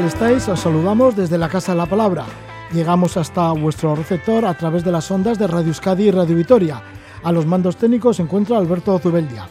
tal 0.00 0.08
estáis? 0.08 0.48
Os 0.48 0.60
saludamos 0.60 1.14
desde 1.14 1.36
la 1.36 1.48
Casa 1.48 1.72
de 1.72 1.78
la 1.78 1.84
Palabra. 1.84 2.24
Llegamos 2.72 3.18
hasta 3.18 3.52
vuestro 3.52 3.94
receptor 3.94 4.46
a 4.46 4.54
través 4.54 4.82
de 4.82 4.90
las 4.90 5.10
ondas 5.10 5.38
de 5.38 5.46
Radio 5.46 5.68
Euskadi 5.68 6.04
y 6.04 6.10
Radio 6.10 6.36
Vitoria. 6.36 6.80
A 7.22 7.30
los 7.30 7.44
mandos 7.44 7.76
técnicos 7.76 8.16
se 8.16 8.22
encuentra 8.22 8.56
Alberto 8.56 8.98
Zubeldia. 8.98 9.46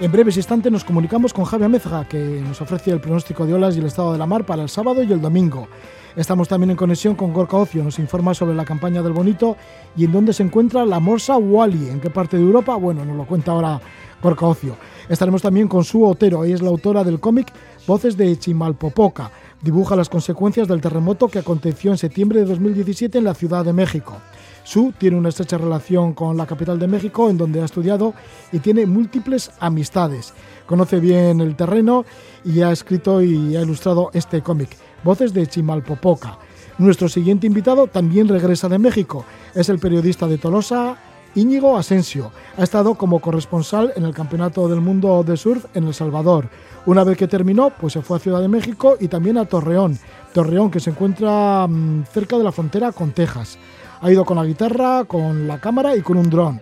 En 0.00 0.12
breves 0.12 0.36
instantes 0.36 0.70
nos 0.70 0.84
comunicamos 0.84 1.32
con 1.32 1.46
Javier 1.46 1.70
Mézga, 1.70 2.04
que 2.06 2.18
nos 2.46 2.60
ofrece 2.60 2.90
el 2.90 3.00
pronóstico 3.00 3.46
de 3.46 3.54
olas 3.54 3.76
y 3.76 3.78
el 3.78 3.86
estado 3.86 4.12
de 4.12 4.18
la 4.18 4.26
mar 4.26 4.44
para 4.44 4.62
el 4.62 4.68
sábado 4.68 5.02
y 5.02 5.10
el 5.10 5.22
domingo. 5.22 5.68
Estamos 6.16 6.48
también 6.48 6.72
en 6.72 6.76
conexión 6.76 7.14
con 7.14 7.32
Gorka 7.32 7.56
Ocio, 7.56 7.82
nos 7.82 7.98
informa 7.98 8.34
sobre 8.34 8.54
la 8.54 8.64
campaña 8.64 9.02
del 9.02 9.12
Bonito 9.12 9.56
y 9.96 10.04
en 10.04 10.12
dónde 10.12 10.34
se 10.34 10.42
encuentra 10.42 10.84
la 10.84 11.00
Morsa 11.00 11.38
Wally, 11.38 11.88
en 11.88 12.00
qué 12.00 12.10
parte 12.10 12.36
de 12.36 12.42
Europa, 12.42 12.76
bueno, 12.76 13.06
nos 13.06 13.16
lo 13.16 13.24
cuenta 13.24 13.52
ahora 13.52 13.80
Gorka 14.22 14.46
Ocio. 14.46 14.76
Estaremos 15.08 15.40
también 15.40 15.66
con 15.66 15.82
Su 15.82 16.04
Otero, 16.04 16.44
ella 16.44 16.56
es 16.56 16.62
la 16.62 16.68
autora 16.68 17.04
del 17.04 17.20
cómic 17.20 17.52
Voces 17.86 18.16
de 18.16 18.38
Chimalpopoca. 18.38 19.30
Dibuja 19.64 19.96
las 19.96 20.10
consecuencias 20.10 20.68
del 20.68 20.82
terremoto 20.82 21.28
que 21.28 21.38
aconteció 21.38 21.90
en 21.90 21.96
septiembre 21.96 22.40
de 22.40 22.44
2017 22.44 23.16
en 23.16 23.24
la 23.24 23.32
Ciudad 23.32 23.64
de 23.64 23.72
México. 23.72 24.18
Su 24.62 24.92
tiene 24.92 25.16
una 25.16 25.30
estrecha 25.30 25.56
relación 25.56 26.12
con 26.12 26.36
la 26.36 26.44
capital 26.44 26.78
de 26.78 26.86
México, 26.86 27.30
en 27.30 27.38
donde 27.38 27.62
ha 27.62 27.64
estudiado 27.64 28.12
y 28.52 28.58
tiene 28.58 28.84
múltiples 28.84 29.52
amistades. 29.60 30.34
Conoce 30.66 31.00
bien 31.00 31.40
el 31.40 31.56
terreno 31.56 32.04
y 32.44 32.60
ha 32.60 32.72
escrito 32.72 33.22
y 33.22 33.56
ha 33.56 33.62
ilustrado 33.62 34.10
este 34.12 34.42
cómic, 34.42 34.68
Voces 35.02 35.32
de 35.32 35.46
Chimalpopoca. 35.46 36.38
Nuestro 36.76 37.08
siguiente 37.08 37.46
invitado 37.46 37.86
también 37.86 38.28
regresa 38.28 38.68
de 38.68 38.78
México. 38.78 39.24
Es 39.54 39.70
el 39.70 39.78
periodista 39.78 40.26
de 40.26 40.36
Tolosa, 40.36 40.98
Íñigo 41.34 41.76
Asensio. 41.76 42.30
Ha 42.56 42.62
estado 42.62 42.94
como 42.94 43.18
corresponsal 43.18 43.92
en 43.96 44.04
el 44.04 44.14
Campeonato 44.14 44.68
del 44.68 44.80
Mundo 44.80 45.24
de 45.24 45.36
Surf 45.36 45.64
en 45.74 45.84
El 45.84 45.94
Salvador. 45.94 46.48
Una 46.86 47.02
vez 47.02 47.18
que 47.18 47.26
terminó, 47.26 47.70
pues 47.70 47.94
se 47.94 48.02
fue 48.02 48.18
a 48.18 48.20
Ciudad 48.20 48.40
de 48.40 48.48
México 48.48 48.96
y 49.00 49.08
también 49.08 49.38
a 49.38 49.44
Torreón. 49.44 49.98
Torreón, 50.32 50.70
que 50.70 50.80
se 50.80 50.90
encuentra 50.90 51.66
mmm, 51.66 52.04
cerca 52.04 52.38
de 52.38 52.44
la 52.44 52.52
frontera 52.52 52.92
con 52.92 53.10
Texas. 53.12 53.58
Ha 54.00 54.12
ido 54.12 54.24
con 54.24 54.36
la 54.36 54.44
guitarra, 54.44 55.04
con 55.04 55.48
la 55.48 55.60
cámara 55.60 55.96
y 55.96 56.02
con 56.02 56.18
un 56.18 56.30
dron. 56.30 56.60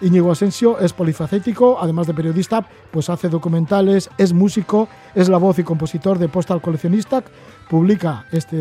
Íñigo 0.00 0.30
Asensio 0.30 0.78
es 0.80 0.92
polifacético, 0.92 1.78
además 1.80 2.06
de 2.06 2.12
periodista, 2.12 2.66
pues 2.90 3.08
hace 3.08 3.30
documentales, 3.30 4.10
es 4.18 4.34
músico, 4.34 4.88
es 5.14 5.30
la 5.30 5.38
voz 5.38 5.58
y 5.58 5.62
compositor 5.62 6.18
de 6.18 6.28
Postal 6.28 6.60
Coleccionista, 6.60 7.22
publica 7.70 8.26
este 8.32 8.56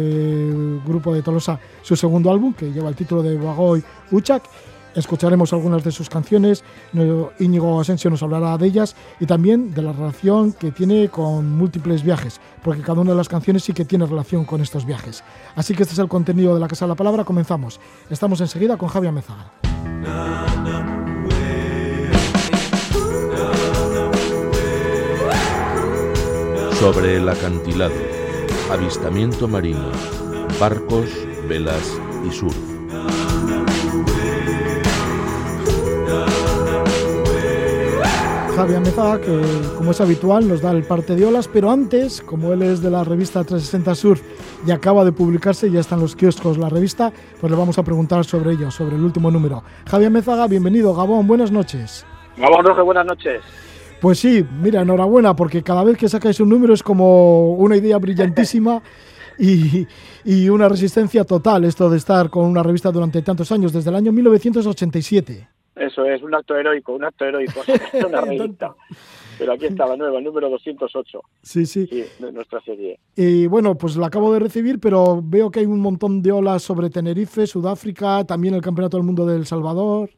grupo 0.86 1.14
de 1.14 1.22
Tolosa 1.22 1.60
su 1.82 1.98
segundo 1.98 2.32
álbum, 2.32 2.54
que 2.54 2.72
lleva 2.72 2.88
el 2.88 2.96
título 2.96 3.24
de 3.24 3.36
Bagoy 3.36 3.84
Uchak, 4.12 4.44
Escucharemos 4.96 5.52
algunas 5.54 5.84
de 5.84 5.92
sus 5.92 6.10
canciones, 6.10 6.64
Íñigo 7.40 7.82
Asensio 7.82 8.10
nos 8.10 8.22
hablará 8.22 8.58
de 8.58 8.68
ellas 8.68 8.96
y 9.20 9.26
también 9.26 9.74
de 9.74 9.82
la 9.82 9.92
relación 9.92 10.54
que 10.54 10.72
tiene 10.72 11.10
con 11.10 11.52
múltiples 11.56 12.04
viajes, 12.04 12.40
porque 12.64 12.82
cada 12.82 13.02
una 13.02 13.12
de 13.12 13.18
las 13.18 13.30
canciones 13.30 13.64
sí 13.64 13.74
que 13.74 13.86
tiene 13.86 14.06
relación 14.06 14.46
con 14.46 14.62
estos 14.62 14.86
viajes. 14.86 15.24
Así 15.56 15.74
que 15.74 15.84
este 15.84 15.94
es 15.94 16.00
el 16.00 16.08
contenido 16.08 16.54
de 16.54 16.60
la 16.60 16.68
Casa 16.68 16.86
de 16.86 16.90
la 16.90 16.96
Palabra, 16.96 17.24
comenzamos. 17.24 17.80
Estamos 18.10 18.40
enseguida 18.42 18.78
con 18.78 18.90
Javier 18.90 19.14
Mezaga. 19.14 19.52
Sobre 26.80 27.18
el 27.18 27.30
acantilado, 27.30 27.94
avistamiento 28.70 29.48
marino, 29.48 29.90
barcos, 30.60 31.10
velas 31.48 31.98
y 32.28 32.32
surf. 32.32 33.23
Javier 38.56 38.82
Mezaga, 38.82 39.20
que 39.20 39.42
como 39.78 39.92
es 39.92 40.00
habitual 40.00 40.48
nos 40.48 40.62
da 40.62 40.72
el 40.72 40.84
parte 40.84 41.16
de 41.16 41.26
olas, 41.26 41.48
pero 41.48 41.72
antes, 41.72 42.22
como 42.22 42.54
él 42.54 42.62
es 42.62 42.84
de 42.84 42.92
la 42.92 43.04
revista 43.04 43.44
360 43.44 43.96
Surf 43.96 44.22
y 44.68 44.70
acaba 44.70 45.04
de 45.04 45.12
publicarse, 45.12 45.72
ya 45.72 45.80
están 45.80 46.00
los 46.00 46.16
kioscos 46.16 46.60
la 46.60 46.70
revista, 46.70 47.12
pues 47.42 47.52
le 47.52 47.58
vamos 47.58 47.80
a 47.80 47.84
preguntar 47.84 48.24
sobre 48.26 48.52
ello, 48.52 48.70
sobre 48.70 48.96
el 48.96 49.04
último 49.04 49.32
número. 49.32 49.64
Javier 49.90 50.12
Mezaga, 50.12 50.48
bienvenido, 50.48 50.94
Gabón, 50.94 51.26
buenas 51.26 51.52
noches. 51.52 52.06
Gabón 52.38 52.64
Rojo, 52.64 52.86
buenas 52.86 53.08
noches. 53.08 53.42
Pues 54.00 54.20
sí, 54.20 54.46
mira, 54.62 54.84
enhorabuena, 54.84 55.36
porque 55.36 55.64
cada 55.64 55.84
vez 55.84 55.98
que 55.98 56.08
sacáis 56.08 56.40
un 56.40 56.50
número 56.50 56.76
es 56.76 56.84
como 56.84 57.54
una 57.54 57.76
idea 57.76 57.98
brillantísima 57.98 58.84
y, 59.40 59.88
y 60.26 60.50
una 60.50 60.70
resistencia 60.70 61.24
total 61.24 61.64
esto 61.64 61.90
de 61.90 61.98
estar 61.98 62.30
con 62.30 62.46
una 62.46 62.62
revista 62.62 62.92
durante 62.92 63.24
tantos 63.24 63.52
años, 63.52 63.74
desde 63.74 63.90
el 63.90 63.96
año 63.96 64.12
1987. 64.12 65.53
Eso 65.94 66.06
es, 66.06 66.24
un 66.24 66.34
acto 66.34 66.58
heroico, 66.58 66.94
un 66.94 67.04
acto 67.04 67.24
heroico. 67.24 67.62
una 68.08 68.22
revista. 68.22 68.74
Pero 69.38 69.54
aquí 69.54 69.68
está 69.68 69.86
la 69.86 69.96
nueva, 69.96 70.18
el 70.18 70.24
número 70.24 70.50
208. 70.50 71.22
Sí, 71.44 71.68
sí. 71.68 71.86
sí 71.86 72.04
de 72.18 72.32
nuestra 72.32 72.60
serie. 72.62 73.00
Y 73.16 73.46
bueno, 73.46 73.76
pues 73.76 73.96
la 73.96 74.08
acabo 74.08 74.34
de 74.34 74.40
recibir, 74.40 74.80
pero 74.80 75.22
veo 75.24 75.52
que 75.52 75.60
hay 75.60 75.66
un 75.68 75.80
montón 75.80 76.24
de 76.24 76.32
olas 76.32 76.64
sobre 76.64 76.90
Tenerife, 76.90 77.46
Sudáfrica, 77.46 78.24
también 78.26 78.56
el 78.56 78.62
Campeonato 78.62 78.98
del 78.98 79.06
Mundo 79.06 79.26
de 79.28 79.36
El 79.36 79.46
Salvador. 79.46 80.10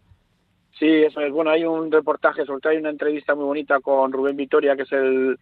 Sí, 0.80 0.88
eso 0.88 1.20
es. 1.20 1.32
Bueno, 1.32 1.52
hay 1.52 1.66
un 1.66 1.92
reportaje, 1.92 2.46
sobre 2.46 2.62
todo 2.62 2.72
hay 2.72 2.78
una 2.78 2.90
entrevista 2.90 3.36
muy 3.36 3.46
bonita 3.46 3.82
con 3.82 4.14
Rubén 4.14 4.38
Vitoria, 4.38 4.78
que 4.78 4.84
es 4.84 4.92
el 4.94 5.38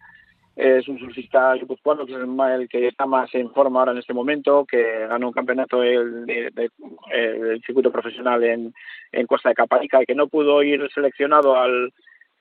es 0.56 0.86
un 0.86 0.98
surfista 0.98 1.54
guipuzcoano, 1.54 2.06
que 2.06 2.12
es 2.12 2.18
el 2.20 2.68
que 2.68 2.86
está 2.86 3.06
más 3.06 3.34
en 3.34 3.50
forma 3.50 3.80
ahora 3.80 3.92
en 3.92 3.98
este 3.98 4.14
momento, 4.14 4.64
que 4.64 5.06
ganó 5.08 5.28
un 5.28 5.32
campeonato 5.32 5.80
del 5.80 6.26
de, 6.26 6.50
de, 6.50 6.70
de, 7.10 7.60
circuito 7.66 7.90
profesional 7.90 8.42
en, 8.44 8.72
en 9.10 9.26
Costa 9.26 9.48
de 9.48 9.56
Caparica 9.56 10.02
y 10.02 10.06
que 10.06 10.14
no 10.14 10.28
pudo 10.28 10.62
ir 10.62 10.88
seleccionado 10.94 11.56
al, 11.56 11.92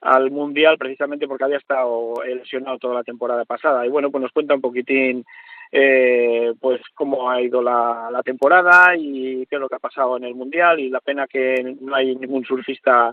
al 0.01 0.29
Mundial 0.29 0.77
precisamente 0.77 1.27
porque 1.27 1.45
había 1.45 1.57
estado 1.57 2.13
lesionado 2.23 2.77
toda 2.77 2.95
la 2.95 3.03
temporada 3.03 3.45
pasada. 3.45 3.85
Y 3.85 3.89
bueno, 3.89 4.11
pues 4.11 4.21
nos 4.21 4.31
cuenta 4.31 4.53
un 4.53 4.61
poquitín 4.61 5.25
eh, 5.71 6.53
pues 6.59 6.81
cómo 6.93 7.31
ha 7.31 7.41
ido 7.41 7.63
la, 7.63 8.09
la 8.11 8.21
temporada 8.21 8.95
y 8.95 9.47
qué 9.47 9.55
es 9.55 9.59
lo 9.59 9.67
que 9.67 9.75
ha 9.75 9.79
pasado 9.79 10.17
en 10.17 10.25
el 10.25 10.35
Mundial 10.35 10.79
y 10.79 10.89
la 10.89 10.99
pena 10.99 11.25
que 11.25 11.75
no 11.81 11.95
hay 11.95 12.15
ningún 12.15 12.45
surfista 12.45 13.11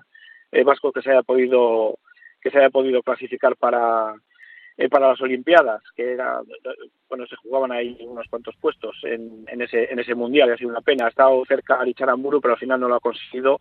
eh, 0.52 0.62
vasco 0.62 0.92
que 0.92 1.00
se 1.00 1.10
haya 1.10 1.22
podido 1.22 1.98
que 2.42 2.50
se 2.50 2.58
haya 2.58 2.70
podido 2.70 3.02
clasificar 3.02 3.56
para 3.56 4.14
eh, 4.80 4.88
para 4.88 5.08
las 5.08 5.20
Olimpiadas, 5.20 5.82
que 5.94 6.12
era, 6.12 6.40
bueno, 7.06 7.26
se 7.26 7.36
jugaban 7.36 7.70
ahí 7.70 7.98
unos 8.00 8.26
cuantos 8.30 8.56
puestos 8.56 8.96
en, 9.02 9.44
ese 9.60 9.92
en 9.92 9.98
ese 9.98 10.14
mundial, 10.14 10.48
y 10.48 10.52
ha 10.52 10.56
sido 10.56 10.70
una 10.70 10.80
pena. 10.80 11.04
Ha 11.04 11.10
estado 11.10 11.44
cerca 11.44 11.74
a 11.74 11.84
Aramburu, 11.84 12.40
pero 12.40 12.54
al 12.54 12.60
final 12.60 12.80
no 12.80 12.88
lo 12.88 12.94
ha 12.94 13.00
conseguido. 13.00 13.60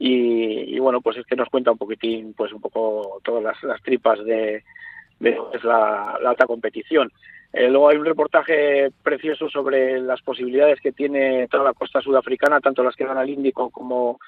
Y, 0.00 0.76
bueno, 0.80 1.00
pues 1.00 1.16
es 1.18 1.26
que 1.26 1.36
nos 1.36 1.48
cuenta 1.48 1.70
un 1.70 1.78
poquitín, 1.78 2.34
pues 2.34 2.52
un 2.52 2.60
poco 2.60 3.20
todas 3.22 3.62
las, 3.62 3.82
tripas 3.82 4.18
de, 4.24 4.64
la, 5.62 6.18
alta 6.26 6.46
competición. 6.46 7.12
Eh, 7.52 7.68
luego 7.68 7.90
hay 7.90 7.96
un 7.96 8.06
reportaje 8.06 8.90
precioso 9.00 9.48
sobre 9.48 10.00
las 10.00 10.22
posibilidades 10.22 10.80
que 10.80 10.90
tiene 10.90 11.46
toda 11.46 11.62
la 11.62 11.72
costa 11.72 12.00
sudafricana, 12.00 12.60
tanto 12.60 12.82
las 12.82 12.96
que 12.96 13.04
van 13.04 13.18
al 13.18 13.30
Índico 13.30 13.70
como, 13.70 14.18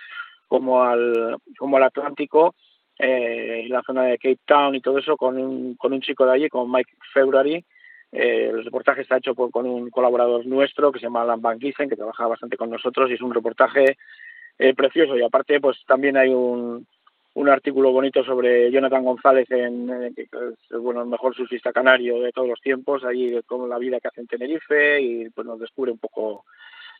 como, 0.46 0.80
al, 0.84 1.38
como 1.58 1.76
al 1.76 1.82
Atlántico, 1.82 2.54
eh, 3.02 3.66
la 3.68 3.82
zona 3.82 4.04
de 4.04 4.18
Cape 4.18 4.40
Town 4.44 4.74
y 4.74 4.80
todo 4.80 4.98
eso 4.98 5.16
con 5.16 5.38
un, 5.38 5.74
con 5.76 5.92
un 5.92 6.00
chico 6.00 6.26
de 6.26 6.32
allí, 6.32 6.48
con 6.48 6.70
Mike 6.70 6.92
February. 7.12 7.64
Eh, 8.12 8.48
el 8.50 8.64
reportaje 8.64 9.02
está 9.02 9.16
hecho 9.16 9.34
por, 9.34 9.50
con 9.50 9.66
un 9.66 9.88
colaborador 9.88 10.44
nuestro 10.44 10.92
que 10.92 10.98
se 10.98 11.06
llama 11.06 11.22
Alan 11.22 11.40
Van 11.40 11.58
Giesen, 11.58 11.88
que 11.88 11.96
trabaja 11.96 12.26
bastante 12.26 12.56
con 12.56 12.68
nosotros 12.68 13.08
y 13.10 13.14
es 13.14 13.22
un 13.22 13.32
reportaje 13.32 13.96
eh, 14.58 14.74
precioso. 14.74 15.16
Y 15.16 15.22
aparte, 15.22 15.60
pues 15.60 15.78
también 15.86 16.16
hay 16.16 16.28
un, 16.28 16.86
un 17.34 17.48
artículo 17.48 17.92
bonito 17.92 18.22
sobre 18.22 18.70
Jonathan 18.70 19.04
González, 19.04 19.50
en, 19.50 19.88
en, 19.88 20.14
es 20.16 20.78
bueno, 20.78 21.00
el 21.00 21.08
mejor 21.08 21.34
surfista 21.34 21.72
canario 21.72 22.20
de 22.20 22.32
todos 22.32 22.48
los 22.48 22.60
tiempos, 22.60 23.04
allí 23.04 23.40
con 23.46 23.68
la 23.68 23.78
vida 23.78 24.00
que 24.00 24.08
hace 24.08 24.20
en 24.20 24.26
Tenerife 24.26 25.00
y 25.00 25.30
pues 25.30 25.46
nos 25.46 25.58
descubre 25.58 25.92
un 25.92 25.98
poco 25.98 26.44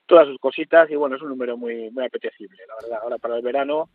todas 0.06 0.26
sus 0.28 0.38
cositas 0.38 0.90
y 0.90 0.96
bueno, 0.96 1.16
es 1.16 1.22
un 1.22 1.28
número 1.28 1.56
muy, 1.56 1.90
muy 1.90 2.04
apetecible, 2.04 2.58
la 2.66 2.74
verdad. 2.80 3.00
Ahora 3.02 3.18
para 3.18 3.36
el 3.36 3.42
verano 3.42 3.90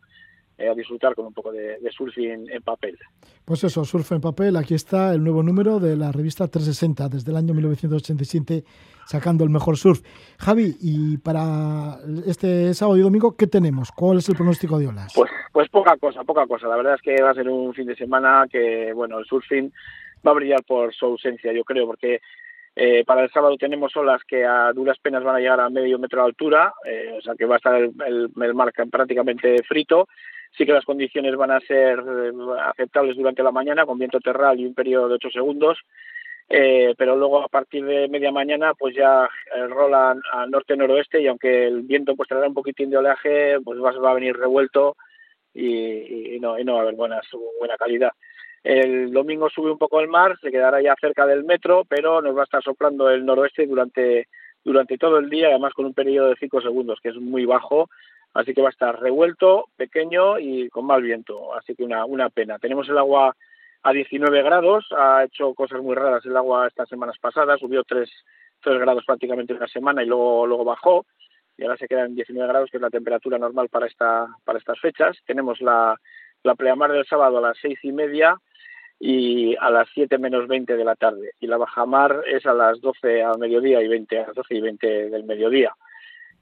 eh, 0.58 0.68
a 0.68 0.74
disfrutar 0.74 1.14
con 1.14 1.26
un 1.26 1.34
poco 1.34 1.52
de, 1.52 1.78
de 1.78 1.90
surf 1.90 2.16
en, 2.18 2.46
papel. 2.62 2.98
Pues 3.44 3.62
eso, 3.64 3.84
surf 3.84 4.12
en 4.12 4.20
papel. 4.20 4.56
Aquí 4.56 4.74
está 4.74 5.12
el 5.12 5.22
nuevo 5.22 5.42
número 5.42 5.78
de 5.78 5.96
la 5.96 6.12
revista 6.12 6.48
360 6.48 7.08
desde 7.08 7.30
el 7.30 7.36
año 7.36 7.54
1987 7.54 8.64
sacando 9.06 9.44
el 9.44 9.50
mejor 9.50 9.76
surf. 9.76 10.00
Javi, 10.38 10.76
y 10.80 11.18
para 11.18 11.98
este 12.26 12.74
sábado 12.74 12.98
y 12.98 13.02
domingo, 13.02 13.36
¿qué 13.36 13.46
tenemos? 13.46 13.92
¿Cuál 13.92 14.18
es 14.18 14.28
el 14.28 14.36
pronóstico 14.36 14.78
de 14.78 14.88
olas? 14.88 15.12
Pues, 15.14 15.30
pues 15.52 15.68
poca 15.68 15.96
cosa, 15.96 16.24
poca 16.24 16.46
cosa. 16.46 16.68
La 16.68 16.76
verdad 16.76 16.94
es 16.94 17.02
que 17.02 17.22
va 17.22 17.30
a 17.30 17.34
ser 17.34 17.48
un 17.48 17.74
fin 17.74 17.86
de 17.86 17.96
semana 17.96 18.46
que, 18.50 18.92
bueno, 18.92 19.18
el 19.18 19.26
surfing 19.26 19.70
va 20.26 20.30
a 20.32 20.34
brillar 20.34 20.64
por 20.64 20.94
su 20.94 21.06
ausencia, 21.06 21.52
yo 21.52 21.64
creo, 21.64 21.86
porque 21.86 22.20
Eh, 22.78 23.04
para 23.06 23.24
el 23.24 23.30
sábado 23.30 23.56
tenemos 23.56 23.96
olas 23.96 24.20
que 24.28 24.44
a 24.44 24.70
duras 24.74 24.98
penas 24.98 25.24
van 25.24 25.36
a 25.36 25.38
llegar 25.38 25.60
a 25.60 25.70
medio 25.70 25.98
metro 25.98 26.20
de 26.20 26.26
altura, 26.26 26.74
eh, 26.84 27.14
o 27.16 27.22
sea 27.22 27.34
que 27.34 27.46
va 27.46 27.54
a 27.54 27.56
estar 27.56 27.74
el, 27.74 27.90
el, 28.06 28.54
mar 28.54 28.70
prácticamente 28.90 29.62
frito. 29.62 30.08
Sí 30.56 30.66
que 30.66 30.72
las 30.72 30.84
condiciones 30.84 31.34
van 31.36 31.50
a 31.50 31.60
ser 31.60 31.98
eh, 31.98 32.32
aceptables 32.64 33.16
durante 33.16 33.42
la 33.42 33.52
mañana, 33.52 33.86
con 33.86 33.98
viento 33.98 34.20
terral 34.20 34.60
y 34.60 34.66
un 34.66 34.74
periodo 34.74 35.08
de 35.08 35.14
8 35.14 35.30
segundos. 35.30 35.78
Eh, 36.48 36.94
pero 36.96 37.16
luego 37.16 37.42
a 37.42 37.48
partir 37.48 37.84
de 37.84 38.06
media 38.08 38.30
mañana 38.30 38.72
pues 38.74 38.94
ya 38.94 39.28
rola 39.68 40.14
al 40.32 40.48
norte-noroeste 40.48 41.20
y 41.20 41.26
aunque 41.26 41.66
el 41.66 41.82
viento 41.82 42.14
pues 42.14 42.28
traerá 42.28 42.46
un 42.46 42.54
poquitín 42.54 42.88
de 42.88 42.98
oleaje, 42.98 43.58
pues 43.64 43.80
va, 43.80 43.90
a 43.90 44.14
venir 44.14 44.36
revuelto 44.36 44.96
y, 45.52 46.38
no, 46.40 46.56
no 46.58 46.74
va 46.74 46.78
a 46.78 46.82
haber 46.82 46.94
buena, 46.94 47.20
buena 47.58 47.76
calidad. 47.76 48.12
El 48.66 49.12
domingo 49.12 49.48
sube 49.48 49.70
un 49.70 49.78
poco 49.78 50.00
el 50.00 50.08
mar, 50.08 50.36
se 50.40 50.50
quedará 50.50 50.82
ya 50.82 50.96
cerca 51.00 51.24
del 51.24 51.44
metro, 51.44 51.84
pero 51.88 52.20
nos 52.20 52.36
va 52.36 52.40
a 52.40 52.44
estar 52.44 52.64
soplando 52.64 53.08
el 53.08 53.24
noroeste 53.24 53.64
durante, 53.64 54.26
durante 54.64 54.98
todo 54.98 55.18
el 55.18 55.30
día, 55.30 55.50
además 55.50 55.72
con 55.72 55.84
un 55.86 55.94
periodo 55.94 56.30
de 56.30 56.36
5 56.40 56.60
segundos, 56.62 56.98
que 57.00 57.10
es 57.10 57.14
muy 57.14 57.44
bajo, 57.44 57.88
así 58.38 58.54
que 58.54 58.62
va 58.62 58.68
a 58.68 58.70
estar 58.70 59.00
revuelto, 59.00 59.66
pequeño 59.76 60.38
y 60.38 60.68
con 60.68 60.86
mal 60.86 61.02
viento, 61.02 61.54
así 61.54 61.74
que 61.74 61.84
una, 61.84 62.04
una 62.04 62.28
pena. 62.30 62.58
Tenemos 62.58 62.88
el 62.88 62.98
agua 62.98 63.36
a 63.82 63.92
19 63.92 64.42
grados, 64.42 64.86
ha 64.96 65.24
hecho 65.24 65.54
cosas 65.54 65.80
muy 65.80 65.94
raras 65.94 66.24
el 66.26 66.36
agua 66.36 66.66
estas 66.66 66.88
semanas 66.88 67.16
pasadas, 67.20 67.60
subió 67.60 67.84
3, 67.84 68.10
3 68.60 68.78
grados 68.80 69.04
prácticamente 69.04 69.54
una 69.54 69.68
semana 69.68 70.02
y 70.02 70.06
luego, 70.06 70.46
luego 70.46 70.64
bajó, 70.64 71.06
y 71.56 71.62
ahora 71.62 71.76
se 71.76 71.88
queda 71.88 72.04
en 72.04 72.14
19 72.14 72.48
grados, 72.48 72.70
que 72.70 72.76
es 72.76 72.82
la 72.82 72.90
temperatura 72.90 73.38
normal 73.38 73.68
para, 73.68 73.86
esta, 73.86 74.26
para 74.44 74.58
estas 74.58 74.78
fechas. 74.78 75.16
Tenemos 75.24 75.60
la, 75.60 75.98
la 76.42 76.54
pleamar 76.54 76.92
del 76.92 77.06
sábado 77.06 77.38
a 77.38 77.40
las 77.40 77.58
seis 77.60 77.78
y 77.82 77.92
media, 77.92 78.36
y 78.98 79.56
a 79.56 79.70
las 79.70 79.88
7 79.92 80.18
menos 80.18 80.48
20 80.48 80.76
de 80.76 80.84
la 80.84 80.94
tarde. 80.94 81.32
Y 81.40 81.46
la 81.46 81.56
bajamar 81.56 82.22
es 82.26 82.46
a 82.46 82.54
las 82.54 82.80
12 82.80 83.22
al 83.22 83.38
mediodía 83.38 83.82
y 83.82 83.88
20 83.88 84.18
a 84.18 84.26
las 84.28 84.34
12 84.34 84.54
y 84.54 84.60
20 84.60 85.10
del 85.10 85.24
mediodía. 85.24 85.74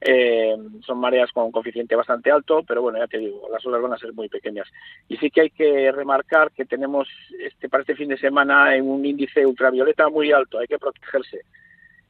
Eh, 0.07 0.55
son 0.85 0.99
mareas 0.99 1.31
con 1.31 1.51
coeficiente 1.51 1.95
bastante 1.95 2.29
alto, 2.29 2.61
pero 2.61 2.83
bueno, 2.83 2.99
ya 2.99 3.07
te 3.07 3.17
digo, 3.17 3.47
las 3.51 3.65
olas 3.65 3.81
van 3.81 3.93
a 3.93 3.97
ser 3.97 4.13
muy 4.13 4.29
pequeñas. 4.29 4.67
Y 5.09 5.17
sí 5.17 5.31
que 5.31 5.41
hay 5.41 5.49
que 5.49 5.91
remarcar 5.91 6.51
que 6.51 6.65
tenemos 6.65 7.07
este 7.39 7.69
para 7.69 7.81
este 7.81 7.95
fin 7.95 8.09
de 8.09 8.17
semana 8.17 8.75
en 8.75 8.87
un 8.87 9.03
índice 9.03 9.43
ultravioleta 9.45 10.09
muy 10.09 10.31
alto, 10.31 10.59
hay 10.59 10.67
que 10.67 10.77
protegerse 10.77 11.41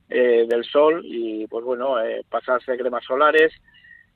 eh, 0.10 0.46
del 0.48 0.66
sol 0.66 1.04
y 1.06 1.48
pues 1.48 1.64
bueno, 1.64 2.04
eh, 2.04 2.26
pasarse 2.30 2.78
cremas 2.78 3.06
solares, 3.06 3.54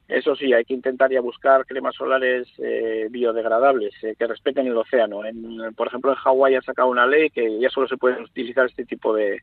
eso 0.10 0.36
sí, 0.36 0.52
hay 0.52 0.66
que 0.66 0.74
intentar 0.74 1.12
ya 1.12 1.22
buscar 1.22 1.68
cremas 1.68 1.94
solares 1.94 2.48
eh, 2.58 3.08
biodegradables 3.12 3.94
eh, 4.04 4.16
que 4.18 4.26
respeten 4.26 4.66
el 4.66 4.76
océano. 4.76 5.24
En, 5.24 5.74
por 5.76 5.86
ejemplo, 5.86 6.10
en 6.10 6.18
Hawái 6.18 6.56
ha 6.56 6.62
sacado 6.64 6.90
una 6.90 7.06
ley 7.06 7.30
que 7.30 7.60
ya 7.60 7.70
solo 7.70 7.88
se 7.88 7.96
pueden 7.96 8.24
utilizar 8.24 8.66
este 8.66 8.86
tipo 8.86 9.14
de, 9.14 9.40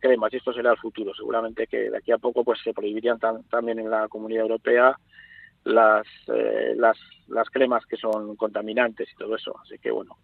cremas 0.00 0.32
y 0.32 0.36
esto 0.36 0.52
será 0.52 0.72
el 0.72 0.78
futuro. 0.78 1.14
Seguramente 1.14 1.66
que 1.66 1.90
de 1.90 1.96
aquí 1.96 2.12
a 2.12 2.18
poco 2.18 2.44
pues 2.44 2.60
se 2.62 2.72
prohibirían 2.72 3.18
también 3.50 3.78
en 3.78 3.90
la 3.90 4.08
Comunidad 4.08 4.42
Europea 4.42 4.96
las, 5.64 6.06
eh, 6.28 6.74
las, 6.76 6.98
las 7.28 7.48
cremas 7.50 7.84
que 7.86 7.96
son 7.96 8.36
contaminantes 8.36 9.08
y 9.12 9.16
todo 9.16 9.36
eso. 9.36 9.54
Así 9.62 9.78
que 9.78 9.90
bueno, 9.90 10.16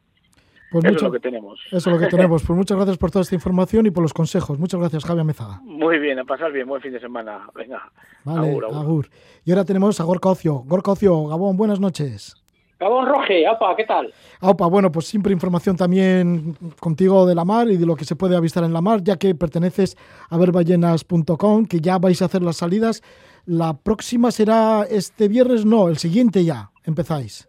pues 0.70 0.84
eso 0.84 0.96
es 0.96 1.02
lo 1.02 1.12
que 1.12 1.20
tenemos. 1.20 1.60
Eso 1.66 1.76
es 1.76 1.87
lo 1.87 1.99
que 1.99 2.06
tenemos. 2.16 2.43
Pues 2.43 2.56
muchas 2.56 2.76
gracias 2.76 2.99
por 2.99 3.10
toda 3.10 3.22
esta 3.22 3.34
información 3.34 3.87
y 3.87 3.90
por 3.90 4.02
los 4.02 4.12
consejos. 4.12 4.58
Muchas 4.58 4.81
gracias, 4.81 5.05
Javier 5.05 5.25
Mezaga. 5.25 5.61
Muy 5.62 5.99
bien, 5.99 6.19
a 6.19 6.25
pasar 6.25 6.52
bien. 6.52 6.66
Buen 6.66 6.82
fin 6.82 6.93
de 6.93 7.00
semana. 7.00 7.49
Venga. 7.54 7.90
Vale, 8.25 8.58
agur, 8.72 9.08
Y 9.44 9.50
ahora 9.52 9.64
tenemos 9.64 10.00
a 10.00 10.04
Gorka 10.04 10.28
Ocio. 10.31 10.62
Gorka 10.66 10.93
Ocio, 10.93 11.26
Gabón, 11.26 11.56
buenas 11.56 11.81
noches. 11.81 12.37
Gabón 12.78 13.06
Roge, 13.06 13.46
Aupa, 13.46 13.75
¿qué 13.76 13.84
tal? 13.84 14.12
Aupa, 14.40 14.66
bueno, 14.66 14.92
pues 14.92 15.06
siempre 15.06 15.32
información 15.32 15.76
también 15.76 16.56
contigo 16.78 17.26
de 17.26 17.34
la 17.34 17.44
mar 17.44 17.69
y 17.69 17.76
de 17.76 17.86
lo 17.86 17.96
que 17.96 18.04
se 18.04 18.14
puede 18.14 18.36
avistar 18.36 18.64
en 18.64 18.72
la 18.72 18.80
mar, 18.80 19.00
ya 19.02 19.16
que 19.16 19.34
perteneces 19.34 19.96
a 20.30 20.38
verballenas.com, 20.38 21.66
que 21.66 21.80
ya 21.80 21.98
vais 21.98 22.22
a 22.22 22.26
hacer 22.26 22.42
las 22.42 22.58
salidas. 22.58 23.02
La 23.46 23.75
próxima 23.75 24.30
será 24.30 24.84
este 24.88 25.28
viernes, 25.28 25.64
no, 25.64 25.88
el 25.88 25.98
siguiente 25.98 26.44
ya, 26.44 26.70
empezáis 26.84 27.48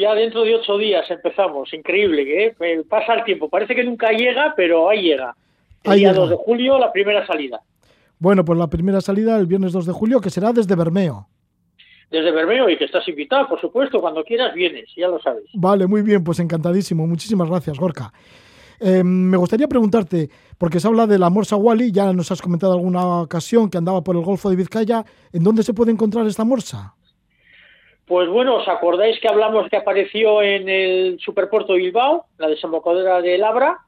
ya 0.00 0.14
dentro 0.14 0.42
de 0.44 0.54
ocho 0.54 0.78
días 0.78 1.10
empezamos, 1.10 1.72
increíble, 1.72 2.46
¿eh? 2.46 2.84
pasa 2.88 3.14
el 3.14 3.24
tiempo, 3.24 3.48
parece 3.48 3.74
que 3.74 3.84
nunca 3.84 4.10
llega, 4.10 4.54
pero 4.56 4.88
ahí 4.88 5.02
llega. 5.02 5.36
El 5.84 5.98
día 5.98 6.12
2 6.12 6.30
de 6.30 6.36
julio, 6.36 6.78
la 6.78 6.92
primera 6.92 7.26
salida. 7.26 7.60
Bueno, 8.18 8.44
pues 8.44 8.58
la 8.58 8.68
primera 8.68 9.00
salida 9.00 9.38
el 9.38 9.46
viernes 9.46 9.72
2 9.72 9.86
de 9.86 9.92
julio, 9.92 10.20
que 10.20 10.30
será 10.30 10.52
desde 10.52 10.74
Bermeo. 10.74 11.28
Desde 12.10 12.30
Bermeo, 12.30 12.68
y 12.70 12.78
que 12.78 12.84
estás 12.84 13.06
invitado, 13.08 13.48
por 13.48 13.60
supuesto, 13.60 14.00
cuando 14.00 14.22
quieras 14.22 14.54
vienes, 14.54 14.88
ya 14.96 15.08
lo 15.08 15.20
sabes. 15.20 15.44
Vale, 15.54 15.86
muy 15.86 16.02
bien, 16.02 16.22
pues 16.22 16.38
encantadísimo. 16.38 17.06
Muchísimas 17.06 17.48
gracias, 17.48 17.78
Gorka. 17.78 18.12
Eh, 18.78 19.02
me 19.02 19.36
gustaría 19.36 19.66
preguntarte, 19.66 20.28
porque 20.58 20.80
se 20.80 20.86
habla 20.86 21.06
de 21.06 21.18
la 21.18 21.30
morsa 21.30 21.56
Wally, 21.56 21.92
ya 21.92 22.12
nos 22.12 22.30
has 22.30 22.42
comentado 22.42 22.74
alguna 22.74 23.22
ocasión 23.22 23.70
que 23.70 23.78
andaba 23.78 24.02
por 24.02 24.16
el 24.16 24.22
Golfo 24.22 24.50
de 24.50 24.56
Vizcaya, 24.56 25.04
¿en 25.32 25.42
dónde 25.42 25.62
se 25.62 25.74
puede 25.74 25.92
encontrar 25.92 26.26
esta 26.26 26.44
morsa? 26.44 26.94
Pues 28.06 28.28
bueno, 28.28 28.56
¿os 28.56 28.68
acordáis 28.68 29.18
que 29.18 29.28
hablamos 29.28 29.68
que 29.68 29.76
apareció 29.76 30.40
en 30.42 30.68
el 30.68 31.18
Superpuerto 31.18 31.72
de 31.72 31.80
Bilbao, 31.80 32.26
la 32.38 32.48
desembocadura 32.48 33.20
de 33.20 33.36
Labra, 33.36 33.78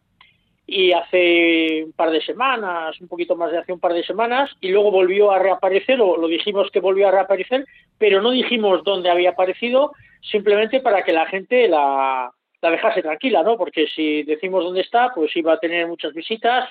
y 0.70 0.92
hace 0.92 1.82
un 1.82 1.92
par 1.92 2.10
de 2.10 2.20
semanas, 2.20 3.00
un 3.00 3.08
poquito 3.08 3.34
más 3.34 3.50
de 3.50 3.56
hace 3.56 3.72
un 3.72 3.80
par 3.80 3.94
de 3.94 4.04
semanas, 4.04 4.50
y 4.60 4.68
luego 4.68 4.90
volvió 4.90 5.30
a 5.30 5.38
reaparecer, 5.38 5.98
o 5.98 6.18
lo 6.18 6.28
dijimos 6.28 6.70
que 6.70 6.80
volvió 6.80 7.08
a 7.08 7.10
reaparecer, 7.10 7.64
pero 7.96 8.20
no 8.20 8.30
dijimos 8.32 8.84
dónde 8.84 9.08
había 9.08 9.30
aparecido, 9.30 9.92
simplemente 10.20 10.80
para 10.80 11.04
que 11.04 11.14
la 11.14 11.24
gente 11.24 11.68
la, 11.68 12.30
dejase 12.60 13.00
tranquila, 13.00 13.42
¿no? 13.42 13.56
Porque 13.56 13.86
si 13.86 14.24
decimos 14.24 14.62
dónde 14.62 14.82
está, 14.82 15.10
pues 15.14 15.34
iba 15.36 15.54
a 15.54 15.58
tener 15.58 15.86
muchas 15.86 16.12
visitas 16.12 16.68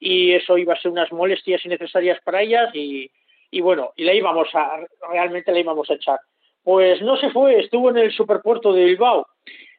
y 0.00 0.32
eso 0.32 0.56
iba 0.56 0.72
a 0.72 0.80
ser 0.80 0.92
unas 0.92 1.12
molestias 1.12 1.66
innecesarias 1.66 2.18
para 2.24 2.40
ellas 2.40 2.74
y, 2.74 3.10
y 3.50 3.60
bueno, 3.60 3.92
y 3.94 4.04
la 4.04 4.14
íbamos 4.14 4.48
a, 4.54 4.80
realmente 5.12 5.52
la 5.52 5.60
íbamos 5.60 5.90
a 5.90 5.94
echar. 5.94 6.18
Pues 6.62 7.02
no 7.02 7.18
se 7.18 7.28
fue, 7.28 7.60
estuvo 7.60 7.90
en 7.90 7.98
el 7.98 8.10
superpuerto 8.10 8.72
de 8.72 8.84
Bilbao. 8.84 9.26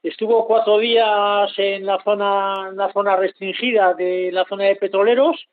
Estuvo 0.05 0.45
cuatro 0.45 0.77
días 0.77 1.51
en 1.57 1.83
la 1.83 1.99
zona, 2.03 3.15
restringida 3.17 3.95
de 3.95 4.31
la 4.31 4.45
zona 4.45 4.65
de 4.65 4.75
petroleros. 4.75 5.47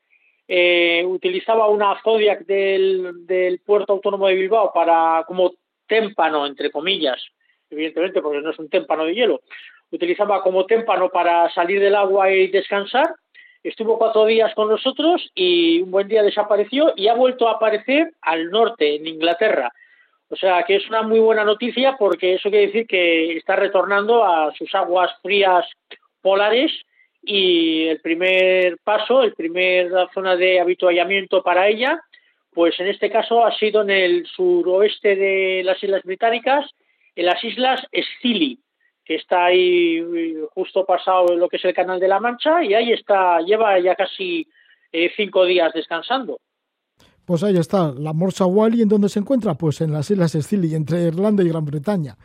Eh, 0.46 1.02
utilizaba 1.06 1.68
una 1.68 1.98
Zodiac 2.04 2.44
del, 2.44 3.26
del 3.26 3.60
puerto 3.60 3.94
autónomo 3.94 4.26
de 4.26 4.34
Bilbao 4.34 4.70
para 4.70 5.24
como 5.26 5.54
témpano, 5.86 6.44
entre 6.44 6.70
comillas, 6.70 7.18
evidentemente 7.70 8.20
porque 8.20 8.42
no 8.42 8.50
es 8.50 8.58
un 8.58 8.68
témpano 8.68 9.06
de 9.06 9.14
hielo. 9.14 9.40
Utilizaba 9.90 10.42
como 10.42 10.66
témpano 10.66 11.08
para 11.08 11.48
salir 11.54 11.80
del 11.80 11.94
agua 11.94 12.30
y 12.30 12.48
descansar. 12.48 13.06
Estuvo 13.62 13.96
cuatro 13.96 14.26
días 14.26 14.54
con 14.54 14.68
nosotros 14.68 15.30
y 15.34 15.80
un 15.80 15.90
buen 15.90 16.08
día 16.08 16.22
desapareció 16.22 16.92
y 16.94 17.08
ha 17.08 17.14
vuelto 17.14 17.48
a 17.48 17.52
aparecer 17.52 18.12
al 18.20 18.50
norte, 18.50 18.96
en 18.96 19.06
Inglaterra 19.06 19.72
o 20.32 20.36
sea, 20.36 20.62
que 20.62 20.76
es 20.76 20.88
una 20.88 21.02
muy 21.02 21.20
buena 21.20 21.44
noticia 21.44 21.94
porque 21.98 22.36
eso 22.36 22.48
quiere 22.48 22.68
decir 22.68 22.86
que 22.86 23.36
está 23.36 23.54
retornando 23.54 24.24
a 24.24 24.50
sus 24.54 24.74
aguas 24.74 25.10
frías 25.20 25.66
polares 26.22 26.72
y 27.20 27.88
el 27.88 28.00
primer 28.00 28.78
paso, 28.82 29.22
el 29.22 29.34
primer 29.34 29.92
zona 30.14 30.34
de 30.36 30.58
habituallamiento 30.58 31.42
para 31.42 31.68
ella, 31.68 32.00
pues 32.50 32.80
en 32.80 32.86
este 32.86 33.10
caso 33.10 33.44
ha 33.44 33.54
sido 33.58 33.82
en 33.82 33.90
el 33.90 34.26
suroeste 34.26 35.16
de 35.16 35.62
las 35.64 35.82
Islas 35.84 36.02
Británicas, 36.02 36.64
en 37.14 37.26
las 37.26 37.44
Islas 37.44 37.86
Scilly, 37.92 38.58
que 39.04 39.16
está 39.16 39.44
ahí 39.44 40.02
justo 40.54 40.86
pasado 40.86 41.36
lo 41.36 41.46
que 41.46 41.58
es 41.58 41.64
el 41.66 41.74
Canal 41.74 42.00
de 42.00 42.08
la 42.08 42.20
Mancha 42.20 42.64
y 42.64 42.72
ahí 42.72 42.90
está, 42.90 43.42
lleva 43.42 43.78
ya 43.80 43.94
casi 43.96 44.48
eh, 44.92 45.12
cinco 45.14 45.44
días 45.44 45.74
descansando. 45.74 46.38
Pues 47.24 47.42
ahí 47.44 47.56
está, 47.56 47.92
la 47.92 48.12
Morsa 48.12 48.46
Wally, 48.46 48.82
¿en 48.82 48.88
dónde 48.88 49.08
se 49.08 49.20
encuentra? 49.20 49.54
Pues 49.54 49.80
en 49.80 49.92
las 49.92 50.10
Islas 50.10 50.32
Scilly, 50.32 50.74
entre 50.74 51.02
Irlanda 51.02 51.42
y 51.42 51.48
Gran 51.48 51.64
Bretaña. 51.64 52.16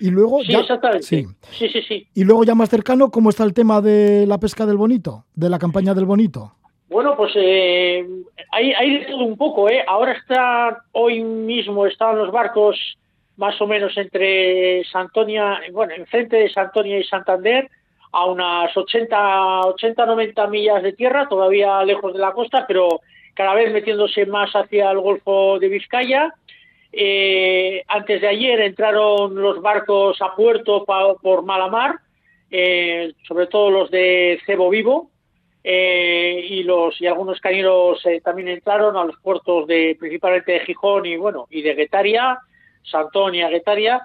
Y 0.00 0.10
luego 0.10 0.40
sí, 0.42 0.52
ya, 0.52 0.60
exactamente. 0.60 1.06
Sí. 1.06 1.26
sí. 1.52 1.68
sí, 1.86 2.06
Y 2.14 2.24
luego 2.24 2.44
ya 2.44 2.54
más 2.54 2.70
cercano, 2.70 3.10
¿cómo 3.10 3.30
está 3.30 3.44
el 3.44 3.54
tema 3.54 3.80
de 3.80 4.26
la 4.26 4.38
pesca 4.38 4.66
del 4.66 4.76
bonito, 4.76 5.26
de 5.34 5.48
la 5.48 5.58
campaña 5.58 5.94
del 5.94 6.06
bonito? 6.06 6.54
Bueno, 6.88 7.16
pues 7.16 7.32
eh, 7.36 8.04
hay, 8.50 8.72
hay, 8.72 8.98
de 8.98 9.04
todo 9.06 9.24
un 9.24 9.36
poco, 9.36 9.68
¿eh? 9.70 9.84
Ahora 9.86 10.12
está, 10.12 10.84
hoy 10.92 11.22
mismo 11.22 11.86
estaban 11.86 12.18
los 12.18 12.30
barcos 12.30 12.76
más 13.36 13.58
o 13.60 13.66
menos 13.66 13.96
entre 13.96 14.84
Santonia, 14.84 15.60
bueno, 15.72 15.94
enfrente 15.94 16.36
de 16.36 16.50
Santonia 16.50 16.98
y 16.98 17.04
Santander, 17.04 17.70
a 18.12 18.26
unas 18.26 18.76
80, 18.76 19.60
80, 19.68 20.04
90 20.04 20.46
millas 20.48 20.82
de 20.82 20.92
tierra, 20.92 21.28
todavía 21.28 21.82
lejos 21.82 22.12
de 22.12 22.18
la 22.18 22.32
costa, 22.32 22.66
pero 22.68 23.00
cada 23.34 23.54
vez 23.54 23.72
metiéndose 23.72 24.26
más 24.26 24.50
hacia 24.52 24.90
el 24.90 25.00
Golfo 25.00 25.58
de 25.58 25.68
Vizcaya. 25.68 26.34
Eh, 26.92 27.82
antes 27.88 28.20
de 28.20 28.28
ayer 28.28 28.60
entraron 28.60 29.34
los 29.34 29.62
barcos 29.62 30.20
a 30.20 30.34
puerto 30.34 30.84
por 30.84 31.42
Malamar, 31.42 31.96
eh, 32.50 33.14
sobre 33.26 33.46
todo 33.46 33.70
los 33.70 33.90
de 33.90 34.38
Cebo 34.44 34.68
Vivo, 34.68 35.10
eh, 35.64 36.44
y 36.50 36.64
los 36.64 37.00
y 37.00 37.06
algunos 37.06 37.40
cañeros 37.40 38.02
también 38.22 38.48
entraron 38.48 38.96
a 38.96 39.04
los 39.04 39.16
puertos 39.20 39.66
de 39.68 39.96
principalmente 39.98 40.52
de 40.52 40.60
Gijón 40.60 41.06
y 41.06 41.16
bueno 41.16 41.46
y 41.50 41.62
de 41.62 41.74
Guetaria, 41.74 42.38
Santonia, 42.82 43.48
Guetaria, 43.48 44.02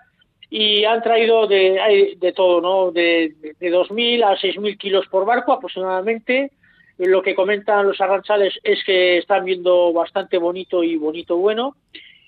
y 0.49 0.85
han 0.85 1.01
traído 1.01 1.45
de, 1.47 2.15
de 2.17 2.31
todo, 2.31 2.61
¿no? 2.61 2.91
De, 2.91 3.33
de, 3.41 3.55
de 3.59 3.69
2.000 3.69 4.23
a 4.23 4.37
6.000 4.37 4.77
kilos 4.77 5.07
por 5.07 5.25
barco 5.25 5.51
aproximadamente, 5.51 6.51
lo 6.97 7.21
que 7.21 7.35
comentan 7.35 7.87
los 7.87 8.01
arranchales 8.01 8.59
es 8.63 8.83
que 8.83 9.17
están 9.17 9.45
viendo 9.45 9.93
bastante 9.93 10.37
bonito 10.37 10.83
y 10.83 10.95
bonito 10.95 11.37
bueno. 11.37 11.75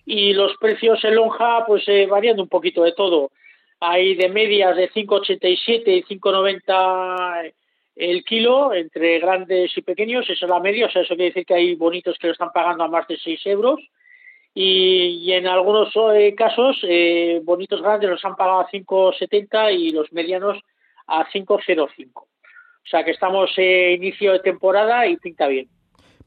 Y 0.05 0.33
los 0.33 0.55
precios 0.57 1.03
en 1.03 1.15
lonja, 1.15 1.65
pues 1.65 1.83
eh, 1.88 2.07
variando 2.07 2.43
un 2.43 2.49
poquito 2.49 2.83
de 2.83 2.93
todo. 2.93 3.31
Hay 3.79 4.15
de 4.15 4.29
medias 4.29 4.75
de 4.75 4.89
5,87 4.89 5.83
y 5.88 6.03
5,90 6.03 7.53
el 7.99 8.23
kilo 8.23 8.73
entre 8.73 9.19
grandes 9.19 9.77
y 9.77 9.81
pequeños, 9.81 10.29
esa 10.29 10.45
es 10.45 10.49
la 10.49 10.61
media, 10.61 10.85
o 10.85 10.89
sea, 10.89 11.01
eso 11.01 11.15
quiere 11.15 11.31
decir 11.31 11.45
que 11.45 11.53
hay 11.53 11.75
bonitos 11.75 12.17
que 12.17 12.27
lo 12.27 12.33
están 12.33 12.51
pagando 12.53 12.85
a 12.85 12.88
más 12.88 13.05
de 13.09 13.17
6 13.17 13.45
euros 13.47 13.81
y, 14.53 15.31
en 15.33 15.47
algunos 15.47 15.91
eh, 16.13 16.33
casos 16.33 16.79
eh, 16.83 17.41
bonitos 17.43 17.81
grandes 17.81 18.09
los 18.09 18.23
han 18.23 18.38
pagado 18.38 18.61
a 18.61 18.69
5,70 18.69 19.77
y 19.77 19.91
los 19.91 20.11
medianos 20.13 20.57
a 21.07 21.25
5,05. 21.29 22.23
O 22.86 22.89
sea 22.89 23.03
que 23.03 23.12
estamos 23.12 23.50
en 23.57 24.01
inicio 24.01 24.33
de 24.33 24.39
temporada 24.39 25.07
y 25.07 25.17
pinta 25.17 25.48
bien. 25.48 25.67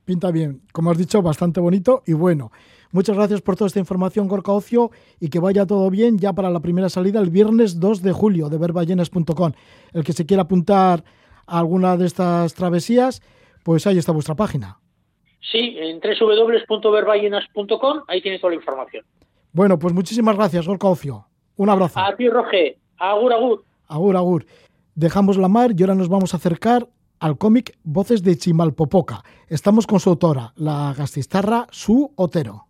Pinta 0.04 0.30
bien, 0.30 0.60
como 0.72 0.90
has 0.90 0.98
dicho, 0.98 1.22
bastante 1.22 1.60
bonito 1.60 2.02
y 2.06 2.12
bueno. 2.12 2.50
Muchas 2.92 3.16
gracias 3.16 3.40
por 3.40 3.56
toda 3.56 3.68
esta 3.68 3.78
información, 3.78 4.28
Gorka 4.28 4.52
Ocio, 4.52 4.90
y 5.18 5.30
que 5.30 5.38
vaya 5.38 5.66
todo 5.66 5.88
bien 5.88 6.18
ya 6.18 6.34
para 6.34 6.50
la 6.50 6.60
primera 6.60 6.90
salida 6.90 7.20
el 7.20 7.30
viernes 7.30 7.80
2 7.80 8.02
de 8.02 8.12
julio 8.12 8.50
de 8.50 8.58
verballenas.com. 8.58 9.52
El 9.94 10.04
que 10.04 10.12
se 10.12 10.26
quiera 10.26 10.42
apuntar 10.42 11.02
alguna 11.46 11.96
de 11.96 12.06
estas 12.06 12.52
travesías, 12.52 13.22
pues 13.64 13.86
ahí 13.86 13.96
está 13.96 14.12
vuestra 14.12 14.34
página. 14.34 14.78
Sí, 15.40 15.76
en 15.78 16.00
www.verballenas.com, 16.00 18.02
ahí 18.08 18.20
tienes 18.20 18.40
toda 18.40 18.50
la 18.50 18.56
información. 18.56 19.04
Bueno, 19.52 19.78
pues 19.78 19.94
muchísimas 19.94 20.36
gracias, 20.36 20.66
Gorka 20.66 20.88
Ocio. 20.88 21.26
Un 21.56 21.70
abrazo. 21.70 21.98
A 21.98 22.14
ti, 22.14 22.28
Roge. 22.28 22.78
Agur, 22.98 23.32
agur. 23.32 23.64
Agur, 23.88 24.16
agur. 24.16 24.46
Dejamos 24.94 25.36
la 25.36 25.48
mar 25.48 25.72
y 25.76 25.82
ahora 25.82 25.94
nos 25.94 26.08
vamos 26.08 26.34
a 26.34 26.36
acercar 26.36 26.88
al 27.18 27.38
cómic 27.38 27.78
Voces 27.82 28.22
de 28.22 28.36
Chimalpopoca. 28.36 29.24
Estamos 29.48 29.86
con 29.86 30.00
su 30.00 30.10
autora, 30.10 30.52
la 30.56 30.94
gastistarra 30.96 31.66
Su 31.70 32.12
Otero. 32.16 32.66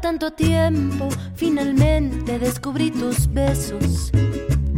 tanto 0.00 0.30
tiempo, 0.30 1.08
finalmente 1.34 2.38
descubrí 2.38 2.90
tus 2.90 3.32
besos. 3.32 4.10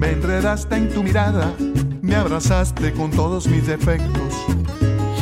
Me 0.00 0.12
enredaste 0.12 0.76
en 0.76 0.88
tu 0.88 1.02
mirada, 1.02 1.54
me 2.00 2.16
abrazaste 2.16 2.94
con 2.94 3.10
todos 3.10 3.46
mis 3.46 3.66
defectos. 3.66 4.34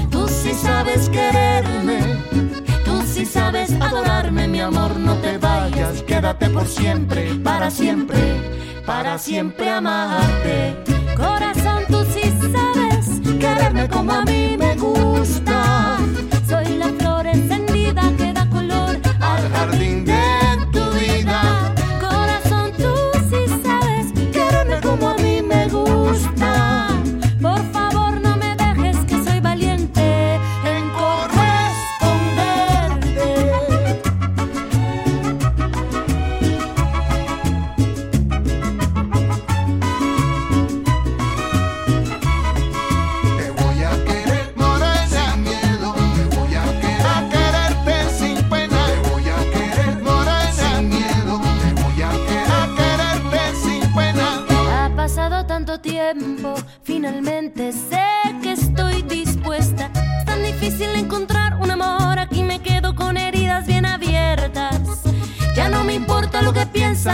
Tú 0.09 0.29
sí 0.29 0.53
sabes 0.55 1.09
quererme, 1.11 1.99
tú 2.85 3.03
sí 3.03 3.27
sabes 3.27 3.73
adorarme, 3.81 4.47
mi 4.47 4.61
amor, 4.61 4.97
no 4.97 5.17
te 5.17 5.37
vayas, 5.37 6.05
quédate 6.05 6.49
por 6.51 6.69
siempre, 6.69 7.35
para 7.43 7.73
siempre, 7.73 8.21
para 8.87 9.19
siempre 9.19 9.69
amarte. 9.69 10.77
Corazón, 11.17 11.83
tú 11.89 12.05
sí 12.15 12.33
sabes 12.53 13.21
quererme 13.41 13.89
como 13.89 14.13
a 14.13 14.23
mí 14.23 14.57
me 14.57 14.77
gusta. 14.77 15.99
Soy 16.49 16.77
la 16.77 16.89
flor 16.99 17.27
encendida 17.27 18.13
que 18.17 18.33
da 18.33 18.49
color 18.49 18.97
al 19.21 19.51
jardín 19.51 20.05
de 20.05 20.48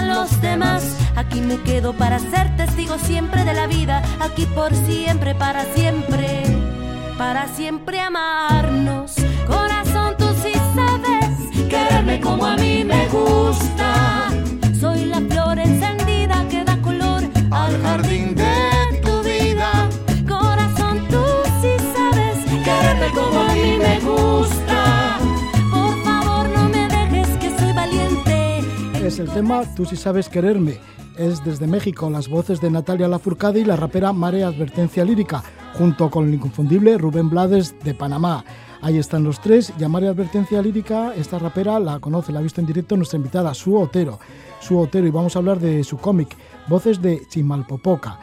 los 0.03 0.41
demás, 0.41 0.97
aquí 1.17 1.41
me 1.41 1.61
quedo 1.63 1.93
para 1.93 2.19
ser 2.19 2.57
testigo 2.57 2.99
siempre 2.99 3.45
de 3.45 3.55
la 3.55 3.67
vida, 3.67 4.03
aquí 4.21 4.47
por 4.47 4.75
siempre, 4.75 5.35
para 5.35 5.65
siempre, 5.75 6.43
para 7.19 7.49
siempre 7.49 8.01
amarnos. 8.01 9.15
Corazón, 9.47 10.15
tú 10.19 10.27
sí 10.43 10.53
sabes 10.75 11.69
quererme 11.69 12.21
como 12.21 12.47
a 12.47 12.57
mí 12.57 12.85
me 12.85 13.09
gusta. 13.09 13.74
Es 29.15 29.21
el 29.21 29.31
tema 29.31 29.63
Tú 29.77 29.85
si 29.85 29.95
sabes 29.95 30.29
quererme. 30.29 30.77
Es 31.17 31.45
desde 31.45 31.69
México 31.69 32.11
las 32.11 32.29
voces 32.29 32.61
de 32.61 32.69
Natalia 32.69 33.07
Lafourcade 33.07 33.61
y 33.61 33.65
la 33.65 33.77
rapera 33.77 34.13
Mare 34.13 34.43
Advertencia 34.43 35.05
Lírica, 35.05 35.41
junto 35.75 36.11
con 36.11 36.27
el 36.27 36.35
inconfundible 36.35 36.99
Rubén 36.99 37.31
Blades 37.31 37.77
de 37.85 37.95
Panamá. 37.95 38.45
Ahí 38.83 38.99
están 38.99 39.23
los 39.23 39.41
tres 39.41 39.73
y 39.79 39.85
a 39.85 39.89
Mare 39.89 40.09
Advertencia 40.09 40.61
Lírica, 40.61 41.15
esta 41.15 41.39
rapera 41.39 41.79
la 41.79 42.01
conoce, 42.01 42.33
la 42.33 42.41
ha 42.41 42.43
visto 42.43 42.61
en 42.61 42.67
directo 42.67 42.97
nuestra 42.97 43.19
invitada, 43.19 43.55
Su 43.55 43.77
Otero. 43.77 44.19
Su 44.59 44.77
Otero 44.81 45.07
y 45.07 45.13
vamos 45.13 45.37
a 45.37 45.39
hablar 45.39 45.61
de 45.61 45.85
su 45.85 45.97
cómic, 45.97 46.37
Voces 46.67 47.01
de 47.01 47.23
Chimalpopoca. 47.29 48.19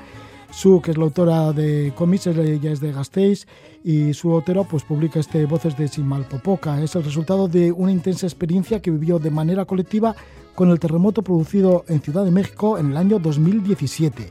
Su, 0.51 0.81
que 0.81 0.91
es 0.91 0.97
la 0.97 1.05
autora 1.05 1.53
de 1.53 1.93
cómics, 1.95 2.27
ella 2.27 2.69
es 2.69 2.81
de 2.81 2.91
Gasteiz 2.91 3.47
y 3.81 4.13
Su 4.13 4.33
Otero 4.33 4.65
pues 4.65 4.83
publica 4.83 5.21
este 5.21 5.45
Voces 5.45 5.77
de 5.77 5.87
Chimalpopoca. 5.87 6.83
Es 6.83 6.95
el 6.95 7.05
resultado 7.05 7.47
de 7.47 7.71
una 7.71 7.93
intensa 7.93 8.27
experiencia 8.27 8.81
que 8.81 8.91
vivió 8.91 9.19
de 9.19 9.31
manera 9.31 9.63
colectiva 9.63 10.17
con 10.55 10.69
el 10.69 10.79
terremoto 10.79 11.21
producido 11.21 11.85
en 11.87 12.01
Ciudad 12.01 12.25
de 12.25 12.31
México 12.31 12.77
en 12.77 12.91
el 12.91 12.97
año 12.97 13.19
2017. 13.19 14.29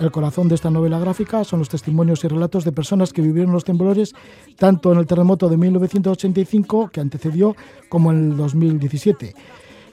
El 0.00 0.10
corazón 0.10 0.48
de 0.48 0.54
esta 0.54 0.70
novela 0.70 0.98
gráfica 0.98 1.44
son 1.44 1.58
los 1.58 1.68
testimonios 1.68 2.24
y 2.24 2.28
relatos 2.28 2.64
de 2.64 2.72
personas 2.72 3.12
que 3.12 3.22
vivieron 3.22 3.52
los 3.52 3.64
temblores 3.64 4.14
tanto 4.56 4.90
en 4.92 4.98
el 4.98 5.06
terremoto 5.06 5.48
de 5.48 5.56
1985 5.56 6.88
que 6.88 7.00
antecedió 7.00 7.54
como 7.88 8.10
en 8.10 8.32
el 8.32 8.36
2017. 8.36 9.34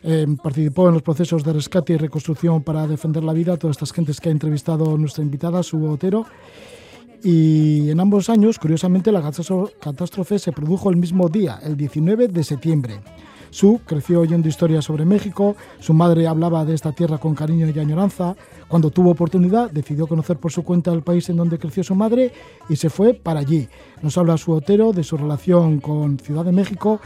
Eh, 0.02 0.26
participó 0.42 0.88
en 0.88 0.94
los 0.94 1.04
procesos 1.04 1.44
de 1.44 1.54
rescate 1.54 1.94
y 1.94 1.98
reconstrucción 1.98 2.64
para 2.64 2.88
defender 2.88 3.24
la 3.24 3.34
vida, 3.34 3.58
todas 3.58 3.76
estas 3.76 3.92
gentes 3.92 4.22
que 4.22 4.30
ha 4.30 4.32
entrevistado 4.32 4.98
nuestra 4.98 5.24
invitada, 5.24 5.62
Su 5.62 5.86
Otero. 5.86 6.26
Y 7.22 7.90
en 7.90 8.00
ambos 8.00 8.30
años, 8.30 8.58
curiosamente, 8.60 9.12
la 9.12 9.22
catástrofe 9.22 10.40
se 10.40 10.54
produjo 10.54 10.90
el 10.90 10.96
mismo 10.96 11.28
día, 11.28 11.60
el 11.62 11.76
19 11.76 12.30
de 12.30 12.44
septiembre. 12.46 13.02
Su 13.52 13.82
creció 13.86 14.22
oyendo 14.22 14.48
historias 14.48 14.86
sobre 14.86 15.06
México, 15.06 15.56
su 15.80 15.94
madre 15.94 16.28
hablaba 16.28 16.66
de 16.66 16.76
esta 16.76 16.92
tierra 16.92 17.18
con 17.18 17.36
cariño 17.36 17.68
y 17.68 17.80
añoranza. 17.80 18.36
Cuando 18.68 18.92
tuvo 18.92 19.12
oportunidad, 19.12 19.72
decidió 19.72 20.08
conocer 20.08 20.38
por 20.38 20.52
su 20.52 20.64
cuenta 20.64 20.92
el 20.94 21.02
país 21.02 21.30
en 21.30 21.38
donde 21.38 21.58
creció 21.58 21.84
su 21.84 21.96
madre 21.96 22.32
y 22.70 22.76
se 22.76 22.90
fue 22.90 23.14
para 23.14 23.40
allí. 23.40 23.68
Nos 24.02 24.18
habla 24.18 24.38
su 24.38 24.52
Otero 24.52 24.94
de 24.94 25.04
su 25.04 25.18
relación 25.18 25.80
con 25.80 26.20
Ciudad 26.20 26.46
de 26.46 26.52
México 26.52 27.00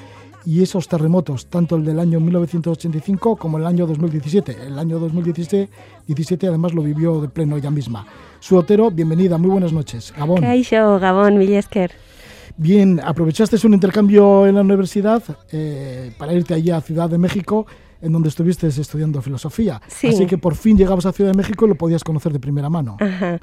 y 0.45 0.62
esos 0.62 0.88
terremotos, 0.88 1.45
tanto 1.47 1.77
el 1.77 1.85
del 1.85 2.00
año 2.00 2.19
1985 2.19 3.38
como 3.38 3.57
el 3.57 3.65
año 3.65 3.88
2017. 3.88 4.57
El 4.67 4.77
año 4.77 5.00
2017 5.00 5.69
17 6.07 6.47
además 6.47 6.73
lo 6.73 6.81
vivió 6.81 7.21
de 7.21 7.29
pleno 7.29 7.55
ella 7.55 7.71
misma. 7.71 8.05
Su 8.39 8.57
Otero, 8.57 8.91
bienvenida, 8.91 9.38
muy 9.38 9.50
buenas 9.50 9.71
noches. 9.71 10.13
Gabón. 10.17 10.41
Kaixo, 10.41 11.00
Gabón, 11.00 11.38
Millesker. 11.38 11.91
Bien, 12.57 13.00
aprovechaste 13.03 13.65
un 13.65 13.74
intercambio 13.74 14.45
en 14.45 14.55
la 14.55 14.62
universidad 14.62 15.24
eh, 15.51 16.13
para 16.17 16.33
irte 16.33 16.53
allí 16.53 16.69
a 16.69 16.81
Ciudad 16.81 17.10
de 17.10 17.17
México, 17.17 17.65
en 18.01 18.12
donde 18.12 18.29
estuviste 18.29 18.67
estudiando 18.67 19.22
filosofía. 19.22 19.81
Sí. 19.88 20.07
Así 20.07 20.25
que 20.27 20.38
por 20.38 20.55
fin 20.55 20.77
llegabas 20.77 21.05
a 21.05 21.13
Ciudad 21.13 21.31
de 21.31 21.38
México 21.38 21.65
y 21.65 21.69
lo 21.69 21.75
podías 21.75 22.03
conocer 22.03 22.31
de 22.31 22.39
primera 22.39 22.69
mano. 22.69 22.98
Ajá. 23.00 23.39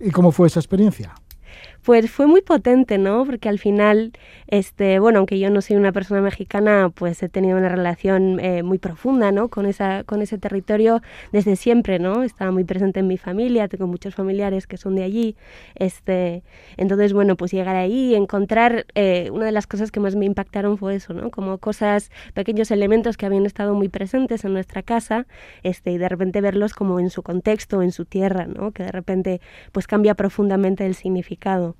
¿Y 0.00 0.10
cómo 0.10 0.32
fue 0.32 0.48
esa 0.48 0.60
experiencia? 0.60 1.14
Pues 1.84 2.10
fue 2.10 2.26
muy 2.26 2.40
potente, 2.40 2.96
¿no? 2.96 3.26
Porque 3.26 3.50
al 3.50 3.58
final, 3.58 4.12
este, 4.46 4.98
bueno, 5.00 5.18
aunque 5.18 5.38
yo 5.38 5.50
no 5.50 5.60
soy 5.60 5.76
una 5.76 5.92
persona 5.92 6.22
mexicana, 6.22 6.88
pues 6.88 7.22
he 7.22 7.28
tenido 7.28 7.58
una 7.58 7.68
relación 7.68 8.40
eh, 8.40 8.62
muy 8.62 8.78
profunda, 8.78 9.32
¿no? 9.32 9.48
Con, 9.50 9.66
esa, 9.66 10.02
con 10.04 10.22
ese 10.22 10.38
territorio 10.38 11.02
desde 11.30 11.56
siempre, 11.56 11.98
¿no? 11.98 12.22
Estaba 12.22 12.50
muy 12.52 12.64
presente 12.64 13.00
en 13.00 13.06
mi 13.06 13.18
familia, 13.18 13.68
tengo 13.68 13.86
muchos 13.86 14.14
familiares 14.14 14.66
que 14.66 14.78
son 14.78 14.94
de 14.94 15.02
allí. 15.02 15.36
Este, 15.74 16.42
entonces, 16.78 17.12
bueno, 17.12 17.36
pues 17.36 17.52
llegar 17.52 17.76
ahí 17.76 18.12
y 18.12 18.14
encontrar, 18.14 18.86
eh, 18.94 19.28
una 19.30 19.44
de 19.44 19.52
las 19.52 19.66
cosas 19.66 19.90
que 19.90 20.00
más 20.00 20.16
me 20.16 20.24
impactaron 20.24 20.78
fue 20.78 20.94
eso, 20.94 21.12
¿no? 21.12 21.30
Como 21.30 21.58
cosas, 21.58 22.10
pequeños 22.32 22.70
elementos 22.70 23.18
que 23.18 23.26
habían 23.26 23.44
estado 23.44 23.74
muy 23.74 23.90
presentes 23.90 24.46
en 24.46 24.54
nuestra 24.54 24.82
casa, 24.82 25.26
este, 25.62 25.92
y 25.92 25.98
de 25.98 26.08
repente 26.08 26.40
verlos 26.40 26.72
como 26.72 26.98
en 26.98 27.10
su 27.10 27.22
contexto, 27.22 27.82
en 27.82 27.92
su 27.92 28.06
tierra, 28.06 28.46
¿no? 28.46 28.72
Que 28.72 28.84
de 28.84 28.92
repente, 28.92 29.42
pues 29.70 29.86
cambia 29.86 30.14
profundamente 30.14 30.86
el 30.86 30.94
significado. 30.94 31.73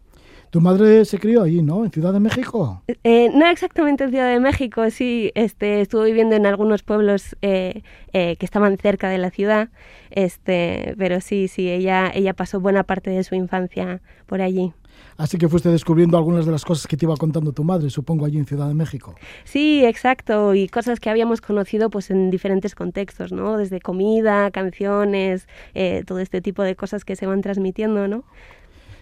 Tu 0.51 0.61
madre 0.61 1.05
se 1.05 1.19
crió 1.19 1.43
allí, 1.43 1.63
¿no? 1.63 1.85
En 1.85 1.91
Ciudad 1.91 2.13
de 2.13 2.21
México. 2.21 2.83
Eh, 3.03 3.31
no 3.35 3.47
exactamente 3.47 4.05
en 4.05 4.11
Ciudad 4.11 4.31
de 4.31 4.41
México, 4.41 4.89
sí, 4.91 5.33
este, 5.35 5.81
estuvo 5.81 6.03
viviendo 6.05 6.37
en 6.37 6.47
algunos 6.47 6.83
pueblos 6.83 7.37
eh, 7.43 7.83
eh, 8.13 8.37
que 8.37 8.47
estaban 8.47 8.77
cerca 8.79 9.09
de 9.09 9.19
la 9.19 9.31
ciudad, 9.31 9.71
este, 10.11 10.95
pero 10.97 11.21
sí, 11.21 11.49
sí, 11.49 11.71
ella, 11.71 12.11
ella 12.15 12.35
pasó 12.35 12.61
buena 12.61 12.85
parte 12.85 13.11
de 13.11 13.25
su 13.25 13.35
infancia 13.35 14.01
por 14.27 14.43
allí. 14.43 14.73
Así 15.17 15.39
que 15.39 15.49
fuiste 15.49 15.69
descubriendo 15.69 16.17
algunas 16.17 16.45
de 16.45 16.53
las 16.53 16.65
cosas 16.65 16.87
que 16.87 16.97
te 16.97 17.05
iba 17.05 17.17
contando 17.17 17.53
tu 17.53 17.63
madre, 17.63 17.89
supongo, 17.91 18.25
allí 18.25 18.39
en 18.39 18.47
Ciudad 18.47 18.67
de 18.69 18.75
México. 18.75 19.15
Sí, 19.45 19.85
exacto, 19.85 20.55
y 20.55 20.69
cosas 20.69 20.99
que 20.99 21.09
habíamos 21.09 21.41
conocido 21.41 21.89
pues 21.89 22.11
en 22.11 22.31
diferentes 22.31 22.75
contextos, 22.75 23.33
¿no? 23.33 23.57
Desde 23.57 23.81
comida, 23.81 24.51
canciones, 24.51 25.47
eh, 25.75 26.03
todo 26.07 26.19
este 26.19 26.41
tipo 26.41 26.63
de 26.63 26.75
cosas 26.75 27.05
que 27.05 27.15
se 27.15 27.27
van 27.27 27.43
transmitiendo, 27.43 28.09
¿no? 28.09 28.25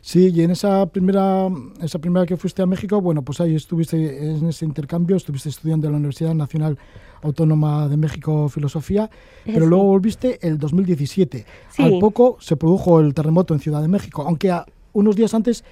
Sí, 0.05 0.33
y 0.35 0.43
en 0.43 0.51
esa 0.51 0.85
primera, 0.87 1.49
esa 1.81 2.01
primera 2.01 2.27
que 2.27 2.37
fuiste 2.37 2.61
a 2.61 2.67
México, 2.67 3.01
bueno, 3.01 3.23
pues 3.23 3.41
ahí 3.41 3.55
estuviste 3.55 4.31
en 4.33 4.49
ese 4.49 4.65
intercambio, 4.65 5.15
estuviste 5.15 5.49
estudiando 5.49 5.87
en 5.87 5.93
la 5.93 5.99
Universidad 5.99 6.35
Nacional 6.35 6.77
Autónoma 7.23 7.87
de 7.89 7.97
México 7.97 8.49
Filosofía, 8.49 9.09
pero 9.45 9.61
Sí. 9.61 9.67
luego 9.71 9.85
volviste 9.85 10.45
el 10.47 10.59
2017. 10.59 11.47
Sí. 11.71 11.83
Al 11.85 12.01
poco 12.01 12.37
se 12.41 12.57
produjo 12.57 12.99
el 12.99 13.15
terremoto 13.15 13.55
en 13.55 13.61
Ciudad 13.61 13.81
de 13.81 13.87
México, 13.87 14.25
aunque 14.27 14.51
a- 14.51 14.67
unos 14.93 15.15
días 15.15 15.33
antes 15.35 15.63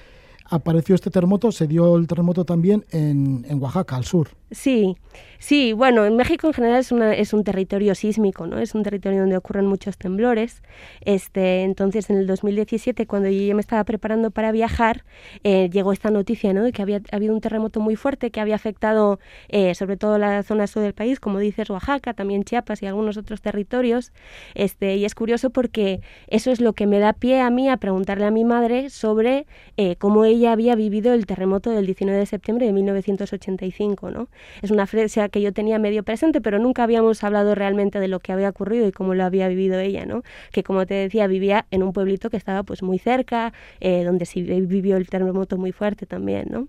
apareció 0.48 0.94
este 0.94 1.10
terremoto, 1.10 1.50
se 1.50 1.66
dio 1.66 1.96
el 1.96 2.06
terremoto 2.06 2.44
también 2.44 2.84
en, 2.90 3.44
en 3.48 3.60
Oaxaca, 3.60 3.96
al 3.96 4.04
sur. 4.04 4.28
Sí, 4.52 4.96
sí, 5.40 5.72
bueno, 5.72 6.06
en 6.06 6.14
México 6.14 6.46
en 6.46 6.52
general 6.52 6.78
es, 6.78 7.32
un 7.32 7.42
territorio 7.42 7.96
sísmico, 7.96 8.46
¿no? 8.46 8.58
Es 8.58 8.76
un 8.76 8.84
territorio 8.84 9.20
donde 9.20 9.36
ocurren 9.36 9.66
muchos 9.66 9.98
temblores. 9.98 10.62
Este, 11.00 11.62
entonces, 11.62 12.10
en 12.10 12.18
el 12.18 12.26
2017, 12.28 13.06
cuando 13.08 13.28
yo 13.28 13.54
me 13.56 13.60
estaba 13.60 13.82
preparando 13.82 14.30
para 14.30 14.52
viajar, 14.52 15.04
eh, 15.42 15.68
llegó 15.72 15.92
esta 15.92 16.10
noticia, 16.10 16.52
¿no? 16.52 16.62
De 16.62 16.72
que 16.72 16.82
había 16.82 17.00
habido 17.10 17.34
un 17.34 17.40
terremoto 17.40 17.80
muy 17.80 17.96
fuerte 17.96 18.30
que 18.30 18.40
había 18.40 18.54
afectado 18.54 19.18
eh, 19.48 19.74
sobre 19.74 19.96
todo 19.96 20.18
la 20.18 20.42
zona 20.42 20.66
sur 20.66 20.82
del 20.82 20.94
país, 20.94 21.18
como 21.18 21.38
dices, 21.38 21.70
Oaxaca, 21.70 22.14
también 22.14 22.44
Chiapas 22.44 22.82
y 22.82 22.86
algunos 22.86 23.16
otros 23.16 23.40
territorios. 23.40 24.12
Este, 24.54 24.96
y 24.96 25.04
es 25.04 25.14
curioso 25.14 25.50
porque 25.50 26.00
eso 26.28 26.50
es 26.50 26.60
lo 26.60 26.74
que 26.74 26.86
me 26.86 26.98
da 26.98 27.14
pie 27.14 27.40
a 27.40 27.50
mí 27.50 27.68
a 27.68 27.78
preguntarle 27.78 28.26
a 28.26 28.30
mi 28.30 28.44
madre 28.44 28.90
sobre 28.90 29.46
eh, 29.76 29.96
cómo 29.96 30.24
ella 30.26 30.52
había 30.52 30.74
vivido 30.74 31.14
el 31.14 31.26
terremoto 31.26 31.70
del 31.70 31.86
19 31.86 32.18
de 32.18 32.26
septiembre 32.26 32.66
de 32.66 32.72
1985, 32.72 34.10
¿no? 34.10 34.28
Es 34.62 34.70
una 34.70 34.86
fecha 34.86 35.29
que 35.30 35.40
yo 35.40 35.52
tenía 35.52 35.78
medio 35.78 36.02
presente, 36.02 36.40
pero 36.40 36.58
nunca 36.58 36.84
habíamos 36.84 37.24
hablado 37.24 37.54
realmente 37.54 38.00
de 38.00 38.08
lo 38.08 38.20
que 38.20 38.32
había 38.32 38.48
ocurrido 38.48 38.86
y 38.86 38.92
cómo 38.92 39.14
lo 39.14 39.24
había 39.24 39.48
vivido 39.48 39.78
ella, 39.78 40.04
¿no? 40.06 40.22
Que 40.52 40.62
como 40.62 40.86
te 40.86 40.94
decía, 40.94 41.26
vivía 41.26 41.66
en 41.70 41.82
un 41.82 41.92
pueblito 41.92 42.30
que 42.30 42.36
estaba 42.36 42.62
pues 42.62 42.82
muy 42.82 42.98
cerca, 42.98 43.52
eh, 43.80 44.04
donde 44.04 44.26
sí 44.26 44.42
vivió 44.42 44.96
el 44.96 45.08
terremoto 45.08 45.56
muy 45.56 45.72
fuerte 45.72 46.06
también, 46.06 46.48
¿no? 46.50 46.68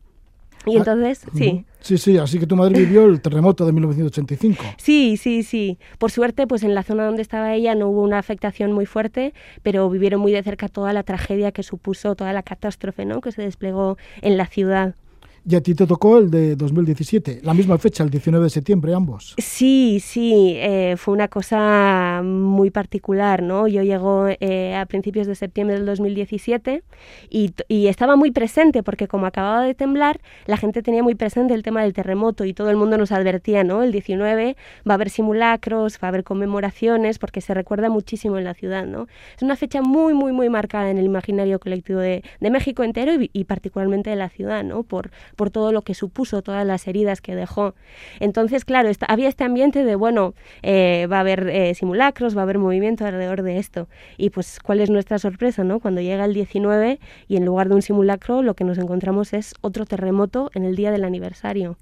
Y 0.65 0.75
Ah, 0.75 0.79
entonces, 0.79 1.21
sí. 1.35 1.65
Sí, 1.79 1.97
sí, 1.97 2.17
así 2.19 2.37
que 2.37 2.45
tu 2.45 2.55
madre 2.55 2.77
vivió 2.77 3.05
el 3.05 3.19
terremoto 3.21 3.65
de 3.65 3.71
1985. 3.71 4.63
Sí, 4.77 5.17
sí, 5.17 5.41
sí. 5.41 5.79
Por 5.97 6.11
suerte, 6.11 6.45
pues 6.45 6.61
en 6.63 6.75
la 6.75 6.83
zona 6.83 7.05
donde 7.05 7.23
estaba 7.23 7.55
ella 7.55 7.73
no 7.73 7.89
hubo 7.89 8.03
una 8.03 8.19
afectación 8.19 8.71
muy 8.71 8.85
fuerte, 8.85 9.33
pero 9.63 9.89
vivieron 9.89 10.21
muy 10.21 10.31
de 10.31 10.43
cerca 10.43 10.67
toda 10.67 10.93
la 10.93 11.01
tragedia 11.03 11.51
que 11.51 11.63
supuso, 11.63 12.15
toda 12.15 12.33
la 12.33 12.43
catástrofe, 12.43 13.05
¿no? 13.05 13.21
Que 13.21 13.31
se 13.31 13.41
desplegó 13.41 13.97
en 14.21 14.37
la 14.37 14.45
ciudad. 14.45 14.95
Y 15.43 15.55
a 15.55 15.61
ti 15.61 15.73
te 15.73 15.87
tocó 15.87 16.19
el 16.19 16.29
de 16.29 16.55
2017, 16.55 17.39
la 17.43 17.55
misma 17.55 17.79
fecha, 17.79 18.03
el 18.03 18.11
19 18.11 18.43
de 18.43 18.49
septiembre, 18.51 18.93
ambos. 18.93 19.33
Sí, 19.39 19.99
sí, 19.99 20.53
eh, 20.57 20.95
fue 20.97 21.15
una 21.15 21.29
cosa 21.29 22.21
muy 22.23 22.69
particular, 22.69 23.41
¿no? 23.41 23.67
Yo 23.67 23.81
llego 23.81 24.27
eh, 24.27 24.75
a 24.75 24.85
principios 24.85 25.25
de 25.25 25.33
septiembre 25.33 25.77
del 25.77 25.87
2017 25.87 26.83
y, 27.31 27.53
y 27.67 27.87
estaba 27.87 28.15
muy 28.15 28.29
presente 28.29 28.83
porque 28.83 29.07
como 29.07 29.25
acababa 29.25 29.63
de 29.63 29.73
temblar, 29.73 30.21
la 30.45 30.57
gente 30.57 30.83
tenía 30.83 31.01
muy 31.01 31.15
presente 31.15 31.55
el 31.55 31.63
tema 31.63 31.81
del 31.81 31.93
terremoto 31.93 32.45
y 32.45 32.53
todo 32.53 32.69
el 32.69 32.77
mundo 32.77 32.99
nos 32.99 33.11
advertía, 33.11 33.63
¿no? 33.63 33.81
El 33.81 33.91
19 33.91 34.55
va 34.87 34.93
a 34.93 34.95
haber 34.95 35.09
simulacros, 35.09 35.95
va 35.95 36.07
a 36.07 36.09
haber 36.09 36.23
conmemoraciones 36.23 37.17
porque 37.17 37.41
se 37.41 37.55
recuerda 37.55 37.89
muchísimo 37.89 38.37
en 38.37 38.43
la 38.43 38.53
ciudad, 38.53 38.85
¿no? 38.85 39.07
Es 39.35 39.41
una 39.41 39.55
fecha 39.55 39.81
muy, 39.81 40.13
muy, 40.13 40.33
muy 40.33 40.49
marcada 40.49 40.91
en 40.91 40.99
el 40.99 41.05
imaginario 41.05 41.59
colectivo 41.59 41.99
de, 41.99 42.23
de 42.39 42.49
México 42.51 42.83
entero 42.83 43.19
y, 43.19 43.31
y 43.33 43.45
particularmente 43.45 44.11
de 44.11 44.17
la 44.17 44.29
ciudad, 44.29 44.63
¿no? 44.63 44.83
Por, 44.83 45.09
por 45.35 45.49
todo 45.49 45.71
lo 45.71 45.81
que 45.81 45.93
supuso, 45.93 46.41
todas 46.41 46.65
las 46.65 46.87
heridas 46.87 47.21
que 47.21 47.35
dejó. 47.35 47.73
Entonces, 48.19 48.65
claro, 48.65 48.89
esta- 48.89 49.05
había 49.07 49.27
este 49.29 49.43
ambiente 49.43 49.83
de, 49.83 49.95
bueno, 49.95 50.33
eh, 50.63 51.07
va 51.11 51.17
a 51.17 51.19
haber 51.21 51.47
eh, 51.49 51.73
simulacros, 51.75 52.35
va 52.35 52.41
a 52.41 52.43
haber 52.43 52.57
movimiento 52.57 53.05
alrededor 53.05 53.43
de 53.43 53.57
esto. 53.57 53.87
Y 54.17 54.29
pues, 54.31 54.59
¿cuál 54.63 54.79
es 54.79 54.89
nuestra 54.89 55.19
sorpresa, 55.19 55.63
no? 55.63 55.79
Cuando 55.79 56.01
llega 56.01 56.25
el 56.25 56.33
19 56.33 56.99
y 57.27 57.37
en 57.37 57.45
lugar 57.45 57.69
de 57.69 57.75
un 57.75 57.81
simulacro, 57.81 58.41
lo 58.41 58.53
que 58.55 58.63
nos 58.63 58.77
encontramos 58.77 59.33
es 59.33 59.53
otro 59.61 59.85
terremoto 59.85 60.49
en 60.53 60.63
el 60.63 60.75
día 60.75 60.91
del 60.91 61.03
aniversario. 61.03 61.77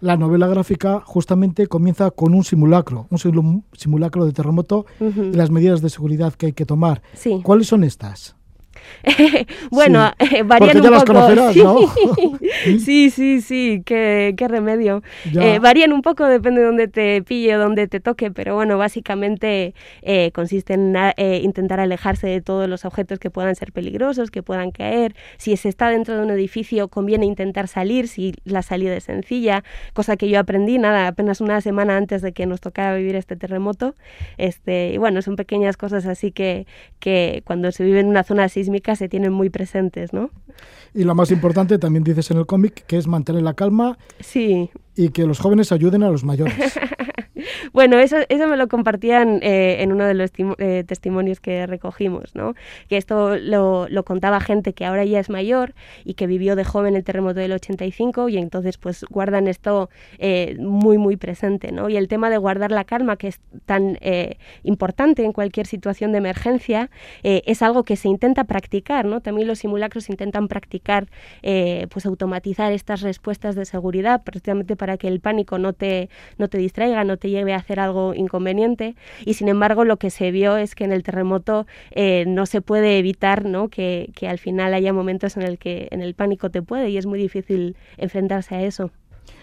La 0.00 0.16
novela 0.16 0.46
gráfica 0.48 1.00
justamente 1.04 1.66
comienza 1.68 2.10
con 2.10 2.34
un 2.34 2.42
simulacro, 2.44 3.06
un 3.10 3.18
simu- 3.18 3.62
simulacro 3.72 4.24
de 4.26 4.32
terremoto 4.32 4.84
y 5.00 5.36
las 5.36 5.50
medidas 5.50 5.80
de 5.80 5.90
seguridad 5.90 6.34
que 6.34 6.46
hay 6.46 6.52
que 6.52 6.66
tomar. 6.66 7.02
Sí. 7.14 7.40
¿Cuáles 7.42 7.68
son 7.68 7.84
estas? 7.84 8.34
bueno, 9.70 10.12
Sí, 10.20 10.36
eh, 10.36 10.42
varían 10.42 10.76
un 10.78 10.82
poco. 11.00 11.06
conocerás. 11.06 11.56
¿no? 11.56 11.78
sí, 12.78 13.10
sí, 13.10 13.40
sí, 13.40 13.82
qué, 13.84 14.34
qué 14.36 14.48
remedio. 14.48 15.02
Eh, 15.40 15.58
varían 15.60 15.92
un 15.92 16.02
poco, 16.02 16.26
depende 16.26 16.60
de 16.60 16.66
dónde 16.66 16.88
te 16.88 17.22
pille 17.22 17.56
o 17.56 17.58
dónde 17.58 17.86
te 17.88 18.00
toque, 18.00 18.30
pero 18.30 18.54
bueno, 18.54 18.78
básicamente 18.78 19.74
eh, 20.02 20.30
consiste 20.32 20.74
en 20.74 20.96
a- 20.96 21.14
eh, 21.16 21.40
intentar 21.42 21.80
alejarse 21.80 22.26
de 22.26 22.40
todos 22.40 22.68
los 22.68 22.84
objetos 22.84 23.18
que 23.18 23.30
puedan 23.30 23.54
ser 23.54 23.72
peligrosos, 23.72 24.30
que 24.30 24.42
puedan 24.42 24.70
caer. 24.70 25.14
Si 25.38 25.56
se 25.56 25.68
está 25.68 25.88
dentro 25.90 26.16
de 26.16 26.22
un 26.22 26.30
edificio, 26.30 26.88
conviene 26.88 27.26
intentar 27.26 27.68
salir, 27.68 28.08
si 28.08 28.34
la 28.44 28.62
salida 28.62 28.94
es 28.96 29.04
sencilla, 29.04 29.64
cosa 29.92 30.16
que 30.16 30.28
yo 30.28 30.38
aprendí, 30.38 30.78
nada, 30.78 31.08
apenas 31.08 31.40
una 31.40 31.60
semana 31.60 31.96
antes 31.96 32.22
de 32.22 32.32
que 32.32 32.46
nos 32.46 32.60
tocara 32.60 32.96
vivir 32.96 33.16
este 33.16 33.36
terremoto. 33.36 33.94
Este, 34.38 34.92
y 34.94 34.98
bueno, 34.98 35.22
son 35.22 35.36
pequeñas 35.36 35.76
cosas 35.76 36.06
así 36.06 36.32
que, 36.32 36.66
que 36.98 37.42
cuando 37.44 37.70
se 37.72 37.84
vive 37.84 38.00
en 38.00 38.06
una 38.06 38.22
zona 38.24 38.48
sísmica 38.48 38.71
se 38.96 39.08
tienen 39.08 39.32
muy 39.32 39.50
presentes, 39.50 40.12
¿no? 40.12 40.30
Y 40.94 41.04
lo 41.04 41.14
más 41.14 41.30
importante, 41.30 41.78
también 41.78 42.04
dices 42.04 42.30
en 42.30 42.38
el 42.38 42.46
cómic, 42.46 42.84
que 42.86 42.98
es 42.98 43.06
mantener 43.06 43.42
la 43.42 43.54
calma 43.54 43.98
Sí, 44.20 44.70
y 44.94 45.10
que 45.10 45.26
los 45.26 45.38
jóvenes 45.38 45.72
ayuden 45.72 46.02
a 46.02 46.10
los 46.10 46.24
mayores. 46.24 46.54
Bueno, 47.72 47.98
eso, 47.98 48.18
eso 48.28 48.48
me 48.48 48.56
lo 48.56 48.68
compartían 48.68 49.40
eh, 49.42 49.76
en 49.80 49.92
uno 49.92 50.04
de 50.04 50.14
los 50.14 50.30
eh, 50.58 50.84
testimonios 50.86 51.40
que 51.40 51.66
recogimos, 51.66 52.34
¿no? 52.34 52.54
Que 52.88 52.96
esto 52.96 53.36
lo, 53.36 53.88
lo 53.88 54.04
contaba 54.04 54.40
gente 54.40 54.72
que 54.72 54.84
ahora 54.84 55.04
ya 55.04 55.20
es 55.20 55.30
mayor 55.30 55.74
y 56.04 56.14
que 56.14 56.26
vivió 56.26 56.56
de 56.56 56.64
joven 56.64 56.96
el 56.96 57.04
terremoto 57.04 57.40
del 57.40 57.52
85 57.52 58.28
y 58.28 58.38
entonces 58.38 58.78
pues 58.78 59.04
guardan 59.08 59.48
esto 59.48 59.90
eh, 60.18 60.56
muy, 60.58 60.98
muy 60.98 61.16
presente, 61.16 61.72
¿no? 61.72 61.88
Y 61.88 61.96
el 61.96 62.08
tema 62.08 62.30
de 62.30 62.38
guardar 62.38 62.70
la 62.70 62.84
calma, 62.84 63.16
que 63.16 63.28
es 63.28 63.40
tan 63.66 63.98
importante 64.62 65.24
en 65.24 65.32
cualquier 65.32 65.66
situación 65.66 66.12
de 66.12 66.18
emergencia, 66.18 66.90
es 67.22 67.62
algo 67.62 67.84
que 67.84 67.96
se 67.96 68.08
intenta 68.08 68.44
practicar, 68.44 69.04
¿no? 69.04 69.20
También 69.20 69.48
los 69.48 69.60
simulacros 69.60 70.08
intentan 70.08 70.48
practicar, 70.48 71.06
pues 71.42 72.06
automatizar 72.06 72.72
estas 72.72 73.02
respuestas 73.02 73.54
de 73.54 73.64
seguridad, 73.64 74.22
precisamente 74.24 74.76
para 74.76 74.96
que 74.96 75.08
el 75.08 75.20
pánico 75.20 75.58
no 75.58 75.72
te, 75.72 76.08
no 76.38 76.48
te 76.48 76.58
distraiga, 76.58 77.04
no 77.04 77.16
te 77.16 77.28
lleve 77.32 77.54
a 77.54 77.56
hacer 77.56 77.80
algo 77.80 78.14
inconveniente. 78.14 78.94
Y 79.24 79.34
sin 79.34 79.48
embargo, 79.48 79.84
lo 79.84 79.96
que 79.96 80.10
se 80.10 80.30
vio 80.30 80.56
es 80.56 80.74
que 80.74 80.84
en 80.84 80.92
el 80.92 81.02
terremoto 81.02 81.66
eh, 81.90 82.24
no 82.28 82.46
se 82.46 82.60
puede 82.60 82.98
evitar 82.98 83.44
¿no? 83.44 83.68
que, 83.68 84.10
que 84.14 84.28
al 84.28 84.38
final 84.38 84.74
haya 84.74 84.92
momentos 84.92 85.36
en 85.36 85.42
el 85.42 85.58
que 85.58 85.88
en 85.90 86.00
el 86.00 86.14
pánico 86.14 86.50
te 86.50 86.62
puede 86.62 86.90
y 86.90 86.98
es 86.98 87.06
muy 87.06 87.18
difícil 87.18 87.76
enfrentarse 87.96 88.54
a 88.54 88.62
eso. 88.62 88.90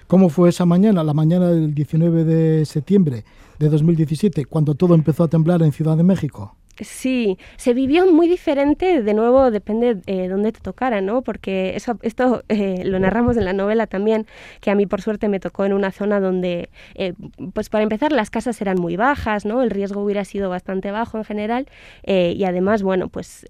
¿Cómo 0.08 0.30
fue 0.30 0.49
esa 0.49 0.65
mañana, 0.65 1.04
la 1.04 1.13
mañana 1.13 1.49
del 1.49 1.75
19 1.75 2.23
de 2.23 2.65
septiembre 2.65 3.25
de 3.60 3.69
2017, 3.69 4.45
cuando 4.45 4.73
todo 4.73 4.95
empezó 4.95 5.23
a 5.23 5.28
temblar 5.28 5.62
en 5.62 5.71
Ciudad 5.71 5.97
de 5.97 6.04
México? 6.04 6.56
Sí, 6.82 7.38
se 7.58 7.74
vivió 7.74 8.10
muy 8.10 8.30
diferente, 8.30 9.04
de 9.04 9.13
nuevo 9.13 9.52
depende 9.52 9.96
de 9.96 10.26
eh, 10.26 10.28
dónde 10.30 10.54
te 10.54 10.62
tocara, 10.62 11.02
¿no? 11.02 11.24
Porque 11.24 11.76
eso, 11.76 12.00
esto 12.04 12.44
eh, 12.48 12.84
lo 12.86 13.00
narramos 13.00 13.36
en 13.36 13.44
la 13.44 13.52
novela 13.52 13.86
también, 13.86 14.28
que 14.62 14.72
a 14.72 14.76
mí 14.76 14.86
por 14.86 15.02
suerte 15.02 15.28
me 15.28 15.42
tocó 15.42 15.65
en 15.65 15.74
una 15.74 15.92
zona 15.92 16.22
donde, 16.22 16.70
eh, 16.96 17.13
pues 17.54 17.70
para 17.70 17.84
empezar, 17.84 18.13
las 18.13 18.30
casas 18.30 18.62
eran 18.62 18.80
muy 18.80 18.96
bajas, 18.96 19.46
¿no? 19.46 19.62
El 19.62 19.72
riesgo 19.72 20.02
hubiera 20.02 20.24
sido 20.24 20.50
bastante 20.50 20.92
bajo 20.92 21.18
en 21.18 21.26
general 21.26 21.68
y 22.04 22.44
además, 22.44 22.82
bueno, 22.84 23.10
pues 23.10 23.46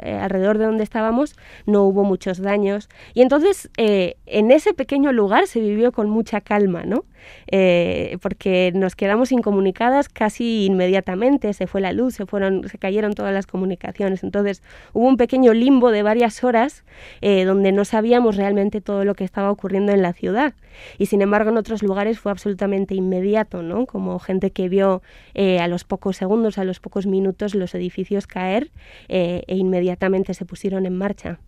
alrededor 0.00 0.58
de 0.58 0.64
donde 0.64 0.84
estábamos 0.84 1.36
no 1.66 1.84
hubo 1.84 2.04
muchos 2.04 2.40
daños 2.40 2.88
y 3.14 3.22
entonces 3.22 3.70
en 3.76 4.50
ese 4.50 4.74
pequeño 4.74 5.12
lugar 5.12 5.46
se 5.46 5.60
vivió 5.60 5.92
con 5.92 6.08
mucha 6.10 6.40
calma, 6.40 6.84
¿no? 6.84 7.04
porque 8.20 8.72
nos 8.74 8.96
quedamos 8.96 9.32
incomunicadas 9.32 10.08
casi 10.08 10.66
inmediatamente, 10.66 11.52
se 11.54 11.66
fue 11.66 11.80
la 11.80 11.92
luz, 11.92 12.14
se 12.14 12.26
fueron 12.26 12.53
se 12.68 12.78
cayeron 12.78 13.14
todas 13.14 13.32
las 13.32 13.46
comunicaciones. 13.46 14.22
Entonces 14.22 14.62
hubo 14.92 15.08
un 15.08 15.16
pequeño 15.16 15.52
limbo 15.52 15.90
de 15.90 16.02
varias 16.02 16.44
horas 16.44 16.84
eh, 17.20 17.44
donde 17.44 17.72
no 17.72 17.84
sabíamos 17.84 18.36
realmente 18.36 18.80
todo 18.80 19.04
lo 19.04 19.14
que 19.14 19.24
estaba 19.24 19.50
ocurriendo 19.50 19.92
en 19.92 20.02
la 20.02 20.12
ciudad. 20.12 20.54
Y 20.98 21.06
sin 21.06 21.22
embargo 21.22 21.50
en 21.50 21.56
otros 21.56 21.82
lugares 21.82 22.18
fue 22.18 22.32
absolutamente 22.32 22.94
inmediato, 22.94 23.62
¿no? 23.62 23.86
Como 23.86 24.18
gente 24.18 24.50
que 24.50 24.68
vio 24.68 25.02
eh, 25.34 25.60
a 25.60 25.68
los 25.68 25.84
pocos 25.84 26.16
segundos, 26.16 26.58
a 26.58 26.64
los 26.64 26.80
pocos 26.80 27.06
minutos 27.06 27.54
los 27.54 27.74
edificios 27.74 28.26
caer 28.26 28.70
eh, 29.08 29.42
e 29.46 29.56
inmediatamente 29.56 30.34
se 30.34 30.44
pusieron 30.44 30.86
en 30.86 30.96
marcha. 30.96 31.38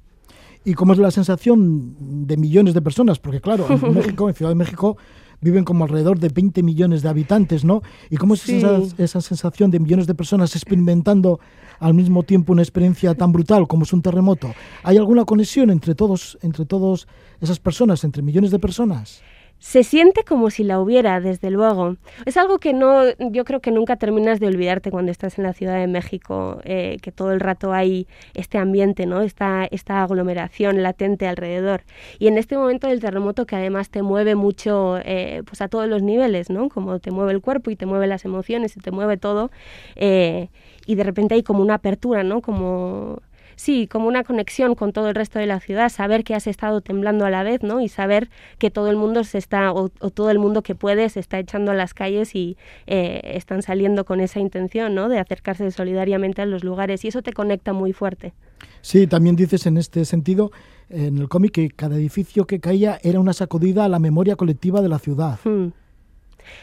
¿Y 0.64 0.74
cómo 0.74 0.92
es 0.92 0.98
la 0.98 1.12
sensación 1.12 2.26
de 2.26 2.36
millones 2.36 2.74
de 2.74 2.82
personas? 2.82 3.20
Porque 3.20 3.40
claro, 3.40 3.66
en 3.70 3.94
México, 3.94 4.28
en 4.28 4.34
Ciudad 4.34 4.50
de 4.50 4.56
México, 4.56 4.96
viven 5.40 5.64
como 5.64 5.84
alrededor 5.84 6.18
de 6.18 6.28
20 6.28 6.62
millones 6.62 7.02
de 7.02 7.08
habitantes, 7.08 7.64
¿no? 7.64 7.82
¿Y 8.10 8.16
cómo 8.16 8.34
es 8.34 8.48
esa, 8.48 8.80
esa, 8.98 9.20
sensación 9.20 9.70
de 9.70 9.80
millones 9.80 10.06
de 10.06 10.14
personas 10.14 10.54
experimentando 10.54 11.40
al 11.78 11.94
mismo 11.94 12.22
tiempo 12.22 12.52
una 12.52 12.62
experiencia 12.62 13.14
tan 13.14 13.32
brutal 13.32 13.66
como 13.66 13.84
es 13.84 13.92
un 13.92 14.02
terremoto? 14.02 14.54
¿Hay 14.82 14.96
alguna 14.96 15.24
conexión 15.24 15.70
entre 15.70 15.94
todos, 15.94 16.38
entre 16.42 16.64
todas 16.64 17.06
esas 17.40 17.58
personas, 17.58 18.04
entre 18.04 18.22
millones 18.22 18.50
de 18.50 18.58
personas? 18.58 19.22
Se 19.58 19.82
siente 19.82 20.22
como 20.22 20.50
si 20.50 20.64
la 20.64 20.80
hubiera, 20.80 21.20
desde 21.20 21.50
luego. 21.50 21.96
Es 22.24 22.36
algo 22.36 22.58
que 22.58 22.72
no, 22.72 23.02
yo 23.18 23.44
creo 23.44 23.60
que 23.60 23.70
nunca 23.70 23.96
terminas 23.96 24.38
de 24.38 24.46
olvidarte 24.46 24.90
cuando 24.90 25.10
estás 25.10 25.38
en 25.38 25.44
la 25.44 25.52
Ciudad 25.52 25.78
de 25.78 25.86
México, 25.86 26.60
eh, 26.64 26.98
que 27.02 27.10
todo 27.10 27.32
el 27.32 27.40
rato 27.40 27.72
hay 27.72 28.06
este 28.34 28.58
ambiente, 28.58 29.06
¿no? 29.06 29.22
Esta, 29.22 29.64
esta 29.64 30.02
aglomeración 30.02 30.82
latente 30.82 31.26
alrededor. 31.26 31.82
Y 32.18 32.28
en 32.28 32.38
este 32.38 32.56
momento 32.56 32.88
del 32.88 33.00
terremoto 33.00 33.46
que 33.46 33.56
además 33.56 33.90
te 33.90 34.02
mueve 34.02 34.34
mucho, 34.34 34.98
eh, 35.04 35.42
pues 35.46 35.60
a 35.62 35.68
todos 35.68 35.88
los 35.88 36.02
niveles, 36.02 36.50
¿no? 36.50 36.68
Como 36.68 36.98
te 36.98 37.10
mueve 37.10 37.32
el 37.32 37.40
cuerpo 37.40 37.70
y 37.70 37.76
te 37.76 37.86
mueve 37.86 38.06
las 38.06 38.24
emociones 38.24 38.76
y 38.76 38.80
te 38.80 38.90
mueve 38.90 39.16
todo. 39.16 39.50
Eh, 39.96 40.48
y 40.86 40.94
de 40.94 41.02
repente 41.02 41.34
hay 41.34 41.42
como 41.42 41.60
una 41.62 41.74
apertura, 41.74 42.22
¿no? 42.22 42.40
Como 42.40 43.20
sí, 43.56 43.86
como 43.86 44.06
una 44.06 44.22
conexión 44.22 44.74
con 44.74 44.92
todo 44.92 45.08
el 45.08 45.14
resto 45.14 45.38
de 45.38 45.46
la 45.46 45.60
ciudad, 45.60 45.88
saber 45.88 46.22
que 46.22 46.34
has 46.34 46.46
estado 46.46 46.80
temblando 46.80 47.24
a 47.26 47.30
la 47.30 47.42
vez, 47.42 47.62
¿no? 47.62 47.80
Y 47.80 47.88
saber 47.88 48.28
que 48.58 48.70
todo 48.70 48.90
el 48.90 48.96
mundo 48.96 49.24
se 49.24 49.38
está, 49.38 49.72
o, 49.72 49.88
todo 49.88 50.30
el 50.30 50.38
mundo 50.38 50.62
que 50.62 50.74
puede 50.74 51.08
se 51.08 51.20
está 51.20 51.38
echando 51.38 51.72
a 51.72 51.74
las 51.74 51.94
calles 51.94 52.34
y 52.34 52.56
eh, 52.86 53.20
están 53.24 53.62
saliendo 53.62 54.04
con 54.04 54.20
esa 54.20 54.38
intención, 54.38 54.94
¿no? 54.94 55.08
De 55.08 55.18
acercarse 55.18 55.70
solidariamente 55.70 56.42
a 56.42 56.46
los 56.46 56.62
lugares 56.62 57.04
y 57.04 57.08
eso 57.08 57.22
te 57.22 57.32
conecta 57.32 57.72
muy 57.72 57.92
fuerte. 57.92 58.32
Sí, 58.80 59.06
también 59.06 59.36
dices 59.36 59.66
en 59.66 59.78
este 59.78 60.04
sentido 60.04 60.52
en 60.88 61.18
el 61.18 61.28
cómic 61.28 61.52
que 61.52 61.70
cada 61.70 61.96
edificio 61.96 62.46
que 62.46 62.60
caía 62.60 62.98
era 63.02 63.18
una 63.18 63.32
sacudida 63.32 63.84
a 63.84 63.88
la 63.88 63.98
memoria 63.98 64.36
colectiva 64.36 64.80
de 64.82 64.88
la 64.88 64.98
ciudad. 64.98 65.38
Hmm. 65.44 65.68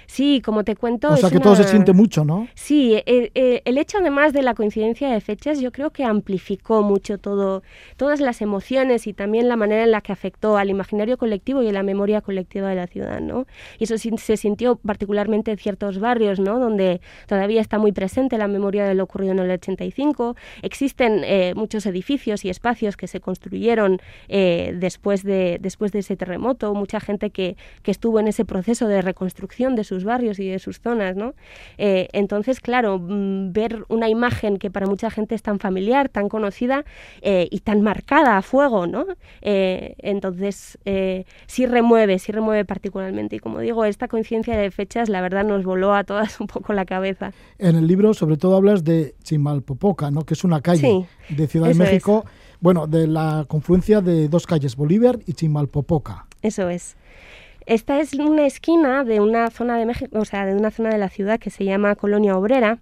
Sí, 0.06 0.42
como 0.42 0.64
te 0.64 0.76
cuento. 0.76 1.10
O 1.10 1.18
sea 1.18 1.30
que 1.30 1.40
todo 1.40 1.56
se 1.56 1.64
siente 1.64 1.94
mucho, 1.94 2.24
¿no? 2.26 2.48
Sí, 2.56 2.94
eh, 2.94 3.32
eh, 3.34 3.62
el, 3.66 3.78
hecho 3.78 3.98
además 4.00 4.34
de 4.34 4.42
la 4.42 4.54
coincidencia 4.54 5.10
de 5.10 5.22
fechas, 5.22 5.60
yo 5.60 5.72
creo 5.72 5.92
que 5.92 6.04
amplificó 6.04 6.84
mucho 6.84 7.18
todo, 7.18 7.64
todas 7.98 8.20
las 8.20 8.42
emociones 8.42 9.08
y 9.08 9.14
también 9.14 9.48
la 9.48 9.56
manera 9.56 9.84
en 9.84 9.92
la 9.92 10.02
que 10.02 10.12
afectó 10.12 10.58
al 10.58 10.70
imaginario 10.70 11.18
colectivo 11.18 11.64
y 11.64 11.68
a 11.68 11.72
la 11.72 11.84
memoria 11.84 12.22
colectiva 12.22 12.70
de 12.70 12.76
la 12.76 12.88
ciudad, 12.88 13.20
¿no? 13.22 13.46
Y 13.80 13.86
eso 13.86 13.96
se 13.98 14.38
sintió 14.38 14.76
particularmente 14.76 15.52
en 15.52 15.58
ciertos 15.58 16.00
barrios, 16.00 16.40
¿no? 16.40 16.60
Donde 16.60 17.02
todavía 17.28 17.62
está 17.62 17.78
muy 17.78 17.92
presente 17.92 18.38
la 18.38 18.48
memoria 18.48 18.86
de 18.86 18.96
lo 18.96 19.04
ocurrido 19.04 19.34
en 19.34 19.40
el 19.40 19.52
85. 19.52 20.36
Existen 20.62 21.24
eh, 21.24 21.54
muchos 21.56 21.86
edificios 21.86 22.46
y 22.46 22.50
espacios 22.50 22.98
que 22.98 23.08
se 23.08 23.20
construyeron 23.20 24.00
después, 24.28 25.24
de, 25.24 25.58
después 25.62 25.92
de 25.92 26.00
ese 26.00 26.16
terremoto, 26.16 26.74
mucha 26.74 27.00
gente 27.00 27.30
que, 27.30 27.56
que 27.82 27.92
estuvo 27.92 28.20
en 28.20 28.28
ese 28.28 28.46
proceso 28.46 28.88
de 28.88 29.02
reconstrucción 29.02 29.73
de 29.76 29.84
sus 29.84 30.04
barrios 30.04 30.40
y 30.40 30.50
de 30.50 30.60
sus 30.60 30.80
zonas, 30.80 31.16
¿no? 31.16 31.34
Eh, 31.78 32.08
entonces, 32.14 32.60
claro, 32.60 33.00
mm, 33.00 33.54
ver 33.54 33.86
una 33.90 34.10
imagen 34.10 34.58
que 34.58 34.70
para 34.70 34.88
mucha 34.88 35.10
gente 35.10 35.36
es 35.36 35.42
tan 35.42 35.60
familiar, 35.60 36.10
tan 36.10 36.30
conocida 36.30 36.86
eh, 37.22 37.48
y 37.52 37.60
tan 37.60 37.82
marcada 37.82 38.38
a 38.38 38.42
fuego, 38.42 38.88
¿no? 38.88 39.06
Eh, 39.42 39.96
entonces, 40.00 40.78
sí 41.48 41.66
remueve, 41.66 42.20
sí 42.20 42.32
remueve 42.32 42.66
particularmente. 42.66 43.38
Y 43.38 43.40
como 43.40 43.60
digo, 43.60 43.86
esta 43.86 44.08
coincidencia 44.08 44.58
de 44.58 44.72
fechas, 44.72 45.10
la 45.10 45.22
verdad, 45.22 45.44
nos 45.44 45.64
voló 45.64 45.94
a 45.94 46.04
todas 46.04 46.40
un 46.40 46.48
poco 46.48 46.74
la 46.74 46.86
cabeza. 46.86 47.32
En 47.58 47.76
el 47.76 47.88
libro, 47.88 48.14
sobre 48.14 48.38
todo, 48.38 48.56
hablas 48.56 48.84
de 48.84 49.16
Chimalpopoca, 49.24 50.12
¿no? 50.12 50.24
Que 50.24 50.34
es 50.34 50.44
una 50.44 50.62
calle 50.62 51.08
de 51.30 51.48
Ciudad 51.48 51.68
de 51.68 51.76
México. 51.76 52.26
Bueno, 52.60 52.88
de 52.88 53.08
la 53.08 53.46
confluencia 53.48 54.00
de 54.00 54.30
dos 54.30 54.48
calles, 54.48 54.78
Bolívar 54.78 55.20
y 55.26 55.34
Chimalpopoca. 55.34 56.28
Eso 56.42 56.70
es. 56.70 56.96
Esta 57.66 58.00
es 58.00 58.14
una 58.14 58.46
esquina 58.46 59.04
de 59.04 59.20
una 59.20 59.50
zona 59.50 59.78
de 59.78 59.86
México, 59.86 60.20
o 60.20 60.26
sea, 60.26 60.46
de 60.46 60.54
una 60.54 60.72
zona 60.72 60.90
de 60.90 60.98
la 60.98 61.10
ciudad 61.10 61.40
que 61.40 61.50
se 61.50 61.64
llama 61.64 61.96
Colonia 61.96 62.38
Obrera, 62.38 62.80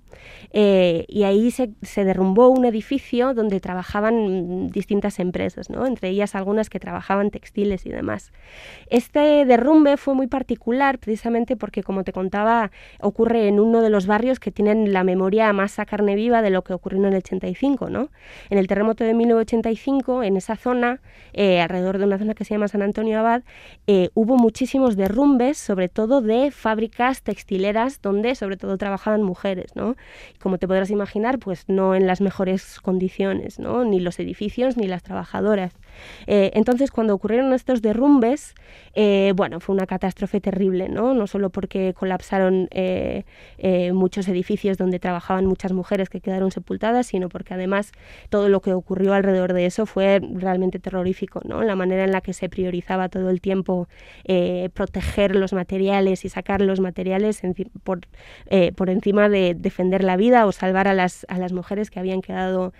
eh, 0.54 1.06
y 1.08 1.24
ahí 1.24 1.52
se, 1.52 1.72
derrumbó 2.04 2.50
un 2.50 2.66
edificio 2.66 3.34
donde 3.34 3.60
trabajaban 3.60 4.70
distintas 4.70 5.20
empresas, 5.20 5.70
¿no? 5.70 5.86
entre 5.86 6.10
ellas 6.10 6.36
algunas 6.36 6.70
que 6.70 6.80
trabajaban 6.80 7.32
textiles 7.32 7.86
y 7.86 7.90
demás. 7.90 8.32
Este 8.88 9.46
derrumbe 9.46 9.98
fue 9.98 10.14
muy 10.14 10.28
particular 10.28 11.00
precisamente 11.00 11.56
porque, 11.56 11.84
como 11.84 12.04
te 12.04 12.12
contaba, 12.12 12.72
ocurre 13.00 13.48
en 13.48 13.60
uno 13.60 13.82
de 13.82 13.90
los 13.90 14.08
barrios 14.08 14.40
que 14.40 14.52
tienen 14.52 14.92
la 14.94 15.04
memoria 15.04 15.54
más 15.54 15.80
a 15.80 15.86
carne 15.86 16.16
viva 16.16 16.42
de 16.42 16.50
lo 16.50 16.64
que 16.64 16.74
ocurrió 16.74 17.00
en 17.00 17.06
el 17.06 17.16
85. 17.16 17.90
¿no? 17.90 18.10
En 18.50 18.58
el 18.58 18.68
terremoto 18.68 19.04
de 19.04 19.14
1985, 19.14 20.24
en 20.24 20.38
esa 20.38 20.56
zona, 20.56 21.02
eh, 21.34 21.62
alrededor 21.62 21.98
de 21.98 22.06
una 22.06 22.18
zona 22.18 22.34
que 22.34 22.44
se 22.46 22.54
llama 22.54 22.68
San 22.68 22.82
Antonio 22.82 23.20
Abad, 23.20 23.44
eh, 23.88 24.10
hubo 24.14 24.38
derrumbes, 24.96 25.58
sobre 25.58 25.90
todo 25.90 26.22
de 26.22 26.52
fábricas 26.52 27.22
textileras 27.22 28.02
donde 28.02 28.36
sobre 28.36 28.58
todo 28.58 28.78
trabajaban 28.78 29.22
mujeres, 29.22 29.76
¿no? 29.76 29.96
Como 30.40 30.58
te 30.58 30.68
podrás 30.68 30.90
imaginar, 30.90 31.40
pues 31.40 31.66
no 31.68 31.96
en 31.96 32.08
las 32.08 32.22
mejores 32.22 32.80
condiciones, 32.80 33.60
¿no? 33.60 33.84
Ni 33.84 34.00
los 34.00 34.20
edificios 34.20 34.78
ni 34.78 34.88
las 34.88 35.04
trabajadoras. 35.04 35.74
Eh, 36.28 36.52
entonces, 36.54 36.92
cuando 36.92 37.14
ocurrieron 37.14 37.54
estos 37.54 37.82
derrumbes, 37.82 38.54
eh, 38.94 39.34
bueno, 39.36 39.60
fue 39.60 39.76
una 39.76 39.86
catástrofe 39.86 40.42
terrible, 40.42 40.90
¿no? 40.90 41.14
No 41.14 41.28
solo 41.28 41.50
porque 41.50 41.94
colapsaron 41.94 42.68
eh, 42.72 43.24
muchos 43.94 44.28
edificios 44.28 44.78
donde 44.78 45.00
trabajaban 45.00 45.46
muchas 45.46 45.72
mujeres 45.74 46.10
que 46.10 46.22
quedaron 46.22 46.52
sepultadas, 46.52 47.08
sino 47.08 47.30
porque 47.30 47.54
además 47.54 47.92
todo 48.30 48.50
lo 48.50 48.62
que 48.62 48.74
ocurrió 48.74 49.14
alrededor 49.14 49.54
de 49.54 49.66
eso 49.66 49.86
fue 49.86 50.22
realmente 50.34 50.80
terrorífico, 50.80 51.42
¿no? 51.44 51.64
La 51.64 51.76
manera 51.76 52.04
en 52.04 52.12
la 52.12 52.22
que 52.22 52.34
se 52.34 52.50
priorizaba 52.50 53.10
todo 53.10 53.30
el 53.30 53.42
tiempo 53.42 53.88
proteger 54.74 55.36
los 55.36 55.54
materiales 55.54 56.26
y 56.26 56.30
sacar 56.30 56.62
los 56.62 56.80
materiales 56.80 57.42
por, 57.84 58.02
por 58.76 58.90
encima 58.90 59.30
de 59.30 59.56
defender 59.56 60.04
la 60.04 60.16
vida 60.16 60.46
o 60.46 60.52
salvar 60.52 60.88
a 60.88 60.94
las, 60.94 61.26
a 61.30 61.38
las 61.38 61.54
mujeres 61.54 61.90
que 61.90 62.00
habían 62.00 62.22
quedado 62.22 62.74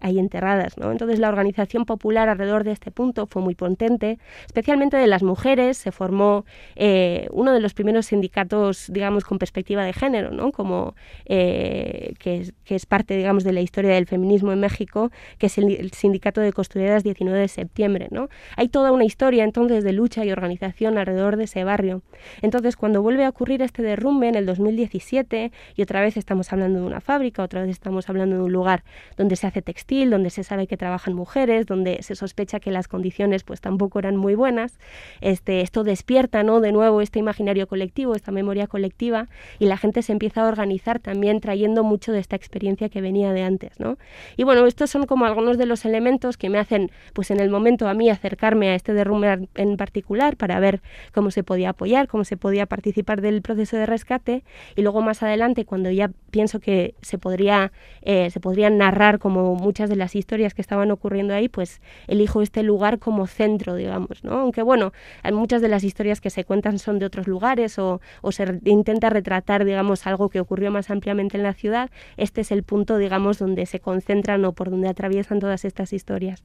ahí 0.00 0.18
enterradas, 0.18 0.78
¿no? 0.78 0.92
Entonces, 0.92 1.18
la 1.18 1.28
organización 1.28 1.84
popular 1.84 2.28
alrededor 2.28 2.51
de 2.62 2.72
este 2.72 2.90
punto 2.90 3.26
fue 3.26 3.42
muy 3.42 3.54
potente, 3.54 4.18
especialmente 4.46 4.96
de 4.98 5.06
las 5.06 5.22
mujeres. 5.22 5.78
Se 5.78 5.92
formó 5.92 6.44
eh, 6.76 7.26
uno 7.32 7.52
de 7.52 7.60
los 7.60 7.72
primeros 7.72 8.06
sindicatos, 8.06 8.86
digamos, 8.92 9.24
con 9.24 9.38
perspectiva 9.38 9.84
de 9.84 9.92
género, 9.94 10.30
¿no? 10.30 10.52
Como 10.52 10.94
eh, 11.24 12.14
que, 12.18 12.52
es, 12.66 12.86
parte, 12.86 13.16
digamos, 13.16 13.44
de 13.44 13.52
la 13.52 13.60
historia 13.60 13.94
del 13.94 14.06
feminismo 14.06 14.52
en 14.52 14.60
México, 14.60 15.10
que 15.38 15.46
es 15.46 15.56
el, 15.58 15.90
sindicato 15.92 16.40
de 16.40 16.52
costureras 16.52 17.02
19 17.02 17.38
de 17.38 17.48
septiembre, 17.48 18.08
¿no? 18.10 18.28
Hay 18.56 18.68
toda 18.68 18.92
una 18.92 19.04
historia 19.04 19.44
entonces 19.44 19.84
de 19.84 19.92
lucha 19.92 20.24
y 20.24 20.32
organización 20.32 20.98
alrededor 20.98 21.36
de 21.36 21.44
ese 21.44 21.64
barrio. 21.64 22.02
Entonces, 22.42 22.76
cuando 22.76 23.00
vuelve 23.02 23.24
a 23.24 23.30
ocurrir 23.30 23.62
este 23.62 23.82
derrumbe 23.82 24.28
en 24.28 24.34
el 24.34 24.46
2017 24.46 25.52
y 25.74 25.82
otra 25.82 26.00
vez 26.02 26.16
estamos 26.16 26.52
hablando 26.52 26.80
de 26.80 26.86
una 26.86 27.00
fábrica, 27.00 27.42
otra 27.42 27.62
vez 27.62 27.70
estamos 27.70 28.08
hablando 28.08 28.36
de 28.36 28.42
un 28.42 28.52
lugar 28.52 28.84
donde 29.16 29.36
se 29.36 29.46
hace 29.46 29.62
textil, 29.62 30.10
donde 30.10 30.30
se 30.30 30.44
sabe 30.44 30.66
que 30.66 30.76
trabajan 30.76 31.14
mujeres, 31.14 31.66
donde 31.66 32.02
se 32.02 32.14
sospecha 32.14 32.41
sospecha 32.42 32.58
que 32.58 32.72
las 32.72 32.88
condiciones 32.88 33.44
pues 33.44 33.60
tampoco 33.60 34.00
eran 34.00 34.16
muy 34.16 34.34
buenas. 34.34 34.78
Este, 35.20 35.60
esto 35.60 35.84
despierta, 35.84 36.42
¿no? 36.42 36.60
De 36.60 36.72
nuevo 36.72 37.00
este 37.00 37.20
imaginario 37.20 37.68
colectivo, 37.68 38.16
esta 38.16 38.32
memoria 38.32 38.66
colectiva 38.66 39.28
y 39.60 39.66
la 39.66 39.76
gente 39.76 40.02
se 40.02 40.10
empieza 40.10 40.42
a 40.42 40.48
organizar 40.48 40.98
también 40.98 41.38
trayendo 41.40 41.84
mucho 41.84 42.10
de 42.10 42.18
esta 42.18 42.34
experiencia 42.34 42.88
que 42.88 43.00
venía 43.00 43.32
de 43.32 43.42
antes, 43.42 43.78
¿no? 43.78 43.96
Y 44.36 44.42
bueno, 44.42 44.66
estos 44.66 44.90
son 44.90 45.06
como 45.06 45.24
algunos 45.24 45.56
de 45.56 45.66
los 45.66 45.84
elementos 45.84 46.36
que 46.36 46.48
me 46.48 46.58
hacen, 46.58 46.90
pues 47.12 47.30
en 47.30 47.38
el 47.38 47.48
momento 47.48 47.86
a 47.86 47.94
mí 47.94 48.10
acercarme 48.10 48.70
a 48.70 48.74
este 48.74 48.92
derrumbe 48.92 49.48
en 49.54 49.76
particular 49.76 50.36
para 50.36 50.58
ver 50.58 50.80
cómo 51.14 51.30
se 51.30 51.44
podía 51.44 51.70
apoyar, 51.70 52.08
cómo 52.08 52.24
se 52.24 52.36
podía 52.36 52.66
participar 52.66 53.20
del 53.20 53.40
proceso 53.40 53.76
de 53.76 53.86
rescate 53.86 54.42
y 54.74 54.82
luego 54.82 55.00
más 55.00 55.22
adelante 55.22 55.64
cuando 55.64 55.90
ya 55.90 56.10
pienso 56.32 56.58
que 56.58 56.94
se 57.02 57.18
podría 57.18 57.70
eh, 58.02 58.30
se 58.30 58.40
podrían 58.40 58.78
narrar 58.78 59.20
como 59.20 59.54
muchas 59.54 59.88
de 59.88 59.96
las 59.96 60.16
historias 60.16 60.54
que 60.54 60.62
estaban 60.62 60.90
ocurriendo 60.90 61.34
ahí, 61.34 61.48
pues 61.48 61.80
elijo 62.08 62.31
este 62.40 62.62
lugar 62.62 62.98
como 62.98 63.26
centro, 63.26 63.74
digamos, 63.74 64.24
¿no? 64.24 64.38
Aunque 64.38 64.62
bueno, 64.62 64.92
muchas 65.32 65.60
de 65.60 65.68
las 65.68 65.84
historias 65.84 66.20
que 66.20 66.30
se 66.30 66.44
cuentan 66.44 66.78
son 66.78 66.98
de 66.98 67.06
otros 67.06 67.26
lugares 67.26 67.78
o, 67.78 68.00
o 68.22 68.32
se 68.32 68.60
intenta 68.64 69.10
retratar, 69.10 69.64
digamos, 69.64 70.06
algo 70.06 70.30
que 70.30 70.40
ocurrió 70.40 70.70
más 70.70 70.90
ampliamente 70.90 71.36
en 71.36 71.42
la 71.42 71.52
ciudad, 71.52 71.90
este 72.16 72.40
es 72.40 72.52
el 72.52 72.62
punto, 72.62 72.96
digamos, 72.96 73.38
donde 73.38 73.66
se 73.66 73.80
concentran 73.80 74.44
o 74.44 74.52
por 74.52 74.70
donde 74.70 74.88
atraviesan 74.88 75.40
todas 75.40 75.64
estas 75.64 75.92
historias. 75.92 76.42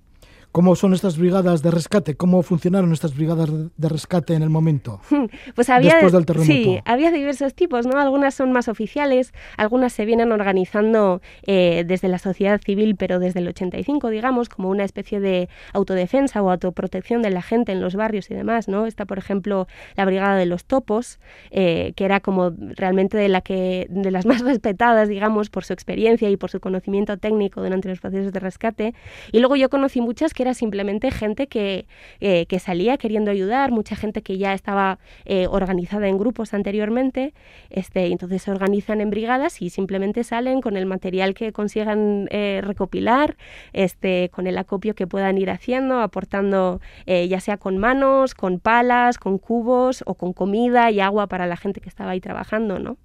¿Cómo 0.51 0.75
son 0.75 0.93
estas 0.93 1.17
brigadas 1.17 1.61
de 1.61 1.71
rescate? 1.71 2.15
¿Cómo 2.15 2.41
funcionaron 2.41 2.91
estas 2.91 3.15
brigadas 3.15 3.49
de 3.51 3.89
rescate 3.89 4.33
en 4.33 4.43
el 4.43 4.49
momento? 4.49 5.01
Pues 5.55 5.69
había, 5.69 5.93
después 5.93 6.13
del 6.13 6.25
terremoto. 6.25 6.51
Sí, 6.51 6.79
había 6.85 7.11
diversos 7.11 7.53
tipos, 7.53 7.85
¿no? 7.85 7.99
Algunas 7.99 8.35
son 8.35 8.51
más 8.51 8.67
oficiales, 8.67 9.33
algunas 9.55 9.93
se 9.93 10.05
vienen 10.05 10.31
organizando 10.31 11.21
eh, 11.43 11.83
desde 11.85 12.07
la 12.07 12.17
sociedad 12.17 12.61
civil, 12.61 12.95
pero 12.95 13.19
desde 13.19 13.39
el 13.39 13.47
85, 13.47 14.09
digamos, 14.09 14.49
como 14.49 14.69
una 14.69 14.83
especie 14.83 15.19
de 15.19 15.49
autodefensa 15.73 16.41
o 16.41 16.51
autoprotección 16.51 17.21
de 17.21 17.31
la 17.31 17.41
gente 17.41 17.71
en 17.71 17.81
los 17.81 17.95
barrios 17.95 18.29
y 18.29 18.35
demás, 18.35 18.67
¿no? 18.67 18.85
Está, 18.85 19.05
por 19.05 19.17
ejemplo, 19.17 19.67
la 19.95 20.05
Brigada 20.05 20.35
de 20.35 20.45
los 20.45 20.65
Topos, 20.65 21.19
eh, 21.51 21.93
que 21.95 22.05
era 22.05 22.19
como 22.19 22.53
realmente 22.75 23.17
de, 23.17 23.29
la 23.29 23.41
que, 23.41 23.87
de 23.89 24.11
las 24.11 24.25
más 24.25 24.41
respetadas, 24.41 25.09
digamos, 25.09 25.49
por 25.49 25.65
su 25.65 25.73
experiencia 25.73 26.29
y 26.29 26.37
por 26.37 26.51
su 26.51 26.59
conocimiento 26.59 27.17
técnico 27.17 27.61
durante 27.61 27.89
los 27.89 27.99
procesos 27.99 28.31
de 28.31 28.39
rescate. 28.39 28.93
Y 29.31 29.39
luego 29.39 29.55
yo 29.55 29.69
conocí 29.69 30.01
muchas 30.01 30.33
que 30.37 30.43
era 30.43 30.53
simplemente 30.53 31.09
gente 31.09 31.47
que, 31.47 31.87
eh, 32.19 32.45
que 32.45 32.59
salía 32.59 32.97
queriendo 32.97 33.31
ayudar, 33.31 33.71
mucha 33.71 33.95
gente 33.95 34.21
que 34.21 34.37
ya 34.37 34.53
estaba 34.53 34.99
eh, 35.25 35.47
organizada 35.49 36.07
en 36.07 36.19
grupos 36.19 36.53
anteriormente, 36.53 37.33
este, 37.71 38.05
entonces 38.05 38.43
se 38.43 38.51
organizan 38.51 39.01
en 39.01 39.09
brigadas 39.09 39.63
y 39.63 39.71
simplemente 39.71 40.23
salen 40.23 40.61
con 40.61 40.77
el 40.77 40.85
material 40.85 41.33
que 41.33 41.51
consigan 41.51 42.27
eh, 42.29 42.61
recopilar, 42.63 43.35
este, 43.73 44.29
con 44.29 44.45
el 44.45 44.59
acopio 44.59 44.93
que 44.93 45.07
puedan 45.07 45.39
ir 45.39 45.49
haciendo, 45.49 46.01
aportando 46.01 46.81
ya 47.07 47.39
sea 47.39 47.57
con 47.57 47.79
manos, 47.79 48.35
con 48.35 48.59
palas, 48.59 49.17
con 49.17 49.39
cubos 49.39 50.03
o 50.05 50.13
con 50.13 50.33
comida 50.33 50.91
y 50.91 50.99
agua 50.99 51.25
para 51.27 51.47
la 51.47 51.57
gente 51.57 51.81
que 51.81 51.89
estaba 51.89 52.11
ahí 52.11 52.19
trabajando, 52.19 52.77
¿no? 52.77 52.97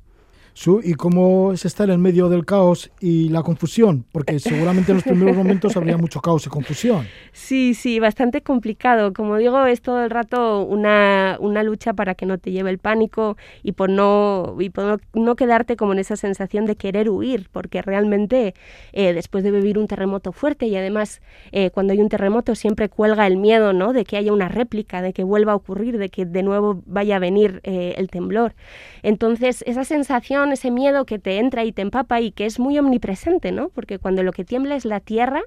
¿Y 0.83 0.95
cómo 0.95 1.53
es 1.53 1.65
estar 1.65 1.89
en 1.91 2.01
medio 2.01 2.29
del 2.29 2.45
caos 2.45 2.91
y 3.01 3.31
la 3.31 3.43
confusión? 3.43 4.05
Porque 4.13 4.39
seguramente 4.39 4.93
en 4.93 4.97
los 4.99 5.05
primeros 5.05 5.37
momentos 5.37 5.77
habría 5.77 5.97
mucho 5.97 6.21
caos 6.21 6.47
y 6.47 6.51
confusión. 6.51 7.07
Sí, 7.33 7.75
sí, 7.75 7.99
bastante 7.99 8.43
complicado. 8.43 9.13
Como 9.13 9.39
digo, 9.39 9.65
es 9.67 9.81
todo 9.81 10.05
el 10.05 10.11
rato 10.11 10.63
una, 10.63 11.37
una 11.41 11.63
lucha 11.63 11.95
para 11.95 12.15
que 12.15 12.27
no 12.27 12.39
te 12.39 12.53
lleve 12.53 12.71
el 12.71 12.79
pánico 12.79 13.37
y 13.63 13.73
por 13.73 13.89
no, 13.89 14.57
y 14.61 14.71
por 14.71 15.01
no, 15.15 15.37
quedarte 15.37 15.77
como 15.77 15.95
en 15.95 15.99
esa 15.99 16.17
sensación 16.17 16.67
de 16.67 16.77
querer 16.77 17.09
huir, 17.09 17.49
porque 17.51 17.83
realmente 17.83 18.55
eh, 18.93 19.15
después 19.15 19.43
de 19.45 19.51
vivir 19.51 19.79
un 19.79 19.89
terremoto 19.89 20.33
fuerte 20.33 20.67
y 20.67 20.77
además 20.77 21.23
eh, 21.51 21.71
cuando 21.71 21.93
hay 21.93 22.01
un 22.01 22.09
terremoto 22.09 22.55
siempre 22.55 22.89
cuelga 22.89 23.27
el 23.27 23.37
miedo 23.37 23.73
¿no? 23.73 23.93
de 23.93 24.05
que 24.05 24.17
haya 24.17 24.33
una 24.33 24.49
réplica, 24.49 25.03
de 25.03 25.13
que 25.13 25.25
vuelva 25.25 25.53
a 25.53 25.57
ocurrir, 25.57 25.99
de 25.99 26.11
que 26.11 26.27
de 26.27 26.43
nuevo 26.43 26.83
vaya 26.87 27.17
a 27.17 27.19
venir 27.19 27.61
eh, 27.65 27.95
el 27.97 28.11
temblor. 28.11 28.55
Entonces, 29.03 29.65
esa 29.67 29.85
sensación 29.85 30.42
ese 30.51 30.71
miedo 30.71 31.05
que 31.05 31.19
te 31.19 31.39
entra 31.39 31.65
y 31.65 31.73
te 31.73 31.83
empapa 31.83 32.21
y 32.21 32.33
que 32.33 32.47
es 32.47 32.59
muy 32.59 32.79
omnipresente, 32.79 33.53
¿no? 33.53 33.69
Porque 33.69 33.99
cuando 33.99 34.23
lo 34.23 34.33
que 34.33 34.45
tiembla 34.45 34.75
es 34.75 34.85
la 34.85 34.99
tierra, 35.01 35.43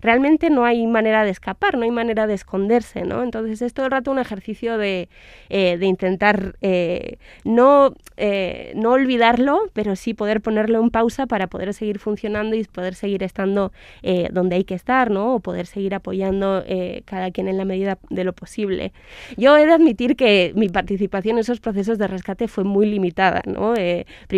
realmente 0.00 0.50
no 0.50 0.64
hay 0.64 0.86
manera 0.86 1.24
de 1.24 1.30
escapar, 1.30 1.76
no 1.76 1.84
hay 1.84 1.90
manera 1.90 2.26
de 2.26 2.34
esconderse, 2.34 3.02
¿no? 3.02 3.22
Entonces 3.22 3.62
es 3.62 3.74
todo 3.74 3.86
el 3.86 3.92
rato 3.92 4.10
un 4.10 4.18
ejercicio 4.18 4.78
de, 4.78 5.08
eh, 5.48 5.76
de 5.78 5.86
intentar 5.86 6.56
eh, 6.62 7.18
no, 7.44 7.94
eh, 8.16 8.72
no 8.74 8.92
olvidarlo, 8.92 9.60
pero 9.72 9.94
sí 9.96 10.14
poder 10.14 10.40
ponerlo 10.40 10.80
en 10.82 10.90
pausa 10.90 11.26
para 11.26 11.46
poder 11.46 11.74
seguir 11.74 11.98
funcionando 11.98 12.56
y 12.56 12.64
poder 12.64 12.94
seguir 12.94 13.22
estando 13.22 13.72
donde 14.32 14.56
hay 14.56 14.64
que 14.64 14.74
estar, 14.74 15.10
¿no? 15.10 15.34
O 15.34 15.40
poder 15.40 15.66
seguir 15.66 15.94
apoyando 15.94 16.64
cada 17.04 17.30
quien 17.30 17.48
en 17.48 17.58
la 17.58 17.64
medida 17.64 17.98
de 18.08 18.24
lo 18.24 18.32
posible. 18.32 18.92
Yo 19.36 19.56
he 19.56 19.66
de 19.66 19.72
admitir 19.72 20.16
que 20.16 20.52
mi 20.54 20.68
participación 20.68 21.36
en 21.36 21.40
esos 21.40 21.60
procesos 21.60 21.98
de 21.98 22.06
rescate 22.06 22.48
fue 22.48 22.64
muy 22.64 22.86
limitada, 22.86 23.42
¿no? 23.46 23.74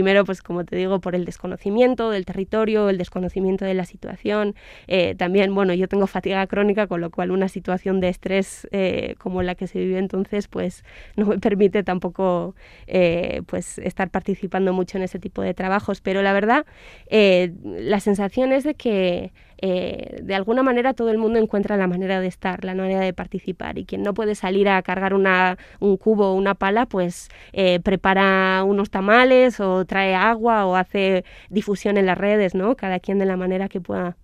Primero, 0.02 0.24
pues 0.24 0.42
como 0.42 0.64
te 0.64 0.74
digo, 0.74 1.00
por 1.00 1.14
el 1.14 1.24
desconocimiento 1.24 2.10
del 2.10 2.24
territorio, 2.24 2.88
el 2.88 2.98
desconocimiento 2.98 3.64
de 3.64 3.74
la 3.74 3.84
situación. 3.84 4.56
Eh, 4.88 5.14
también, 5.14 5.54
bueno, 5.54 5.74
yo 5.74 5.86
tengo 5.86 6.08
fatiga 6.08 6.44
crónica, 6.48 6.88
con 6.88 7.00
lo 7.00 7.10
cual 7.10 7.30
una 7.30 7.46
situación 7.46 8.00
de 8.00 8.08
estrés 8.08 8.66
eh, 8.72 9.14
como 9.18 9.44
la 9.44 9.54
que 9.54 9.68
se 9.68 9.78
vive 9.78 10.00
entonces, 10.00 10.48
pues 10.48 10.84
no 11.14 11.26
me 11.26 11.38
permite 11.38 11.84
tampoco 11.84 12.56
eh, 12.88 13.42
pues 13.46 13.78
estar 13.78 14.10
participando 14.10 14.72
mucho 14.72 14.98
en 14.98 15.04
ese 15.04 15.20
tipo 15.20 15.40
de 15.40 15.54
trabajos. 15.54 16.00
Pero 16.00 16.20
la 16.20 16.32
verdad, 16.32 16.66
la 17.08 18.00
sensación 18.00 18.50
es 18.50 18.64
de 18.64 18.74
que 18.74 19.32
eh, 19.62 20.20
de 20.22 20.34
alguna 20.34 20.64
manera 20.64 20.92
todo 20.92 21.10
el 21.10 21.18
mundo 21.18 21.38
encuentra 21.38 21.76
la 21.76 21.86
manera 21.86 22.20
de 22.20 22.26
estar, 22.26 22.64
la 22.64 22.74
manera 22.74 23.00
de 23.00 23.12
participar. 23.12 23.78
Y 23.78 23.84
quien 23.84 24.02
no 24.02 24.12
puede 24.12 24.34
salir 24.34 24.68
a 24.68 24.82
cargar 24.82 25.14
una, 25.14 25.56
un 25.78 25.96
cubo 25.96 26.32
o 26.32 26.34
una 26.34 26.54
pala, 26.54 26.86
pues 26.86 27.28
eh, 27.52 27.78
prepara 27.80 28.64
unos 28.64 28.90
tamales 28.90 29.60
o 29.60 29.84
trae 29.84 30.14
agua 30.16 30.66
o 30.66 30.74
hace 30.76 31.24
difusión 31.48 31.96
en 31.96 32.06
las 32.06 32.18
redes, 32.18 32.54
¿no? 32.54 32.76
Cada 32.76 32.98
quien 32.98 33.18
de 33.18 33.26
la 33.26 33.36
manera 33.36 33.68
que 33.68 33.80
pueda 33.80 34.16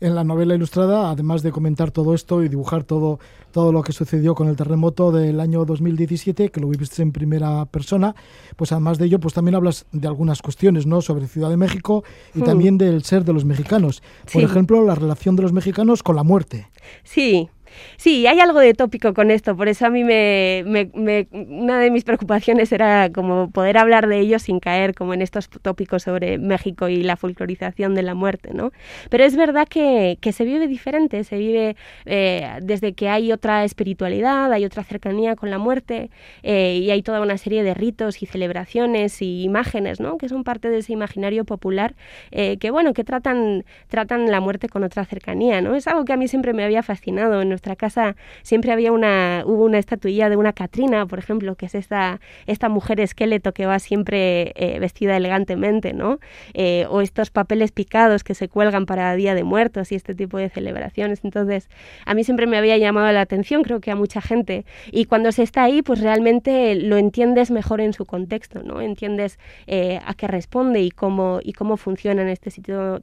en 0.00 0.14
la 0.14 0.24
novela 0.24 0.54
ilustrada, 0.54 1.10
además 1.10 1.42
de 1.42 1.52
comentar 1.52 1.90
todo 1.90 2.14
esto 2.14 2.42
y 2.42 2.48
dibujar 2.48 2.84
todo, 2.84 3.20
todo 3.52 3.72
lo 3.72 3.82
que 3.82 3.92
sucedió 3.92 4.34
con 4.34 4.48
el 4.48 4.56
terremoto 4.56 5.12
del 5.12 5.40
año 5.40 5.64
2017, 5.64 6.50
que 6.50 6.60
lo 6.60 6.68
viviste 6.68 7.02
en 7.02 7.12
primera 7.12 7.66
persona, 7.66 8.14
pues 8.56 8.72
además 8.72 8.98
de 8.98 9.06
ello, 9.06 9.20
pues 9.20 9.34
también 9.34 9.54
hablas 9.54 9.86
de 9.92 10.08
algunas 10.08 10.42
cuestiones, 10.42 10.86
¿no? 10.86 11.02
Sobre 11.02 11.28
Ciudad 11.28 11.50
de 11.50 11.56
México 11.56 12.02
y 12.34 12.40
hmm. 12.40 12.44
también 12.44 12.78
del 12.78 13.02
ser 13.04 13.24
de 13.24 13.32
los 13.32 13.44
mexicanos. 13.44 14.02
Por 14.32 14.42
ejemplo, 14.42 14.84
la 14.84 14.94
relación 14.94 15.36
de 15.36 15.42
los 15.42 15.52
mexicanos 15.52 16.02
con 16.02 16.16
la 16.16 16.22
muerte. 16.22 16.68
Sí, 17.04 17.48
Sí, 17.96 18.26
hay 18.26 18.40
algo 18.40 18.60
de 18.60 18.74
tópico 18.74 19.14
con 19.14 19.30
esto, 19.30 19.56
por 19.56 19.68
eso 19.68 19.86
a 19.86 19.90
mí 19.90 20.02
una 20.02 21.78
de 21.80 21.90
mis 21.90 22.04
preocupaciones 22.04 22.72
era 22.72 23.10
como 23.12 23.50
poder 23.50 23.78
hablar 23.78 24.06
de 24.06 24.20
ello 24.20 24.38
sin 24.38 24.60
caer 24.60 24.94
como 24.94 25.14
en 25.14 25.22
estos 25.22 25.48
tópicos 25.48 26.02
sobre 26.02 26.38
México 26.38 26.88
y 26.88 27.02
la 27.02 27.16
folclorización 27.16 27.94
de 27.94 28.02
la 28.02 28.14
muerte, 28.14 28.52
¿no? 28.54 28.72
Pero 29.08 29.24
es 29.24 29.36
verdad 29.36 29.66
que, 29.68 30.18
se 30.30 30.44
vive 30.44 30.68
diferente, 30.68 31.24
se 31.24 31.36
vive 31.36 31.76
eh, 32.06 32.58
desde 32.62 32.92
que 32.92 33.08
hay 33.08 33.32
otra 33.32 33.64
espiritualidad, 33.64 34.52
hay 34.52 34.64
otra 34.64 34.84
cercanía 34.84 35.36
con 35.36 35.50
la 35.50 35.58
muerte 35.58 36.10
eh, 36.42 36.78
y 36.80 36.90
hay 36.90 37.02
toda 37.02 37.20
una 37.20 37.36
serie 37.36 37.62
de 37.62 37.74
ritos 37.74 38.22
y 38.22 38.26
celebraciones 38.26 39.22
y 39.22 39.42
imágenes, 39.42 40.00
¿no? 40.00 40.18
Que 40.18 40.28
son 40.28 40.44
parte 40.44 40.70
de 40.70 40.78
ese 40.78 40.92
imaginario 40.92 41.44
popular 41.44 41.94
eh, 42.30 42.56
que, 42.58 42.70
bueno, 42.70 42.92
que 42.92 43.04
tratan, 43.04 43.64
tratan 43.88 44.30
la 44.30 44.40
muerte 44.40 44.68
con 44.68 44.84
otra 44.84 45.04
cercanía, 45.04 45.60
¿no? 45.60 45.74
Es 45.74 45.86
algo 45.86 46.04
que 46.04 46.12
a 46.12 46.16
mí 46.16 46.28
siempre 46.28 46.52
me 46.52 46.64
había 46.64 46.82
fascinado 46.82 47.42
en 47.42 47.52
nuestra 47.60 47.76
casa 47.76 48.16
siempre 48.42 48.72
había 48.72 48.90
una, 48.90 49.42
hubo 49.44 49.66
una 49.66 49.78
estatuilla 49.78 50.30
de 50.30 50.36
una 50.36 50.54
Catrina, 50.54 51.04
por 51.04 51.18
ejemplo, 51.18 51.56
que 51.56 51.66
es 51.66 51.74
esta, 51.74 52.18
esta 52.46 52.70
mujer 52.70 53.00
esqueleto 53.00 53.52
que 53.52 53.66
va 53.66 53.78
siempre 53.78 54.52
eh, 54.56 54.78
vestida 54.80 55.18
elegantemente, 55.18 55.92
¿no? 55.92 56.20
Eh, 56.54 56.86
o 56.88 57.02
estos 57.02 57.30
papeles 57.30 57.70
picados 57.70 58.24
que 58.24 58.34
se 58.34 58.48
cuelgan 58.48 58.86
para 58.86 59.14
Día 59.14 59.34
de 59.34 59.44
Muertos 59.44 59.92
y 59.92 59.94
este 59.94 60.14
tipo 60.14 60.38
de 60.38 60.48
celebraciones. 60.48 61.20
Entonces, 61.22 61.68
a 62.06 62.14
mí 62.14 62.24
siempre 62.24 62.46
me 62.46 62.56
había 62.56 62.78
llamado 62.78 63.12
la 63.12 63.20
atención, 63.20 63.62
creo 63.62 63.80
que 63.80 63.90
a 63.90 63.96
mucha 63.96 64.22
gente. 64.22 64.64
Y 64.90 65.04
cuando 65.04 65.30
se 65.30 65.42
está 65.42 65.62
ahí, 65.62 65.82
pues 65.82 66.00
realmente 66.00 66.74
lo 66.76 66.96
entiendes 66.96 67.50
mejor 67.50 67.82
en 67.82 67.92
su 67.92 68.06
contexto, 68.06 68.62
¿no? 68.62 68.80
Entiendes 68.80 69.38
eh, 69.66 70.00
a 70.06 70.14
qué 70.14 70.28
responde 70.28 70.80
y 70.80 70.90
cómo, 70.90 71.40
y 71.42 71.52
cómo 71.52 71.76
funcionan 71.76 72.28
este 72.28 72.50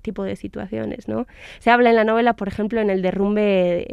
tipo 0.02 0.24
de 0.24 0.36
situaciones, 0.36 1.08
¿no? 1.08 1.28
Se 1.60 1.70
habla 1.70 1.91
en 1.91 1.96
la 1.96 2.04
novela, 2.04 2.34
por 2.34 2.48
ejemplo, 2.48 2.82
en 2.82 2.89
el 2.89 3.04
derrumbe 3.04 3.86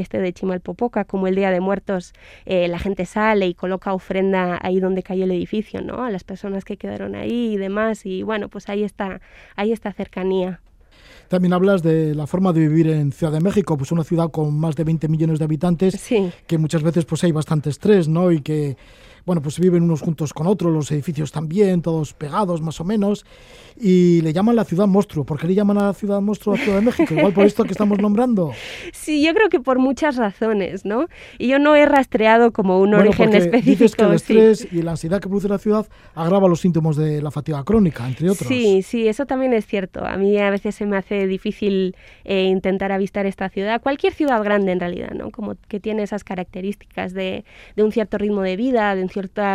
este 0.00 0.20
de 0.20 0.32
Chimalpopoca, 0.32 1.04
como 1.04 1.26
el 1.26 1.34
Día 1.34 1.50
de 1.50 1.60
Muertos, 1.60 2.12
eh, 2.46 2.68
la 2.68 2.78
gente 2.78 3.06
sale 3.06 3.46
y 3.46 3.54
coloca 3.54 3.92
ofrenda 3.92 4.58
ahí 4.62 4.80
donde 4.80 5.02
cayó 5.02 5.24
el 5.24 5.30
edificio, 5.30 5.82
¿no? 5.82 6.04
A 6.04 6.10
las 6.10 6.24
personas 6.24 6.64
que 6.64 6.76
quedaron 6.76 7.14
ahí 7.14 7.54
y 7.54 7.56
demás. 7.56 8.06
Y 8.06 8.22
bueno, 8.22 8.48
pues 8.48 8.68
ahí 8.68 8.82
está, 8.82 9.20
ahí 9.56 9.72
está 9.72 9.92
cercanía. 9.92 10.60
También 11.28 11.52
hablas 11.52 11.82
de 11.84 12.14
la 12.14 12.26
forma 12.26 12.52
de 12.52 12.60
vivir 12.60 12.88
en 12.88 13.12
Ciudad 13.12 13.32
de 13.32 13.40
México, 13.40 13.76
pues 13.76 13.92
una 13.92 14.02
ciudad 14.02 14.32
con 14.32 14.58
más 14.58 14.74
de 14.74 14.82
20 14.82 15.06
millones 15.06 15.38
de 15.38 15.44
habitantes, 15.44 16.10
que 16.46 16.58
muchas 16.58 16.82
veces 16.82 17.04
pues 17.04 17.22
hay 17.22 17.30
bastante 17.30 17.70
estrés, 17.70 18.08
¿no? 18.08 18.32
Y 18.32 18.40
que 18.40 18.76
bueno, 19.30 19.42
pues 19.42 19.60
viven 19.60 19.84
unos 19.84 20.00
juntos 20.00 20.34
con 20.34 20.48
otros, 20.48 20.72
los 20.72 20.90
edificios 20.90 21.30
también, 21.30 21.82
todos 21.82 22.14
pegados 22.14 22.60
más 22.62 22.80
o 22.80 22.84
menos, 22.84 23.24
y 23.78 24.20
le 24.22 24.32
llaman 24.32 24.56
la 24.56 24.64
ciudad 24.64 24.88
monstruo. 24.88 25.24
¿Por 25.24 25.38
qué 25.38 25.46
le 25.46 25.54
llaman 25.54 25.78
a 25.78 25.86
la 25.86 25.94
ciudad 25.94 26.20
monstruo 26.20 26.56
a 26.56 26.58
Ciudad 26.58 26.78
de 26.78 26.86
México? 26.86 27.14
Igual 27.14 27.32
por 27.32 27.46
esto 27.46 27.62
que 27.62 27.70
estamos 27.70 28.00
nombrando. 28.00 28.50
Sí, 28.92 29.24
yo 29.24 29.32
creo 29.34 29.48
que 29.48 29.60
por 29.60 29.78
muchas 29.78 30.16
razones, 30.16 30.84
¿no? 30.84 31.06
Y 31.38 31.48
yo 31.48 31.58
no 31.58 31.76
he 31.76 31.86
rastreado 31.86 32.52
como 32.52 32.80
un 32.80 32.90
Bueno, 32.90 33.04
origen 33.04 33.32
específico. 33.34 33.70
Dices 33.70 33.94
que 33.94 34.02
el 34.02 34.18
sí. 34.18 34.38
estrés 34.38 34.72
y 34.72 34.82
la 34.82 34.92
ansiedad 34.92 35.20
que 35.20 35.28
produce 35.28 35.48
la 35.48 35.58
ciudad 35.58 35.86
agrava 36.14 36.48
los 36.48 36.60
síntomas 36.60 36.96
de 36.96 37.22
la 37.22 37.30
fatiga 37.30 37.62
crónica, 37.64 38.06
entre 38.06 38.30
otros. 38.30 38.48
Sí, 38.48 38.82
sí, 38.82 39.06
eso 39.06 39.26
también 39.26 39.52
es 39.52 39.66
cierto. 39.66 40.04
A 40.04 40.16
mí 40.16 40.38
a 40.38 40.50
veces 40.50 40.74
se 40.74 40.86
me 40.86 40.96
hace 40.96 41.26
difícil 41.26 41.94
eh, 42.24 42.44
intentar 42.44 42.92
avistar 42.92 43.26
esta 43.26 43.48
ciudad, 43.48 43.80
cualquier 43.80 44.12
ciudad 44.12 44.42
grande 44.42 44.72
en 44.72 44.80
realidad, 44.80 45.12
¿no? 45.12 45.30
Como 45.30 45.54
que 45.68 45.78
tiene 45.78 46.02
esas 46.02 46.24
características 46.24 47.14
de, 47.14 47.44
de 47.76 47.82
un 47.82 47.92
cierto 47.92 48.18
ritmo 48.18 48.42
de 48.42 48.56
vida, 48.56 48.94
de 48.94 49.02
un, 49.02 49.08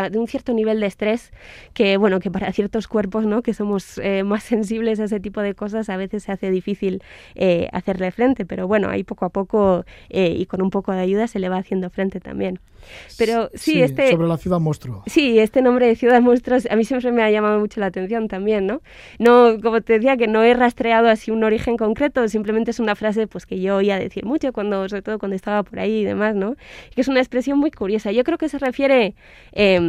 de 0.09 0.19
un 0.19 0.27
cierto 0.27 0.53
nivel 0.53 0.79
de 0.79 0.87
estrés, 0.87 1.31
que 1.73 1.97
bueno, 1.97 2.19
que 2.19 2.31
para 2.31 2.51
ciertos 2.51 2.87
cuerpos, 2.87 3.25
¿no? 3.25 3.41
Que 3.41 3.53
somos 3.53 3.97
eh, 3.99 4.23
más 4.23 4.43
sensibles 4.53 4.99
a 4.99 5.05
ese 5.05 5.19
tipo 5.19 5.41
de 5.41 5.53
cosas, 5.53 5.89
a 5.89 5.97
veces 5.97 6.23
se 6.23 6.31
hace 6.31 6.51
difícil 6.51 7.01
eh, 7.35 7.67
hacerle 7.71 8.11
frente, 8.11 8.45
pero 8.45 8.67
bueno, 8.67 8.89
ahí 8.89 9.03
poco 9.03 9.25
a 9.25 9.29
poco 9.29 9.85
eh, 10.09 10.35
y 10.37 10.45
con 10.45 10.61
un 10.61 10.69
poco 10.69 10.91
de 10.91 10.99
ayuda 10.99 11.27
se 11.27 11.39
le 11.39 11.49
va 11.49 11.57
haciendo 11.57 11.89
frente 11.89 12.19
también. 12.19 12.59
Pero 13.17 13.49
sí, 13.53 13.81
este... 13.81 14.11
Sobre 14.11 14.27
la 14.27 14.37
ciudad 14.37 14.59
monstruo. 14.59 15.03
Sí, 15.07 15.39
este 15.39 15.61
nombre 15.61 15.87
de 15.87 15.95
Ciudad 15.95 16.21
Monstruos 16.21 16.67
a 16.69 16.75
mí 16.75 16.83
siempre 16.85 17.11
me 17.11 17.23
ha 17.23 17.31
llamado 17.31 17.59
mucho 17.59 17.79
la 17.79 17.87
atención 17.87 18.27
también, 18.27 18.67
¿no? 18.67 18.81
No, 19.19 19.57
como 19.61 19.81
te 19.81 19.93
decía, 19.93 20.17
que 20.17 20.27
no 20.27 20.43
he 20.43 20.53
rastreado 20.53 21.07
así 21.09 21.31
un 21.31 21.43
origen 21.43 21.77
concreto, 21.77 22.27
simplemente 22.27 22.71
es 22.71 22.79
una 22.79 22.95
frase 22.95 23.27
pues 23.27 23.45
que 23.45 23.59
yo 23.59 23.77
oía 23.77 23.97
decir 23.99 24.25
mucho, 24.25 24.53
cuando, 24.53 24.87
sobre 24.89 25.01
todo 25.01 25.19
cuando 25.19 25.35
estaba 25.35 25.63
por 25.63 25.79
ahí 25.79 25.99
y 25.99 26.05
demás, 26.05 26.35
¿no? 26.35 26.55
Que 26.93 27.01
es 27.01 27.07
una 27.07 27.19
expresión 27.19 27.57
muy 27.59 27.71
curiosa. 27.71 28.11
Yo 28.11 28.23
creo 28.23 28.37
que 28.37 28.49
se 28.49 28.57
refiere, 28.59 29.15
eh, 29.53 29.79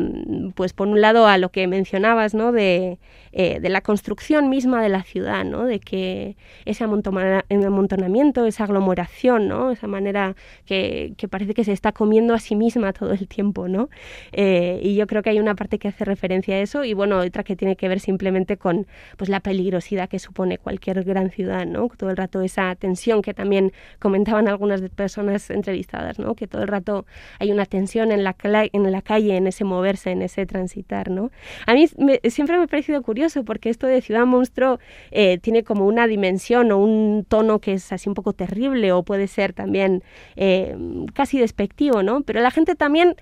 pues 0.55 0.73
por 0.73 0.89
un 0.89 1.01
lado, 1.01 1.27
a 1.27 1.39
lo 1.39 1.51
que 1.51 1.67
mencionabas, 1.67 2.35
¿no? 2.35 2.53
De, 2.53 2.99
eh, 3.33 3.61
de 3.61 3.69
la 3.69 3.81
construcción 3.81 4.49
misma 4.49 4.83
de 4.83 4.89
la 4.89 5.03
ciudad, 5.03 5.45
¿no? 5.45 5.65
De 5.65 5.81
que 5.81 6.37
ese 6.65 6.85
amontona- 6.85 7.45
amontonamiento, 7.51 8.47
esa 8.47 8.65
aglomeración, 8.65 9.49
¿no? 9.49 9.71
Esa 9.71 9.87
manera 9.87 10.35
que, 10.65 11.13
que 11.17 11.29
parece 11.29 11.55
que 11.55 11.65
se 11.65 11.73
está 11.73 11.93
comiendo 11.93 12.35
a 12.35 12.39
sí 12.39 12.57
misma 12.57 12.86
todo 12.93 13.13
el 13.13 13.29
tiempo, 13.29 13.69
¿no? 13.69 13.89
Eh, 14.33 14.81
y 14.83 14.95
yo 14.95 15.07
creo 15.07 15.23
que 15.23 15.31
hay 15.31 15.39
una 15.39 15.55
parte 15.55 15.79
que 15.79 15.89
hace 15.89 16.05
referencia 16.05 16.57
a 16.57 16.61
eso 16.61 16.85
y 16.85 16.95
bueno, 16.95 17.19
otra 17.19 17.45
que 17.45 17.57
tiene 17.57 17.77
que 17.77 17.89
ver 17.89 18.01
simplemente 18.01 18.57
con 18.57 18.87
pues 19.17 19.29
la 19.31 19.41
peligrosidad 19.41 20.09
que 20.09 20.19
supone 20.19 20.59
cualquier 20.59 21.03
gran 21.05 21.31
ciudad, 21.31 21.67
¿no? 21.67 21.89
Todo 21.97 22.11
el 22.11 22.17
rato 22.17 22.43
esa 22.43 22.75
tensión 22.77 23.23
que 23.23 23.35
también 23.35 23.73
comentaban 23.99 24.49
algunas 24.49 24.81
personas 24.91 25.51
entrevistadas, 25.51 26.19
¿no? 26.19 26.35
Que 26.35 26.47
todo 26.47 26.63
el 26.63 26.69
rato 26.69 27.07
hay 27.39 27.53
una 27.53 27.67
tensión 27.67 28.13
en 28.13 28.23
la, 28.23 28.33
calle, 28.35 29.37
en 29.37 29.47
ese 29.47 29.65
moverse, 29.65 30.11
en 30.11 30.23
ese 30.23 30.47
transitar, 30.47 31.11
¿no? 31.11 31.31
A 31.67 31.75
mí 31.75 31.87
siempre 32.29 32.57
me 32.57 32.65
ha 32.65 32.67
parecido 32.67 33.03
curioso 33.03 33.45
porque 33.45 33.71
esto 33.71 33.87
de 33.87 34.01
ciudad 34.01 34.27
monstruo 34.27 34.79
eh, 35.11 35.39
tiene 35.39 35.65
como 35.65 35.87
una 35.87 36.07
dimensión 36.07 36.73
o 36.73 36.79
un 36.79 37.25
tono 37.29 37.59
que 37.61 37.75
es 37.75 37.93
así 37.93 38.09
un 38.09 38.15
poco 38.15 38.33
terrible 38.33 38.93
o 38.93 39.03
puede 39.03 39.27
ser 39.27 39.53
también 39.53 40.03
eh, 40.37 40.77
casi 41.15 41.39
despectivo, 41.39 42.03
¿no? 42.03 42.23
Pero 42.23 42.41
la 42.41 42.51
gente 42.51 42.75
también, 42.77 43.17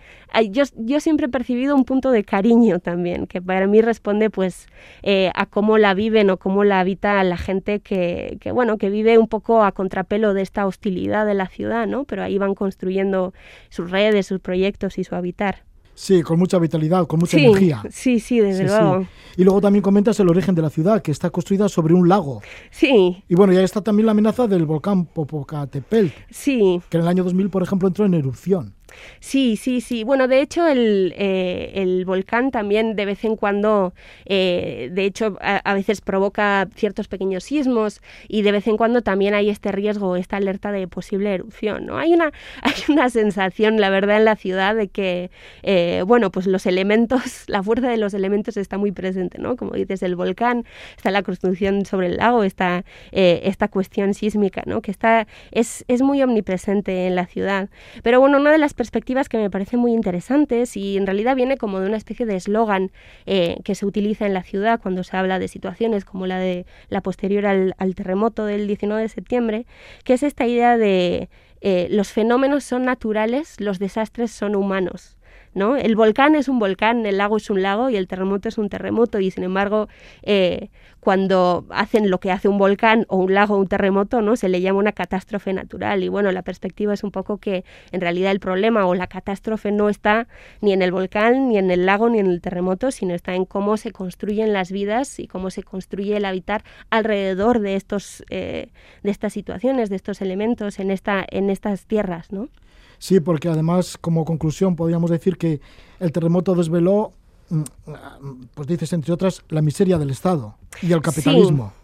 yo, 0.50 0.64
yo 0.76 1.00
siempre 1.00 1.26
he 1.26 1.28
percibido 1.28 1.74
un 1.74 1.84
punto 1.84 2.10
de 2.10 2.24
cariño 2.24 2.78
también, 2.80 3.26
que 3.26 3.40
para 3.40 3.66
mí 3.66 3.80
responde 3.80 4.30
pues 4.30 4.66
eh, 5.02 5.30
a 5.34 5.46
cómo 5.46 5.78
la 5.78 5.94
viven 5.94 6.30
o 6.30 6.36
cómo 6.36 6.64
la 6.64 6.80
habita 6.80 7.22
la 7.24 7.36
gente 7.36 7.80
que, 7.80 8.36
que, 8.40 8.52
bueno, 8.52 8.76
que 8.78 8.90
vive 8.90 9.16
un 9.18 9.28
poco 9.28 9.62
a 9.64 9.72
contrapelo 9.72 10.34
de 10.34 10.42
esta 10.42 10.66
hostilidad 10.66 11.24
de 11.26 11.34
la 11.34 11.46
ciudad, 11.48 11.86
¿no? 11.86 12.04
Pero 12.04 12.22
ahí 12.22 12.38
van 12.38 12.54
construyendo 12.54 13.32
sus 13.70 13.90
redes, 13.90 14.26
sus 14.26 14.40
proyectos 14.40 14.98
y 14.98 15.04
su 15.04 15.14
habitar. 15.14 15.62
Sí, 15.96 16.22
con 16.22 16.40
mucha 16.40 16.58
vitalidad, 16.58 17.06
con 17.06 17.20
mucha 17.20 17.38
sí, 17.38 17.44
energía. 17.44 17.80
sí, 17.88 18.18
sí, 18.18 18.40
desde 18.40 18.64
Sí, 18.64 18.68
sí. 18.68 18.80
luego. 18.80 19.06
Y 19.36 19.44
luego 19.44 19.60
también 19.60 19.80
comentas 19.80 20.18
el 20.18 20.28
origen 20.28 20.56
de 20.56 20.62
la 20.62 20.68
ciudad, 20.68 21.00
que 21.00 21.12
está 21.12 21.30
construida 21.30 21.68
sobre 21.68 21.94
un 21.94 22.08
lago. 22.08 22.42
Sí, 22.72 23.22
Y 23.28 23.34
bueno, 23.36 23.52
ya 23.52 23.62
está 23.62 23.80
también 23.80 24.06
la 24.06 24.10
amenaza 24.10 24.48
del 24.48 24.66
volcán 24.66 25.04
Popocatépetl, 25.06 26.08
sí. 26.30 26.80
que 26.90 26.96
en 26.96 27.02
el 27.04 27.08
año 27.08 27.22
2000, 27.22 27.48
por 27.48 27.62
ejemplo, 27.62 27.86
entró 27.86 28.04
en 28.06 28.14
erupción. 28.14 28.74
Sí, 29.20 29.56
sí, 29.56 29.80
sí. 29.80 30.04
Bueno, 30.04 30.28
de 30.28 30.40
hecho, 30.40 30.66
el, 30.66 31.14
eh, 31.16 31.72
el 31.74 32.04
volcán 32.04 32.50
también 32.50 32.96
de 32.96 33.04
vez 33.04 33.24
en 33.24 33.36
cuando, 33.36 33.94
eh, 34.26 34.90
de 34.92 35.04
hecho, 35.04 35.36
a, 35.40 35.74
veces 35.74 36.00
provoca 36.00 36.68
ciertos 36.74 37.08
pequeños 37.08 37.44
sismos 37.44 38.00
y 38.28 38.42
de 38.42 38.52
vez 38.52 38.66
en 38.66 38.76
cuando 38.76 39.02
también 39.02 39.34
hay 39.34 39.50
este 39.50 39.72
riesgo, 39.72 40.16
esta 40.16 40.36
alerta 40.36 40.72
de 40.72 40.86
posible 40.88 41.34
erupción. 41.34 41.86
¿no? 41.86 41.98
Hay, 41.98 42.12
una, 42.12 42.32
hay 42.62 42.74
una 42.88 43.10
sensación, 43.10 43.80
la 43.80 43.90
verdad, 43.90 44.18
en 44.18 44.24
la 44.24 44.36
ciudad 44.36 44.74
de 44.74 44.88
que, 44.88 45.30
eh, 45.62 46.02
bueno, 46.06 46.30
pues 46.30 46.46
los 46.46 46.66
elementos, 46.66 47.44
la 47.48 47.62
fuerza 47.62 47.88
de 47.88 47.96
los 47.96 48.14
elementos 48.14 48.56
está 48.56 48.78
muy 48.78 48.92
presente, 48.92 49.38
¿no? 49.38 49.56
Como 49.56 49.72
dices, 49.72 50.02
el 50.02 50.16
volcán, 50.16 50.64
está 50.96 51.10
la 51.10 51.22
construcción 51.22 51.86
sobre 51.86 52.08
el 52.08 52.16
lago, 52.16 52.44
está 52.44 52.84
eh, 53.12 53.40
esta 53.44 53.68
cuestión 53.68 54.14
sísmica, 54.14 54.62
¿no? 54.66 54.82
Que 54.82 54.90
está, 54.90 55.26
es, 55.50 55.84
es 55.88 56.02
muy 56.02 56.22
omnipresente 56.22 57.06
en 57.06 57.14
la 57.14 57.26
ciudad. 57.26 57.68
Pero 58.02 58.20
bueno, 58.20 58.38
una 58.38 58.52
de 58.52 58.58
las 58.58 58.74
perspectivas 58.84 59.30
que 59.30 59.38
me 59.38 59.48
parecen 59.48 59.80
muy 59.80 59.94
interesantes 59.94 60.76
y 60.76 60.98
en 60.98 61.06
realidad 61.06 61.36
viene 61.36 61.56
como 61.56 61.80
de 61.80 61.86
una 61.86 61.96
especie 61.96 62.26
de 62.26 62.36
eslogan 62.36 62.92
eh, 63.24 63.56
que 63.64 63.74
se 63.74 63.86
utiliza 63.86 64.26
en 64.26 64.34
la 64.34 64.42
ciudad 64.42 64.78
cuando 64.78 65.02
se 65.04 65.16
habla 65.16 65.38
de 65.38 65.48
situaciones 65.48 66.04
como 66.04 66.26
la 66.26 66.38
de 66.38 66.66
la 66.90 67.00
posterior 67.00 67.46
al, 67.46 67.94
terremoto 67.94 68.44
del 68.44 68.66
19 68.66 69.00
de 69.00 69.08
septiembre, 69.08 69.66
que 70.04 70.12
es 70.12 70.22
esta 70.22 70.46
idea 70.46 70.76
de 70.76 71.30
eh, 71.62 71.88
los 71.90 72.12
fenómenos 72.12 72.62
son 72.62 72.84
naturales, 72.84 73.58
los 73.58 73.78
desastres 73.78 74.30
son 74.32 74.54
humanos. 74.54 75.13
¿No? 75.54 75.76
El 75.76 75.96
volcán 75.96 76.34
es 76.34 76.48
un 76.48 76.58
volcán, 76.58 77.06
el 77.06 77.18
lago 77.18 77.36
es 77.36 77.50
un 77.50 77.62
lago 77.62 77.90
y 77.90 77.96
el 77.96 78.08
terremoto 78.08 78.48
es 78.48 78.58
un 78.58 78.68
terremoto 78.68 79.20
y 79.20 79.30
sin 79.30 79.44
embargo 79.44 79.88
eh, 80.22 80.70
cuando 81.00 81.66
hacen 81.70 82.10
lo 82.10 82.18
que 82.18 82.32
hace 82.32 82.48
un 82.48 82.58
volcán 82.58 83.04
o 83.08 83.18
un 83.18 83.34
lago 83.34 83.54
o 83.54 83.58
un 83.58 83.68
terremoto, 83.68 84.22
¿no? 84.22 84.36
Se 84.36 84.48
le 84.48 84.60
llama 84.62 84.78
una 84.78 84.92
catástrofe 84.92 85.52
natural 85.52 86.02
y 86.02 86.08
bueno, 86.08 86.32
la 86.32 86.42
perspectiva 86.42 86.94
es 86.94 87.04
un 87.04 87.10
poco 87.10 87.38
que 87.38 87.64
en 87.92 88.00
realidad 88.00 88.32
el 88.32 88.40
problema 88.40 88.86
o 88.86 88.94
la 88.94 89.06
catástrofe 89.06 89.70
no 89.70 89.88
está 89.88 90.26
ni 90.62 90.72
en 90.72 90.80
el 90.80 90.92
volcán, 90.92 91.48
ni 91.48 91.58
en 91.58 91.70
el 91.70 91.84
lago, 91.84 92.08
ni 92.08 92.18
en 92.18 92.26
el 92.26 92.40
terremoto, 92.40 92.90
sino 92.90 93.14
está 93.14 93.34
en 93.34 93.44
cómo 93.44 93.76
se 93.76 93.92
construyen 93.92 94.52
las 94.52 94.72
vidas 94.72 95.20
y 95.20 95.26
cómo 95.26 95.50
se 95.50 95.62
construye 95.62 96.16
el 96.16 96.24
habitar 96.24 96.64
alrededor 96.90 97.60
de 97.60 97.76
estos 97.76 98.24
eh, 98.30 98.68
de 99.02 99.10
estas 99.10 99.34
situaciones, 99.34 99.90
de 99.90 99.96
estos 99.96 100.22
elementos 100.22 100.78
en 100.78 100.90
esta 100.90 101.24
en 101.30 101.50
estas 101.50 101.86
tierras, 101.86 102.32
¿no? 102.32 102.48
Sí, 103.04 103.20
porque 103.20 103.50
además, 103.50 103.98
como 104.00 104.24
conclusión, 104.24 104.76
podríamos 104.76 105.10
decir 105.10 105.36
que 105.36 105.60
el 106.00 106.10
terremoto 106.10 106.54
desveló, 106.54 107.12
mm, 107.50 107.62
pues 108.54 108.66
dices, 108.66 108.94
entre 108.94 109.12
otras, 109.12 109.42
la 109.50 109.60
miseria 109.60 109.98
del 109.98 110.08
Estado 110.08 110.56
y 110.80 110.90
el 110.90 111.02
capitalismo. 111.02 111.74
Sí, 111.76 111.83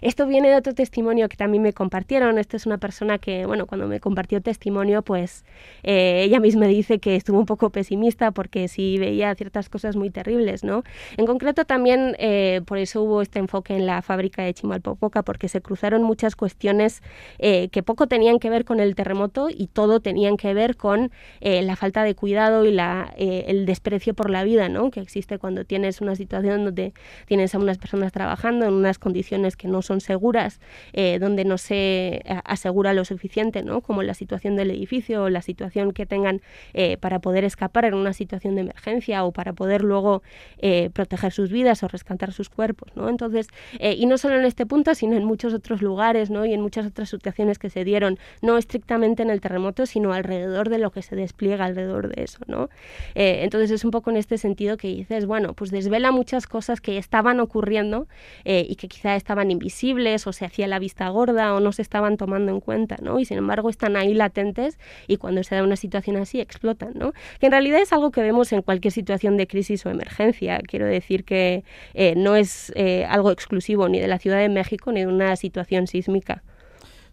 esto 0.00 0.26
viene 0.26 0.48
de 0.48 0.56
otro 0.56 0.74
testimonio 0.74 1.28
que 1.28 1.36
también 1.36 1.62
me 1.62 1.72
compartieron. 1.72 2.38
Esta 2.38 2.56
es 2.56 2.66
una 2.66 2.78
persona 2.78 3.18
que, 3.18 3.46
bueno, 3.46 3.66
cuando 3.66 3.86
me 3.88 4.00
compartió 4.00 4.40
testimonio, 4.40 5.02
pues 5.02 5.44
eh, 5.82 6.22
ella 6.24 6.40
misma 6.40 6.66
dice 6.66 6.98
que 6.98 7.16
estuvo 7.16 7.38
un 7.38 7.46
poco 7.46 7.70
pesimista 7.70 8.30
porque 8.30 8.68
sí 8.68 8.98
veía 8.98 9.34
ciertas 9.34 9.68
cosas 9.68 9.96
muy 9.96 10.10
terribles, 10.10 10.64
¿no? 10.64 10.84
En 11.16 11.26
concreto 11.26 11.64
también 11.64 12.16
eh, 12.18 12.62
por 12.66 12.78
eso 12.78 13.02
hubo 13.02 13.22
este 13.22 13.38
enfoque 13.38 13.76
en 13.76 13.86
la 13.86 14.00
fábrica 14.02 14.42
de 14.42 14.54
Chimalpopoca 14.54 15.22
porque 15.22 15.48
se 15.48 15.60
cruzaron 15.60 16.02
muchas 16.02 16.36
cuestiones 16.36 17.02
eh, 17.38 17.68
que 17.68 17.82
poco 17.82 18.06
tenían 18.06 18.38
que 18.38 18.50
ver 18.50 18.64
con 18.64 18.80
el 18.80 18.94
terremoto 18.94 19.48
y 19.50 19.66
todo 19.68 20.00
tenían 20.00 20.36
que 20.36 20.54
ver 20.54 20.76
con 20.76 21.10
la 21.40 21.76
falta 21.76 22.02
de 22.02 22.14
cuidado 22.14 22.64
y 22.64 22.72
la, 22.72 23.12
el 23.16 23.66
desprecio 23.66 24.14
por 24.14 24.30
la 24.30 24.44
vida, 24.44 24.68
¿no? 24.68 24.90
Que 24.90 25.00
existe 25.00 25.38
cuando 25.38 25.64
tienes 25.64 26.00
una 26.00 26.14
situación 26.14 26.64
donde 26.64 26.92
tienes 27.26 27.54
a 27.54 27.58
unas 27.58 27.78
personas 27.78 28.12
trabajando 28.12 28.66
en 28.66 28.72
unas 28.72 28.98
condiciones 28.98 29.15
que 29.56 29.68
no 29.68 29.82
son 29.82 30.00
seguras, 30.00 30.60
eh, 30.92 31.18
donde 31.18 31.44
no 31.44 31.58
se 31.58 32.22
asegura 32.44 32.92
lo 32.92 33.04
suficiente, 33.04 33.62
¿no? 33.62 33.80
como 33.80 34.02
la 34.02 34.14
situación 34.14 34.56
del 34.56 34.70
edificio 34.70 35.24
o 35.24 35.28
la 35.30 35.42
situación 35.42 35.92
que 35.92 36.06
tengan 36.06 36.40
eh, 36.74 36.96
para 36.98 37.20
poder 37.20 37.44
escapar 37.44 37.84
en 37.84 37.94
una 37.94 38.12
situación 38.12 38.54
de 38.54 38.62
emergencia 38.62 39.24
o 39.24 39.32
para 39.32 39.52
poder 39.52 39.82
luego 39.82 40.22
eh, 40.58 40.90
proteger 40.92 41.32
sus 41.32 41.50
vidas 41.50 41.82
o 41.82 41.88
rescatar 41.88 42.32
sus 42.32 42.48
cuerpos. 42.48 42.90
¿no? 42.94 43.08
Entonces, 43.08 43.48
eh, 43.78 43.94
y 43.96 44.06
no 44.06 44.18
solo 44.18 44.36
en 44.36 44.44
este 44.44 44.66
punto, 44.66 44.94
sino 44.94 45.16
en 45.16 45.24
muchos 45.24 45.54
otros 45.54 45.82
lugares 45.82 46.30
¿no? 46.30 46.44
y 46.44 46.52
en 46.52 46.60
muchas 46.60 46.86
otras 46.86 47.10
situaciones 47.10 47.58
que 47.58 47.70
se 47.70 47.84
dieron, 47.84 48.18
no 48.42 48.58
estrictamente 48.58 49.22
en 49.22 49.30
el 49.30 49.40
terremoto, 49.40 49.86
sino 49.86 50.12
alrededor 50.12 50.68
de 50.68 50.78
lo 50.78 50.90
que 50.90 51.02
se 51.02 51.16
despliega 51.16 51.64
alrededor 51.64 52.14
de 52.14 52.24
eso. 52.24 52.38
¿no? 52.46 52.68
Eh, 53.14 53.40
entonces 53.42 53.70
es 53.70 53.84
un 53.84 53.90
poco 53.90 54.10
en 54.10 54.16
este 54.16 54.38
sentido 54.38 54.76
que 54.76 54.88
dices, 54.88 55.26
bueno, 55.26 55.54
pues 55.54 55.70
desvela 55.70 56.10
muchas 56.10 56.46
cosas 56.46 56.80
que 56.80 56.98
estaban 56.98 57.40
ocurriendo 57.40 58.06
y 58.44 58.76
que 58.76 58.88
estaban 59.14 59.50
invisibles 59.50 60.26
o 60.26 60.32
se 60.32 60.44
hacía 60.44 60.66
la 60.66 60.78
vista 60.78 61.08
gorda 61.10 61.54
o 61.54 61.60
no 61.60 61.70
se 61.72 61.82
estaban 61.82 62.16
tomando 62.16 62.50
en 62.50 62.60
cuenta, 62.60 62.96
¿no? 63.00 63.20
Y 63.20 63.24
sin 63.24 63.38
embargo 63.38 63.70
están 63.70 63.96
ahí 63.96 64.14
latentes 64.14 64.78
y 65.06 65.18
cuando 65.18 65.44
se 65.44 65.54
da 65.54 65.62
una 65.62 65.76
situación 65.76 66.16
así 66.16 66.40
explotan, 66.40 66.94
¿no? 66.94 67.12
Que 67.38 67.46
en 67.46 67.52
realidad 67.52 67.80
es 67.80 67.92
algo 67.92 68.10
que 68.10 68.22
vemos 68.22 68.52
en 68.52 68.62
cualquier 68.62 68.92
situación 68.92 69.36
de 69.36 69.46
crisis 69.46 69.84
o 69.86 69.90
emergencia. 69.90 70.58
Quiero 70.66 70.86
decir 70.86 71.24
que 71.24 71.62
eh, 71.94 72.14
no 72.16 72.34
es 72.34 72.72
eh, 72.74 73.04
algo 73.04 73.30
exclusivo 73.30 73.88
ni 73.88 74.00
de 74.00 74.08
la 74.08 74.18
Ciudad 74.18 74.38
de 74.38 74.48
México 74.48 74.90
ni 74.90 75.00
de 75.00 75.06
una 75.06 75.36
situación 75.36 75.86
sísmica. 75.86 76.42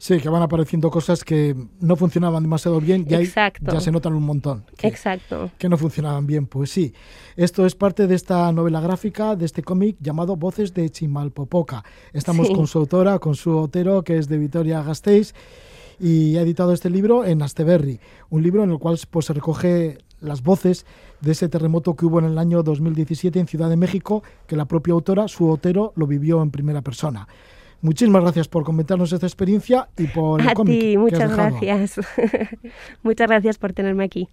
Sí, 0.03 0.17
que 0.19 0.27
van 0.27 0.41
apareciendo 0.41 0.91
cosas 0.91 1.23
que 1.23 1.55
no 1.79 1.95
funcionaban 1.95 2.43
demasiado 2.43 2.81
bien 2.81 3.05
y 3.09 3.13
ahí 3.13 3.31
ya 3.61 3.79
se 3.79 3.89
notan 3.89 4.11
un 4.13 4.23
montón. 4.23 4.65
Que, 4.75 4.87
Exacto. 4.87 5.49
que 5.57 5.69
no 5.69 5.77
funcionaban 5.77 6.27
bien. 6.27 6.45
Pues 6.45 6.71
sí, 6.71 6.93
esto 7.37 7.65
es 7.65 7.73
parte 7.73 8.05
de 8.05 8.13
esta 8.13 8.51
novela 8.51 8.81
gráfica, 8.81 9.37
de 9.37 9.45
este 9.45 9.63
cómic 9.63 9.95
llamado 10.01 10.35
Voces 10.35 10.73
de 10.73 10.89
Chimalpopoca. 10.89 11.85
Estamos 12.11 12.47
Sí. 12.47 12.53
con 12.53 12.67
su 12.67 12.79
autora, 12.79 13.17
con 13.19 13.35
su 13.35 13.57
Otero, 13.57 14.03
que 14.03 14.17
es 14.17 14.27
de 14.27 14.37
Vitoria 14.39 14.83
Gasteiz, 14.83 15.33
y 16.01 16.35
ha 16.35 16.41
editado 16.41 16.73
este 16.73 16.89
libro 16.89 17.23
en 17.23 17.41
Asteberri, 17.41 18.01
un 18.29 18.43
libro 18.43 18.61
en 18.65 18.71
el 18.71 18.79
cual 18.79 18.99
pues, 19.09 19.27
se 19.27 19.31
recoge 19.31 19.99
las 20.19 20.43
voces 20.43 20.85
de 21.21 21.31
ese 21.31 21.47
terremoto 21.47 21.95
que 21.95 22.05
hubo 22.05 22.19
en 22.19 22.25
el 22.25 22.37
año 22.39 22.61
2017 22.61 23.39
en 23.39 23.47
Ciudad 23.47 23.69
de 23.69 23.77
México, 23.77 24.21
que 24.47 24.57
la 24.57 24.65
propia 24.65 24.95
autora, 24.95 25.29
su 25.29 25.49
Otero, 25.49 25.93
lo 25.95 26.07
vivió 26.07 26.41
en 26.41 26.51
primera 26.51 26.81
persona. 26.81 27.25
Muchísimas 27.83 28.21
gracias 28.21 28.47
por 28.47 28.63
comentarnos 28.63 29.11
esta 29.11 29.25
experiencia 29.25 29.89
y 29.97 30.07
por 30.07 30.39
el 30.39 30.47
A 30.47 30.53
cómic 30.53 30.73
ti, 30.73 30.79
que 30.79 30.93
has 30.93 31.01
muchas 31.01 31.35
gracias. 31.35 31.99
muchas 33.03 33.27
gracias 33.27 33.57
por 33.57 33.73
tenerme 33.73 34.05
aquí. 34.05 34.29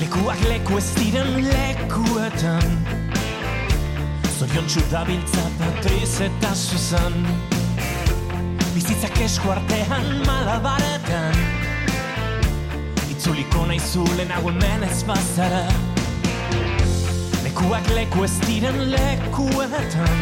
Lekuak 0.00 0.40
leku 0.48 0.78
ez 0.78 0.94
diren 0.96 1.30
lekuetan 1.46 3.01
Zorion 4.52 4.90
dabiltza 4.90 5.42
Patriz 5.58 6.20
eta 6.20 6.50
Susan 6.54 7.14
Bizitzak 8.74 9.16
esku 9.24 9.48
artean 9.48 10.10
malabaretan. 10.26 11.38
Itzuliko 13.08 13.64
naizu 13.70 14.04
lehenago 14.18 14.50
hemen 14.52 14.84
ez 14.84 15.04
bazara. 15.08 15.62
Lekuak 17.46 17.88
leku 17.96 18.26
ez 18.26 18.34
diren 18.44 18.76
lekuetan. 18.92 20.20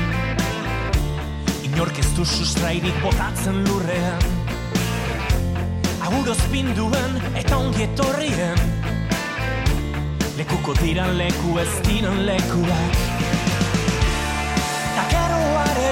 Inork 1.67 1.99
ez 1.99 2.11
du 2.15 2.25
sustrairik 2.25 3.03
botatzen 3.03 3.65
lurrean. 3.67 4.29
Aguroz 6.07 6.39
pinduen 6.53 7.19
eta 7.35 7.59
ongi 7.59 7.89
etorrien. 7.89 8.63
Lekuko 10.39 10.79
diran 10.85 11.17
leku 11.19 11.59
ez 11.65 11.73
diran 11.89 12.23
lekuak 12.31 13.20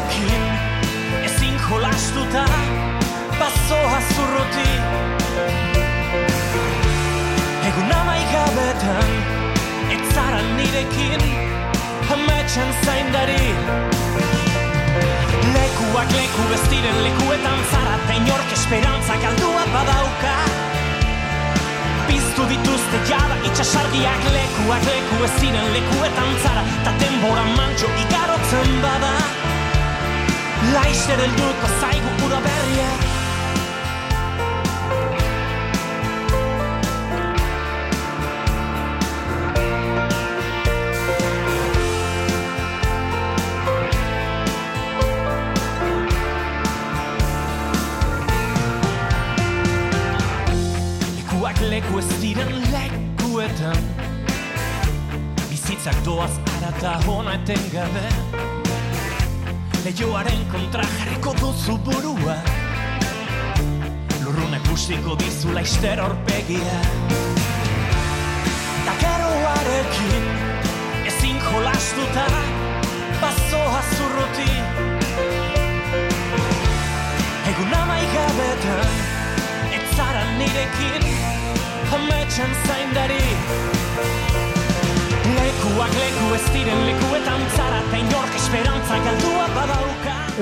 Takeroarekin 0.09 1.25
ezin 1.25 1.61
jolastuta 1.71 2.45
Bazoa 3.39 4.01
zurruti 4.17 4.71
Egun 7.69 7.93
amaigabetan 8.01 9.11
Ez 9.91 10.15
zara 10.15 10.41
nirekin 10.57 11.23
Ametxan 12.13 12.73
zaindari. 12.85 13.55
Lekuak 15.55 16.11
leku 16.13 16.45
ez 16.55 16.65
diren 16.71 17.03
lekuetan 17.05 17.61
zara 17.73 17.99
Ta 18.07 18.13
inork 18.17 18.53
esperantza 18.53 19.17
galdua 19.23 19.67
badauka. 19.75 20.35
Piztu 22.09 22.49
dituzte 22.49 23.03
jada 23.11 23.37
itxasargiak 23.45 24.25
lekuak 24.39 24.89
leku 24.89 25.21
ez 25.29 25.35
ziren 25.41 25.69
lekuetan 25.77 26.33
zara 26.43 26.65
Ta 26.85 26.97
denbora 27.01 27.45
mantxo 27.57 27.93
igarotzen 28.07 28.81
bada 28.83 29.48
العيش 30.71 31.05
لدى 31.05 31.25
الجود 31.25 31.55
والصعيد 31.63 32.03
وكرة 32.03 32.39
باردة 32.39 33.09
Leck, 51.71 51.83
wo 51.93 51.99
ist 51.99 52.09
die 52.23 52.35
denn 52.35 52.49
leck, 52.73 52.93
guten? 53.19 53.73
Wie 55.51 55.57
sieht's, 55.57 55.85
sagt 55.85 56.05
du, 56.07 56.17
was 56.17 56.31
einer 56.57 56.73
da 56.81 57.05
hohen, 57.05 57.29
ein 57.29 57.45
Ding 57.45 57.71
gewinnt? 57.71 58.38
Leioaren 59.85 60.43
kontra 60.51 60.85
jarriko 60.99 61.33
duzu 61.41 61.79
burua. 61.87 62.37
Lurrunak 64.25 64.65
guztiko 64.69 65.15
dizu 65.17 65.53
laizter 65.57 66.01
horpegia 66.03 66.81
Takeroarekin 68.85 70.27
ezin 71.09 71.39
jolastuta 71.47 72.27
Bazoa 73.23 73.81
zurruti 73.97 74.51
Egun 77.55 77.75
amaigabetan 77.81 78.95
Ez 79.81 79.85
zara 79.97 80.25
nirekin 80.39 81.11
Ametxan 81.99 82.57
zaindari 82.67 83.25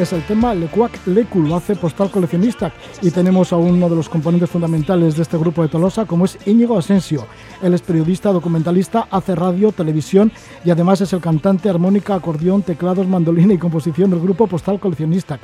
es 0.01 0.12
el 0.12 0.23
tema 0.27 0.55
Lekuak 0.55 1.07
Leku, 1.07 1.41
lo 1.41 1.57
hace 1.57 1.75
Postal 1.75 2.11
Coleccionista. 2.11 2.73
Y 3.03 3.11
tenemos 3.11 3.53
a 3.53 3.57
uno 3.57 3.89
de 3.89 3.97
los 3.97 4.09
componentes 4.09 4.51
fundamentales 4.51 5.17
de 5.17 5.23
este 5.23 5.39
grupo 5.39 5.62
de 5.62 5.69
Tolosa, 5.69 6.05
como 6.05 6.27
es 6.27 6.39
Íñigo 6.47 6.79
Asensio. 6.79 7.27
Él 7.62 7.75
es 7.75 7.83
periodista, 7.83 8.33
documentalista, 8.33 9.09
hace 9.11 9.35
radio, 9.35 9.73
televisión 9.73 10.31
y 10.64 10.71
además 10.71 11.01
es 11.01 11.12
el 11.12 11.21
cantante, 11.21 11.71
armónica, 11.71 12.14
acordeón, 12.14 12.62
teclados, 12.62 13.07
mandolina 13.07 13.55
y 13.55 13.59
composición 13.59 14.11
del 14.11 14.21
grupo 14.21 14.47
Postal 14.47 14.79
Coleccionista. 14.79 15.39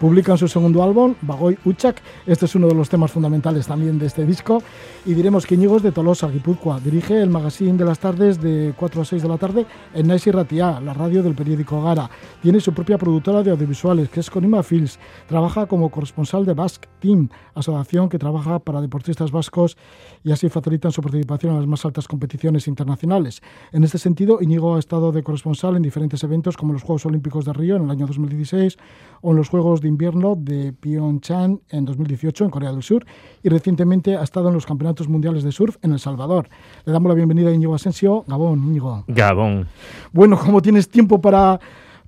Publican 0.00 0.36
su 0.36 0.46
segundo 0.46 0.82
álbum, 0.82 1.14
Bagoy 1.22 1.56
Uchak. 1.64 2.02
Este 2.26 2.44
es 2.44 2.54
uno 2.54 2.68
de 2.68 2.74
los 2.74 2.90
temas 2.90 3.10
fundamentales 3.10 3.66
también 3.66 3.98
de 3.98 4.04
este 4.04 4.26
disco. 4.26 4.62
Y 5.06 5.14
diremos 5.14 5.46
que 5.46 5.54
Íñigo 5.54 5.78
es 5.78 5.82
de 5.82 5.90
Tolosa, 5.90 6.28
Guipúzcoa. 6.28 6.80
Dirige 6.80 7.22
el 7.22 7.30
magazine 7.30 7.78
de 7.78 7.86
las 7.86 7.98
tardes 7.98 8.38
de 8.38 8.74
4 8.76 9.00
a 9.00 9.04
6 9.06 9.22
de 9.22 9.28
la 9.28 9.38
tarde 9.38 9.64
en 9.94 10.06
Nice 10.06 10.30
Ratia, 10.30 10.80
la 10.80 10.92
radio 10.92 11.22
del 11.22 11.34
periódico 11.34 11.82
Gara. 11.82 12.10
Tiene 12.42 12.60
su 12.60 12.74
propia 12.74 12.98
productora 12.98 13.42
de 13.42 13.52
audiovisuales, 13.52 14.10
que 14.10 14.20
es 14.20 14.28
Conima 14.28 14.62
Films. 14.62 14.98
Trabaja 15.28 15.64
como 15.64 15.90
corresponsal 15.90 16.44
de 16.44 16.52
Basque 16.52 16.88
Team, 17.00 17.30
asociación 17.54 18.10
que 18.10 18.18
trabaja 18.18 18.58
para 18.58 18.82
deportistas 18.82 19.30
vascos 19.30 19.78
y 20.22 20.30
así 20.30 20.50
facilitan 20.50 20.92
su 20.92 21.00
participación 21.00 21.52
en 21.52 21.60
las 21.60 21.68
más 21.68 21.84
altas 21.86 22.06
competiciones 22.06 22.68
internacionales. 22.68 23.40
En 23.72 23.82
este 23.82 23.96
sentido, 23.96 24.42
Íñigo 24.42 24.76
ha 24.76 24.78
estado 24.78 25.10
de 25.10 25.22
corresponsal 25.22 25.76
en 25.76 25.82
diferentes 25.82 26.22
eventos 26.22 26.58
como 26.58 26.74
los 26.74 26.82
Juegos 26.82 27.06
Olímpicos 27.06 27.46
de 27.46 27.54
Río 27.54 27.76
en 27.76 27.84
el 27.84 27.90
año 27.90 28.06
2016 28.06 28.76
o 29.22 29.30
en 29.30 29.36
los 29.38 29.48
Juegos 29.48 29.80
de 29.86 29.88
Invierno 29.88 30.34
de 30.36 30.72
Pyeongchang 30.72 31.60
en 31.70 31.84
2018 31.84 32.44
en 32.44 32.50
Corea 32.50 32.72
del 32.72 32.82
Sur 32.82 33.06
y 33.42 33.48
recientemente 33.48 34.16
ha 34.16 34.22
estado 34.22 34.48
en 34.48 34.54
los 34.54 34.66
Campeonatos 34.66 35.08
Mundiales 35.08 35.44
de 35.44 35.52
Surf 35.52 35.76
en 35.82 35.92
El 35.92 36.00
Salvador. 36.00 36.48
Le 36.84 36.92
damos 36.92 37.08
la 37.08 37.14
bienvenida 37.14 37.50
a 37.50 37.52
Íñigo 37.52 37.74
Asensio. 37.74 38.24
Gabón, 38.26 38.64
Íñigo. 38.64 39.04
Gabón. 39.06 39.68
Bueno, 40.12 40.36
¿cómo 40.36 40.60
tienes 40.60 40.88
tiempo 40.88 41.20
para, 41.20 41.60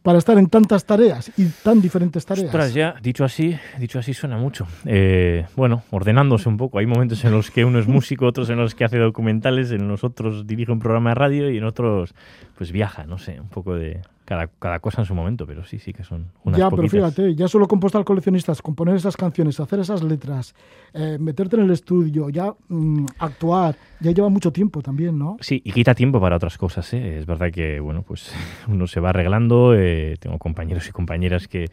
para 0.02 0.18
estar 0.18 0.36
en 0.38 0.48
tantas 0.48 0.84
tareas 0.84 1.30
y 1.36 1.46
tan 1.62 1.80
diferentes 1.80 2.26
tareas? 2.26 2.46
Ostras, 2.46 2.74
ya, 2.74 2.96
dicho 3.00 3.24
así, 3.24 3.56
dicho 3.78 4.00
así 4.00 4.12
suena 4.12 4.36
mucho. 4.36 4.66
Eh, 4.84 5.46
bueno, 5.54 5.82
ordenándose 5.90 6.48
un 6.48 6.56
poco. 6.56 6.80
Hay 6.80 6.86
momentos 6.86 7.24
en 7.24 7.30
los 7.30 7.52
que 7.52 7.64
uno 7.64 7.78
es 7.78 7.86
músico, 7.88 8.26
otros 8.26 8.50
en 8.50 8.56
los 8.56 8.74
que 8.74 8.84
hace 8.84 8.98
documentales, 8.98 9.70
en 9.70 9.86
los 9.86 10.02
otros 10.02 10.48
dirige 10.48 10.72
un 10.72 10.80
programa 10.80 11.10
de 11.10 11.14
radio 11.14 11.50
y 11.50 11.58
en 11.58 11.64
otros 11.64 12.14
pues 12.56 12.72
viaja, 12.72 13.04
no 13.04 13.18
sé, 13.18 13.40
un 13.40 13.48
poco 13.48 13.76
de 13.76 14.00
cada, 14.28 14.46
cada 14.46 14.78
cosa 14.80 15.00
en 15.00 15.06
su 15.06 15.14
momento, 15.14 15.46
pero 15.46 15.64
sí, 15.64 15.78
sí 15.78 15.94
que 15.94 16.04
son 16.04 16.26
unas 16.44 16.58
ya, 16.58 16.68
poquitas. 16.68 16.90
pero 16.90 17.06
fíjate, 17.06 17.34
ya 17.34 17.48
solo 17.48 17.66
con 17.66 17.80
Postal 17.80 18.04
Coleccionistas, 18.04 18.60
componer 18.60 18.94
esas 18.94 19.16
canciones, 19.16 19.58
hacer 19.58 19.80
esas 19.80 20.02
letras, 20.02 20.54
eh, 20.92 21.16
meterte 21.18 21.56
en 21.56 21.62
el 21.62 21.70
estudio, 21.70 22.28
ya 22.28 22.52
mm, 22.68 23.06
actuar, 23.20 23.76
ya 24.00 24.10
lleva 24.10 24.28
mucho 24.28 24.52
tiempo 24.52 24.82
también, 24.82 25.18
¿no? 25.18 25.38
Sí, 25.40 25.62
y 25.64 25.72
quita 25.72 25.94
tiempo 25.94 26.20
para 26.20 26.36
otras 26.36 26.58
cosas. 26.58 26.92
¿eh? 26.92 27.16
Es 27.16 27.24
verdad 27.24 27.50
que, 27.50 27.80
bueno, 27.80 28.02
pues 28.02 28.30
uno 28.68 28.86
se 28.86 29.00
va 29.00 29.08
arreglando. 29.08 29.74
eh, 29.74 30.16
tengo 30.20 30.36
compañeros 30.36 30.86
y 30.86 30.92
compañeras 30.92 31.48
que, 31.48 31.70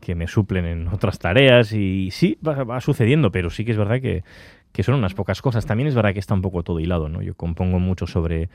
que 0.00 0.14
me 0.14 0.28
suplen 0.28 0.64
en 0.64 0.88
otras 0.88 1.18
tareas 1.18 1.74
y 1.74 2.10
sí, 2.10 2.38
va, 2.46 2.64
va 2.64 2.80
sucediendo, 2.80 3.30
pero 3.30 3.50
sí 3.50 3.66
que 3.66 3.72
es 3.72 3.76
verdad 3.76 4.00
que, 4.00 4.24
que 4.72 4.82
son 4.82 4.94
unas 4.94 5.14
pocas 5.14 5.42
cosas. 5.42 5.66
También 5.66 5.88
es 5.88 5.94
verdad 5.94 6.12
que 6.12 6.18
está 6.18 6.34
un 6.34 6.42
poco 6.42 6.62
todo 6.62 6.80
hilado, 6.80 7.08
¿no? 7.08 7.22
Yo 7.22 7.34
compongo 7.34 7.78
mucho 7.78 8.06
sobre 8.06 8.48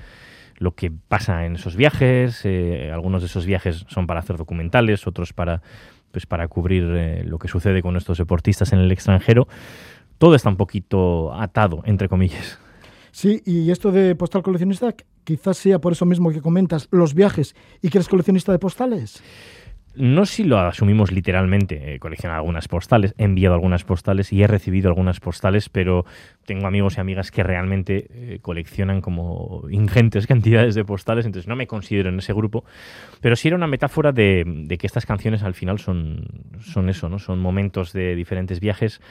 lo 0.57 0.75
que 0.75 0.91
pasa 0.91 1.45
en 1.45 1.55
esos 1.55 1.75
viajes. 1.75 2.41
eh, 2.45 2.91
algunos 2.93 3.21
de 3.21 3.27
esos 3.27 3.45
viajes 3.45 3.85
son 3.87 4.07
para 4.07 4.19
hacer 4.19 4.37
documentales, 4.37 5.07
otros 5.07 5.33
para, 5.33 5.61
pues, 6.11 6.25
para 6.25 6.47
cubrir 6.47 6.83
eh, 6.95 7.23
lo 7.25 7.39
que 7.39 7.47
sucede 7.47 7.81
con 7.81 7.97
estos 7.97 8.17
deportistas 8.17 8.73
en 8.73 8.79
el 8.79 8.91
extranjero. 8.91 9.47
Todo 10.17 10.35
está 10.35 10.49
un 10.49 10.57
poquito 10.57 11.33
atado, 11.33 11.81
entre 11.85 12.07
comillas. 12.07 12.59
Sí, 13.11 13.43
y 13.45 13.69
esto 13.69 13.91
de 13.91 14.15
Postal 14.15 14.41
Coleccionista 14.41 14.95
quizás 15.23 15.57
sea 15.57 15.79
por 15.79 15.91
eso 15.91 16.05
mismo 16.05 16.31
que 16.31 16.41
comentas, 16.41 16.87
los 16.91 17.13
viajes 17.13 17.55
y 17.81 17.89
que 17.89 17.99
eres 17.99 18.09
coleccionista 18.09 18.51
de 18.51 18.59
postales. 18.59 19.21
No 19.95 20.25
si 20.25 20.43
lo 20.43 20.59
asumimos 20.59 21.11
literalmente, 21.11 21.93
he 21.93 21.99
coleccionado 21.99 22.39
algunas 22.39 22.67
postales, 22.67 23.13
he 23.17 23.23
enviado 23.23 23.55
algunas 23.55 23.83
postales 23.83 24.33
y 24.33 24.41
he 24.41 24.47
recibido 24.47 24.89
algunas 24.89 25.19
postales, 25.19 25.69
pero 25.69 26.05
tengo 26.45 26.67
amigos 26.67 26.97
y 26.97 27.01
amigas 27.01 27.31
que 27.31 27.43
realmente 27.43 28.07
eh, 28.09 28.39
coleccionan 28.41 29.01
como 29.01 29.63
ingentes 29.69 30.27
cantidades 30.33 30.75
de 30.75 30.83
postales, 30.83 31.25
entonces 31.25 31.47
no 31.47 31.55
me 31.55 31.67
considero 31.67 32.09
en 32.09 32.17
ese 32.17 32.33
grupo, 32.33 32.63
pero 33.21 33.35
sí 33.35 33.49
era 33.49 33.57
una 33.57 33.67
metáfora 33.67 34.11
de, 34.11 34.43
de 34.45 34.77
que 34.77 34.87
estas 34.87 35.05
canciones 35.05 35.43
al 35.43 35.53
final 35.53 35.79
son, 35.79 36.25
son 36.59 36.89
eso, 36.89 37.09
¿no? 37.09 37.19
Son 37.19 37.39
momentos 37.39 37.93
de 37.93 38.15
diferentes 38.15 38.59
viajes 38.59 39.01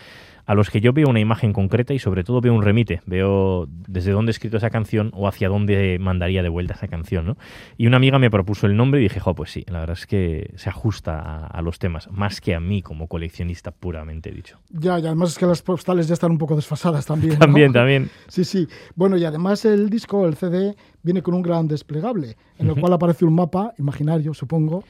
a 0.46 0.54
los 0.54 0.70
que 0.70 0.80
yo 0.80 0.92
veo 0.92 1.08
una 1.08 1.20
imagen 1.20 1.52
concreta 1.52 1.94
y 1.94 1.98
sobre 1.98 2.24
todo 2.24 2.40
veo 2.40 2.54
un 2.54 2.62
remite, 2.62 3.00
veo 3.06 3.66
desde 3.68 4.12
dónde 4.12 4.30
he 4.30 4.32
escrito 4.32 4.56
esa 4.56 4.70
canción 4.70 5.10
o 5.14 5.28
hacia 5.28 5.48
dónde 5.48 5.98
mandaría 6.00 6.42
de 6.42 6.48
vuelta 6.48 6.74
esa 6.74 6.88
canción, 6.88 7.26
¿no? 7.26 7.36
Y 7.76 7.86
una 7.86 7.96
amiga 7.96 8.18
me 8.18 8.30
propuso 8.30 8.66
el 8.66 8.76
nombre 8.76 9.00
y 9.00 9.04
dije, 9.04 9.20
jo, 9.20 9.34
pues 9.34 9.50
sí, 9.50 9.64
la 9.68 9.80
verdad 9.80 9.96
es 9.98 10.06
que 10.06 10.52
se 10.56 10.68
ajusta 10.68 11.18
a, 11.18 11.46
a 11.46 11.62
los 11.62 11.78
temas, 11.78 12.10
más 12.10 12.40
que 12.40 12.54
a 12.54 12.60
mí 12.60 12.82
como 12.82 13.06
coleccionista 13.06 13.70
puramente 13.70 14.30
dicho. 14.30 14.58
Ya, 14.70 14.98
y 14.98 15.06
además 15.06 15.30
es 15.30 15.38
que 15.38 15.46
las 15.46 15.62
postales 15.62 16.08
ya 16.08 16.14
están 16.14 16.32
un 16.32 16.38
poco 16.38 16.56
desfasadas 16.56 17.06
también. 17.06 17.34
¿no? 17.34 17.38
También, 17.38 17.72
también. 17.72 18.10
Sí, 18.28 18.44
sí. 18.44 18.66
Bueno, 18.94 19.16
y 19.16 19.24
además 19.24 19.64
el 19.64 19.90
disco, 19.90 20.26
el 20.26 20.36
CD, 20.36 20.74
viene 21.02 21.22
con 21.22 21.34
un 21.34 21.42
gran 21.42 21.68
desplegable, 21.68 22.36
en 22.58 22.68
el 22.68 22.80
cual 22.80 22.92
aparece 22.92 23.24
un 23.24 23.34
mapa 23.34 23.74
imaginario, 23.78 24.32
supongo, 24.32 24.84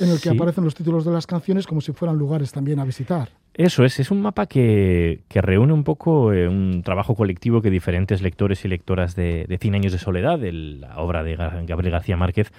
en 0.00 0.08
el 0.10 0.14
que 0.20 0.28
Sí. 0.30 0.34
aparecen 0.36 0.64
los 0.64 0.74
títulos 0.74 1.04
de 1.04 1.12
las 1.12 1.26
canciones 1.26 1.66
como 1.66 1.80
si 1.80 1.92
fueran 1.92 2.16
lugares 2.18 2.52
también 2.52 2.78
a 2.80 2.84
visitar. 2.84 3.30
Eso 3.54 3.84
es, 3.84 4.00
es 4.00 4.10
un 4.10 4.22
mapa 4.22 4.46
que, 4.46 5.20
que 5.28 5.42
reúne 5.42 5.74
un 5.74 5.84
poco 5.84 6.32
eh, 6.32 6.48
un 6.48 6.82
trabajo 6.82 7.14
colectivo 7.14 7.60
que 7.60 7.68
diferentes 7.70 8.22
lectores 8.22 8.64
y 8.64 8.68
lectoras 8.68 9.14
de, 9.14 9.44
de 9.46 9.58
Cien 9.58 9.74
años 9.74 9.92
de 9.92 9.98
soledad, 9.98 10.38
de 10.38 10.52
la 10.52 10.96
obra 10.96 11.22
de 11.22 11.36
Ga- 11.36 11.66
Gabriel 11.66 11.92
García 11.92 12.16
Márquez, 12.16 12.50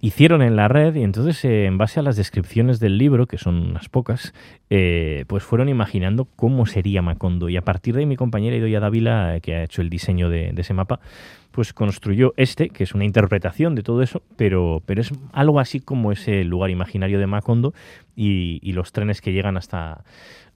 hicieron 0.00 0.42
en 0.42 0.56
la 0.56 0.68
red 0.68 0.94
y 0.94 1.02
entonces 1.02 1.44
eh, 1.44 1.66
en 1.66 1.78
base 1.78 2.00
a 2.00 2.02
las 2.02 2.16
descripciones 2.16 2.80
del 2.80 2.98
libro, 2.98 3.26
que 3.26 3.38
son 3.38 3.70
unas 3.70 3.88
pocas, 3.88 4.32
eh, 4.70 5.24
pues 5.26 5.42
fueron 5.42 5.68
imaginando 5.68 6.26
cómo 6.36 6.66
sería 6.66 7.02
Macondo 7.02 7.48
y 7.48 7.56
a 7.56 7.62
partir 7.62 7.94
de 7.94 8.00
ahí 8.00 8.06
mi 8.06 8.16
compañera 8.16 8.56
Idoia 8.56 8.80
Dávila, 8.80 9.36
eh, 9.36 9.40
que 9.40 9.56
ha 9.56 9.64
hecho 9.64 9.82
el 9.82 9.90
diseño 9.90 10.30
de, 10.30 10.54
ese 10.56 10.74
mapa, 10.74 11.00
pues 11.50 11.72
construyó 11.72 12.32
este, 12.36 12.68
que 12.68 12.84
es 12.84 12.94
una 12.94 13.04
interpretación 13.04 13.74
de 13.74 13.82
todo 13.82 14.02
eso, 14.02 14.22
pero, 14.36 14.82
pero 14.86 15.00
es 15.00 15.10
algo 15.32 15.58
así 15.58 15.80
como 15.80 16.12
ese 16.12 16.44
lugar 16.44 16.70
imaginario 16.70 17.18
de 17.18 17.26
Macondo 17.26 17.74
y, 18.14 18.60
y 18.62 18.72
los 18.72 18.92
trenes 18.92 19.20
que 19.20 19.32
llegan 19.32 19.56
hasta, 19.56 20.04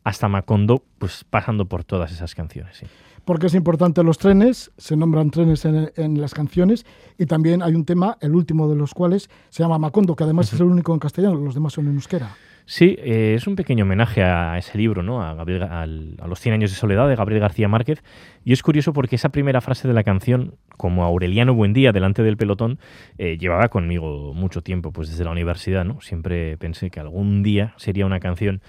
hasta 0.04 0.28
Macondo, 0.28 0.84
pues 0.98 1.24
pasando 1.24 1.66
por 1.66 1.84
todas 1.84 2.12
esas 2.12 2.34
canciones. 2.34 2.84
Porque 3.24 3.46
es 3.46 3.54
importante 3.54 4.02
los 4.02 4.18
trenes, 4.18 4.72
se 4.76 4.96
nombran 4.96 5.30
trenes 5.30 5.64
en, 5.64 5.92
en 5.96 6.20
las 6.20 6.34
canciones 6.34 6.84
y 7.18 7.26
también 7.26 7.62
hay 7.62 7.74
un 7.74 7.84
tema, 7.84 8.16
el 8.20 8.34
último 8.34 8.68
de 8.68 8.74
los 8.76 8.94
cuales 8.94 9.30
se 9.48 9.62
llama 9.62 9.78
Macondo, 9.78 10.16
que 10.16 10.24
además 10.24 10.52
es 10.52 10.58
el 10.60 10.66
único 10.66 10.92
en 10.92 10.98
castellano, 10.98 11.36
los 11.36 11.54
demás 11.54 11.72
son 11.72 11.86
en 11.86 11.94
euskera. 11.94 12.34
Sí, 12.64 12.96
eh, 13.00 13.34
es 13.36 13.46
un 13.48 13.56
pequeño 13.56 13.84
homenaje 13.84 14.22
a 14.22 14.56
ese 14.56 14.78
libro, 14.78 15.02
¿no? 15.02 15.20
A, 15.20 15.34
Gabriel, 15.34 15.64
al- 15.64 16.16
a 16.20 16.28
los 16.28 16.38
100 16.38 16.54
años 16.54 16.70
de 16.70 16.76
soledad 16.76 17.08
de 17.08 17.16
Gabriel 17.16 17.40
García 17.40 17.66
Márquez. 17.68 18.02
Y 18.44 18.52
es 18.52 18.62
curioso 18.62 18.92
porque 18.92 19.16
esa 19.16 19.30
primera 19.30 19.60
frase 19.60 19.88
de 19.88 19.94
la 19.94 20.04
canción, 20.04 20.54
como 20.76 21.02
Aureliano 21.04 21.54
Buendía 21.54 21.90
delante 21.92 22.22
del 22.22 22.36
pelotón, 22.36 22.78
eh, 23.18 23.36
llevaba 23.36 23.68
conmigo 23.68 24.32
mucho 24.32 24.62
tiempo, 24.62 24.92
pues 24.92 25.08
desde 25.10 25.24
la 25.24 25.32
universidad, 25.32 25.84
¿no? 25.84 26.00
Siempre 26.00 26.56
pensé 26.56 26.90
que 26.90 27.00
algún 27.00 27.42
día 27.42 27.74
sería 27.78 28.06
una 28.06 28.20
canción. 28.20 28.62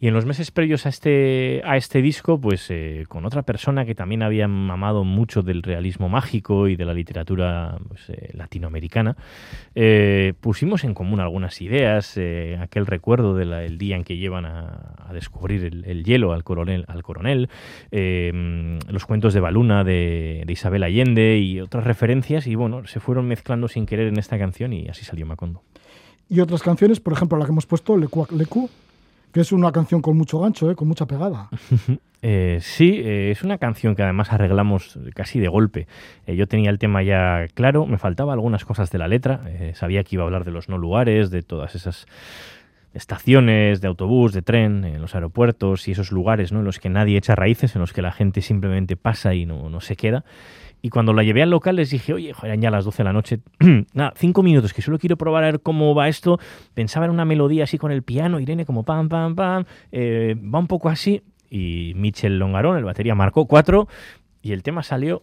Y 0.00 0.08
en 0.08 0.14
los 0.14 0.26
meses 0.26 0.50
previos 0.50 0.86
a 0.86 0.88
este, 0.88 1.62
a 1.64 1.76
este 1.76 2.02
disco, 2.02 2.40
pues 2.40 2.66
eh, 2.70 3.04
con 3.08 3.24
otra 3.24 3.42
persona 3.42 3.84
que 3.84 3.94
también 3.94 4.22
había 4.22 4.48
mamado 4.48 5.04
mucho 5.04 5.42
del 5.42 5.62
realismo 5.62 6.08
mágico 6.08 6.68
y 6.68 6.76
de 6.76 6.84
la 6.84 6.92
literatura 6.92 7.78
pues, 7.88 8.10
eh, 8.10 8.30
latinoamericana, 8.34 9.16
eh, 9.74 10.34
pusimos 10.40 10.84
en 10.84 10.94
común 10.94 11.20
algunas 11.20 11.60
ideas, 11.62 12.18
aquel 12.60 12.86
recuerdo 12.86 13.34
del 13.34 13.78
día 13.78 13.96
en 13.96 14.04
que 14.04 14.16
llevan 14.16 14.46
a, 14.46 15.10
descubrir 15.12 15.64
el, 15.64 15.84
el 15.84 16.02
hielo 16.02 16.32
al 16.32 16.42
coronel, 16.42 16.84
al 16.88 17.02
coronel 17.04 17.48
los 17.90 19.06
cuentos 19.06 19.32
de 19.32 19.40
Baluna 19.40 19.84
de, 19.84 20.44
Isabel 20.48 20.82
Allende 20.82 21.38
y 21.38 21.60
otras 21.60 21.84
referencias, 21.84 22.46
y 22.46 22.54
bueno, 22.54 22.86
se 22.86 23.00
fueron 23.00 23.26
mezclando 23.26 23.68
sin 23.68 23.86
querer 23.86 24.08
en 24.08 24.18
esta 24.18 24.38
canción 24.38 24.72
y 24.72 24.88
así 24.88 25.04
salió 25.04 25.26
Macondo. 25.26 25.62
Y 26.28 26.40
otras 26.40 26.62
canciones, 26.62 27.00
por 27.00 27.12
ejemplo, 27.12 27.38
la 27.38 27.44
que 27.44 27.52
hemos 27.52 27.66
puesto, 27.66 27.96
Lecuac 27.96 28.32
Lecu, 28.32 28.70
que 29.34 29.40
es 29.40 29.50
una 29.50 29.72
canción 29.72 30.00
con 30.00 30.16
mucho 30.16 30.38
gancho, 30.38 30.70
¿eh? 30.70 30.76
con 30.76 30.88
mucha 30.88 31.04
pegada. 31.06 31.50
Eh, 32.26 32.60
sí, 32.62 33.02
eh, 33.04 33.30
es 33.32 33.42
una 33.42 33.58
canción 33.58 33.94
que 33.94 34.02
además 34.02 34.32
arreglamos 34.32 34.98
casi 35.14 35.40
de 35.40 35.48
golpe. 35.48 35.86
Eh, 36.26 36.36
yo 36.36 36.46
tenía 36.46 36.70
el 36.70 36.78
tema 36.78 37.02
ya 37.02 37.48
claro, 37.52 37.84
me 37.84 37.98
faltaba 37.98 38.32
algunas 38.32 38.64
cosas 38.64 38.90
de 38.90 38.96
la 38.96 39.08
letra, 39.08 39.42
eh, 39.44 39.72
sabía 39.74 40.02
que 40.04 40.16
iba 40.16 40.22
a 40.22 40.26
hablar 40.28 40.44
de 40.44 40.50
los 40.50 40.70
no 40.70 40.78
lugares, 40.78 41.30
de 41.30 41.42
todas 41.42 41.74
esas 41.74 42.06
estaciones 42.94 43.82
de 43.82 43.88
autobús, 43.88 44.32
de 44.32 44.40
tren, 44.40 44.86
en 44.86 45.02
los 45.02 45.14
aeropuertos 45.14 45.86
y 45.86 45.92
esos 45.92 46.12
lugares 46.12 46.50
¿no? 46.50 46.60
en 46.60 46.64
los 46.64 46.78
que 46.78 46.88
nadie 46.88 47.18
echa 47.18 47.34
raíces, 47.34 47.74
en 47.74 47.82
los 47.82 47.92
que 47.92 48.00
la 48.00 48.12
gente 48.12 48.40
simplemente 48.40 48.96
pasa 48.96 49.34
y 49.34 49.44
no, 49.44 49.68
no 49.68 49.82
se 49.82 49.94
queda. 49.94 50.24
Y 50.84 50.90
cuando 50.90 51.14
la 51.14 51.22
llevé 51.22 51.42
al 51.42 51.48
local 51.48 51.76
les 51.76 51.88
dije, 51.88 52.12
oye, 52.12 52.34
joder, 52.34 52.60
ya 52.60 52.70
las 52.70 52.84
12 52.84 52.98
de 52.98 53.04
la 53.04 53.14
noche, 53.14 53.40
nada, 53.94 54.12
cinco 54.16 54.42
minutos, 54.42 54.74
que 54.74 54.82
solo 54.82 54.98
quiero 54.98 55.16
probar 55.16 55.42
a 55.42 55.46
ver 55.46 55.60
cómo 55.62 55.94
va 55.94 56.08
esto. 56.08 56.38
Pensaba 56.74 57.06
en 57.06 57.12
una 57.12 57.24
melodía 57.24 57.64
así 57.64 57.78
con 57.78 57.90
el 57.90 58.02
piano, 58.02 58.38
Irene 58.38 58.66
como 58.66 58.82
pam, 58.82 59.08
pam, 59.08 59.34
pam, 59.34 59.64
eh, 59.92 60.36
va 60.38 60.58
un 60.58 60.66
poco 60.66 60.90
así. 60.90 61.22
Y 61.48 61.94
Michel 61.96 62.38
Longarón, 62.38 62.76
el 62.76 62.84
batería, 62.84 63.14
marcó 63.14 63.46
cuatro 63.46 63.88
y 64.42 64.52
el 64.52 64.62
tema 64.62 64.82
salió 64.82 65.22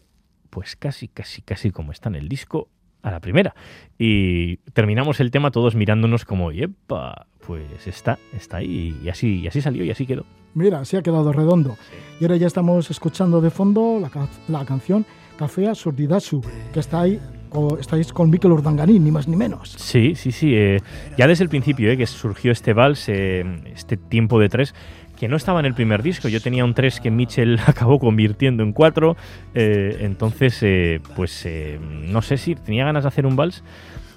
pues 0.50 0.76
casi, 0.76 1.08
casi, 1.08 1.44
casi 1.44 1.70
como 1.70 1.92
está 1.92 2.10
en 2.10 2.16
el 2.16 2.28
disco 2.28 2.68
a 3.04 3.12
la 3.12 3.20
primera. 3.20 3.54
Y 4.00 4.58
terminamos 4.74 5.20
el 5.20 5.30
tema 5.30 5.52
todos 5.52 5.76
mirándonos 5.76 6.26
como, 6.26 6.52
yepa, 6.52 7.28
pues 7.46 7.86
está, 7.86 8.18
está 8.34 8.58
ahí. 8.58 9.00
Y 9.04 9.10
así, 9.10 9.42
y 9.42 9.48
así 9.48 9.62
salió 9.62 9.84
y 9.84 9.92
así 9.92 10.08
quedó. 10.08 10.26
Mira, 10.56 10.80
así 10.80 10.98
ha 10.98 11.04
quedado 11.04 11.32
redondo. 11.32 11.78
Y 12.20 12.24
ahora 12.24 12.38
ya 12.38 12.48
estamos 12.48 12.90
escuchando 12.90 13.42
de 13.42 13.52
fondo 13.52 14.00
la, 14.00 14.10
la 14.48 14.66
canción 14.66 15.06
Café 15.42 15.74
Sordidasu, 15.74 16.40
que 16.72 16.80
está 16.80 17.02
ahí, 17.02 17.20
o 17.50 17.76
estáis 17.80 18.14
con 18.14 18.30
Mikel 18.30 18.52
Urdangarín, 18.52 19.04
ni 19.04 19.10
más 19.10 19.28
ni 19.28 19.36
menos. 19.36 19.72
Sí, 19.76 20.14
sí, 20.14 20.32
sí. 20.32 20.54
eh, 20.56 20.82
ya 21.18 21.26
desde 21.26 21.44
el 21.44 21.50
principio 21.50 21.90
eh, 21.92 21.98
que 21.98 22.06
surgió 22.06 22.52
este 22.52 22.74
vals, 22.74 23.10
eh, 23.10 23.44
este 23.74 23.98
tiempo 23.98 24.40
de 24.40 24.50
tres, 24.50 24.76
que 25.18 25.28
no 25.28 25.36
estaba 25.36 25.60
en 25.60 25.66
el 25.66 25.74
primer 25.74 26.04
disco. 26.04 26.28
Yo 26.28 26.42
tenía 26.42 26.64
un 26.64 26.76
3 26.76 27.00
que 27.00 27.10
Mitchell 27.10 27.60
acabó 27.66 27.98
convirtiendo 27.98 28.62
en 28.62 28.72
4. 28.72 29.18
entonces, 29.56 30.60
eh, 30.62 31.02
pues 31.16 31.44
eh, 31.46 31.80
no 31.82 32.22
sé 32.22 32.38
si 32.38 32.54
tenía 32.54 32.86
ganas 32.86 33.04
de 33.04 33.08
hacer 33.08 33.26
un 33.26 33.36
vals. 33.36 33.64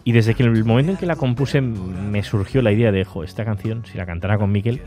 Y 0.04 0.12
desde 0.12 0.34
que 0.34 0.42
el 0.42 0.64
momento 0.66 0.92
en 0.92 0.98
que 0.98 1.06
la 1.06 1.16
compuse 1.16 1.62
me 1.62 2.22
surgió 2.22 2.60
la 2.60 2.70
idea 2.70 2.92
de, 2.92 3.04
jo, 3.04 3.24
esta 3.24 3.46
canción, 3.46 3.82
si 3.90 3.96
la 3.96 4.04
cantara 4.04 4.36
con 4.36 4.52
Miquel, 4.52 4.82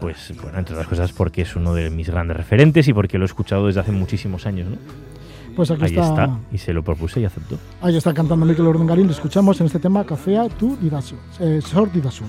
pues 0.00 0.32
bueno, 0.40 0.58
entre 0.58 0.74
otras 0.74 0.88
cosas 0.88 1.12
porque 1.12 1.42
es 1.42 1.56
uno 1.56 1.74
de 1.74 1.90
mis 1.90 2.08
grandes 2.08 2.36
referentes 2.36 2.86
y 2.86 2.92
porque 2.92 3.18
lo 3.18 3.24
he 3.24 3.26
escuchado 3.26 3.66
desde 3.66 3.80
hace 3.80 3.90
muchísimos 3.90 4.46
años, 4.46 4.68
¿no? 4.68 4.76
Pues 5.54 5.70
aquí 5.70 5.84
Ahí 5.84 5.90
está, 5.90 6.08
está, 6.08 6.38
y 6.50 6.58
se 6.58 6.72
lo 6.72 6.82
propuse 6.82 7.20
y 7.20 7.24
aceptó. 7.24 7.58
Ahí 7.80 7.96
está 7.96 8.12
cantando 8.12 8.44
Mikel 8.44 8.66
Urdangarín. 8.66 9.06
Lo 9.06 9.12
escuchamos 9.12 9.60
en 9.60 9.66
este 9.66 9.78
tema 9.78 10.04
Café 10.04 10.36
tu 10.58 10.76
Didasu, 10.76 11.16
eh, 11.40 11.60
Sordidasu. 11.64 12.24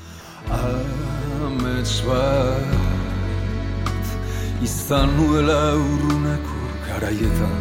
Amets 1.46 2.04
bat 2.06 2.86
izan 4.66 5.10
nuela 5.18 5.76
urruneko 5.78 6.58
garaietan 6.88 7.58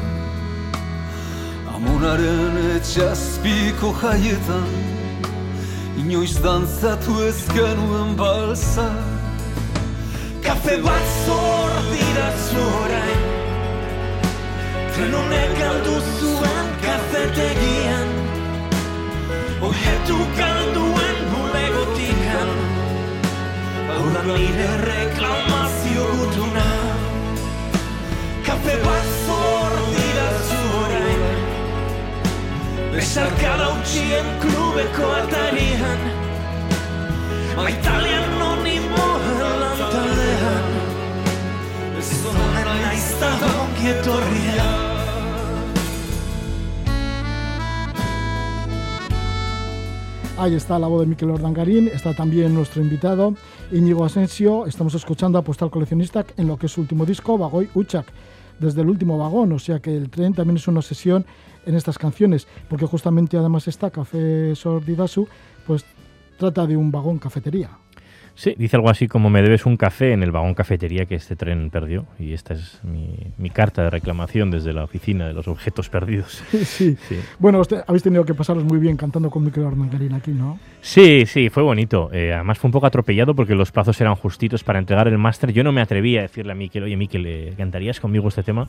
Amonaren 1.74 2.56
etxazpiko 2.76 3.92
jaietan 4.00 4.70
Inoiz 6.00 6.36
dantzatu 6.44 7.18
ez 7.28 7.40
genuen 7.52 8.16
balsa 8.20 8.88
Kafe 10.44 10.80
bat 10.84 11.12
zor 11.26 11.78
dira 11.92 12.28
orain 12.64 13.23
Tren 14.95 15.14
honek 15.14 15.53
galdu 15.59 15.95
zuen 16.18 16.66
kafetegian 16.82 18.11
Oietu 19.66 20.18
galduen 20.38 21.16
bulegotikan. 21.32 22.51
Hau 23.88 24.05
da 24.14 24.22
nire 24.28 24.68
reklamazio 24.84 26.05
gutuna. 26.18 26.66
Kafe 28.47 28.76
bat 28.84 29.09
zor 29.24 29.74
dira 29.97 30.28
orain. 30.82 31.24
Besarkada 32.95 33.72
utxien 33.78 34.30
klubeko 34.45 35.11
atarian. 35.22 36.07
Maitalian 37.57 38.30
nonimo 38.38 38.63
Ahí 50.45 50.55
está 50.57 50.78
la 50.78 50.88
voz 50.88 51.01
de 51.01 51.07
Mikel 51.07 51.30
Ordangarín, 51.30 51.88
está 51.88 52.12
también 52.12 52.55
nuestro 52.55 52.82
invitado 52.82 53.34
Íñigo 53.72 54.05
Asensio. 54.05 54.66
Estamos 54.66 54.95
escuchando 54.95 55.38
a 55.38 55.42
Postal 55.42 55.70
Coleccionista 55.70 56.26
en 56.36 56.49
lo 56.49 56.59
que 56.59 56.66
es 56.66 56.72
su 56.72 56.82
último 56.82 57.07
disco, 57.07 57.38
Bagoy 57.38 57.70
Uchak, 57.74 58.05
desde 58.61 58.82
el 58.82 58.90
último 58.90 59.16
vagón. 59.16 59.53
O 59.53 59.59
sea 59.59 59.78
que 59.80 59.97
el 59.97 60.11
tren 60.11 60.34
también 60.34 60.59
es 60.59 60.68
una 60.68 60.82
sesión 60.82 61.24
en 61.64 61.74
estas 61.74 61.97
canciones, 61.97 62.47
porque 62.68 62.84
justamente 62.84 63.38
además 63.38 63.68
está 63.68 63.88
Café 63.90 64.55
Sordidasu, 64.55 65.26
pues 65.66 65.86
trata 66.36 66.66
de 66.66 66.76
un 66.76 66.92
vagón 66.92 67.18
cafetería. 67.18 67.70
Sí, 68.37 68.55
dice 68.59 68.74
algo 68.76 68.91
así 68.91 69.07
como 69.07 69.30
me 69.30 69.43
debes 69.43 69.64
un 69.64 69.76
café 69.76 70.12
en 70.12 70.24
el 70.24 70.32
vagón 70.32 70.55
cafetería 70.55 71.07
que 71.07 71.14
este 71.14 71.37
tren 71.37 71.70
perdió. 71.70 72.05
Y 72.18 72.32
esta 72.32 72.55
es 72.55 72.80
mi, 72.82 73.14
mi 73.39 73.49
carta 73.51 73.85
de 73.85 73.91
reclamación 73.91 74.51
desde 74.51 74.72
la 74.72 74.82
oficina 74.85 75.28
de 75.28 75.32
los 75.35 75.47
objetos 75.47 75.89
perdidos. 75.89 76.43
Sí. 76.64 76.97
Sí. 77.09 77.20
Bueno, 77.39 77.61
usted- 77.61 77.82
habéis 77.87 78.03
tenido 78.03 78.24
que 78.24 78.35
pasaros 78.35 78.64
muy 78.64 78.78
bien 78.78 78.97
cantando 78.97 79.30
con 79.30 79.45
Miquel 79.45 79.64
Armengarín 79.64 80.14
aquí, 80.14 80.32
¿no? 80.32 80.59
Sí, 80.80 81.24
sí, 81.26 81.49
fue 81.49 81.62
bonito. 81.62 82.11
Eh, 82.12 82.32
además 82.32 82.59
fue 82.59 82.68
un 82.68 82.72
poco 82.72 82.87
atropellado 82.87 83.35
porque 83.35 83.55
los 83.55 83.70
plazos 83.70 84.01
eran 84.01 84.16
justitos 84.16 84.64
para 84.64 84.80
entregar 84.80 85.07
el 85.07 85.16
máster. 85.18 85.53
Yo 85.53 85.62
no 85.62 85.70
me 85.70 85.80
atrevía 85.80 86.18
a 86.20 86.22
decirle 86.22 86.53
a 86.53 86.55
Miquel, 86.57 86.82
oye 86.82 86.97
Miquel, 86.97 87.24
eh, 87.26 87.55
¿cantarías 87.57 88.01
conmigo 88.01 88.26
este 88.28 88.43
tema? 88.43 88.68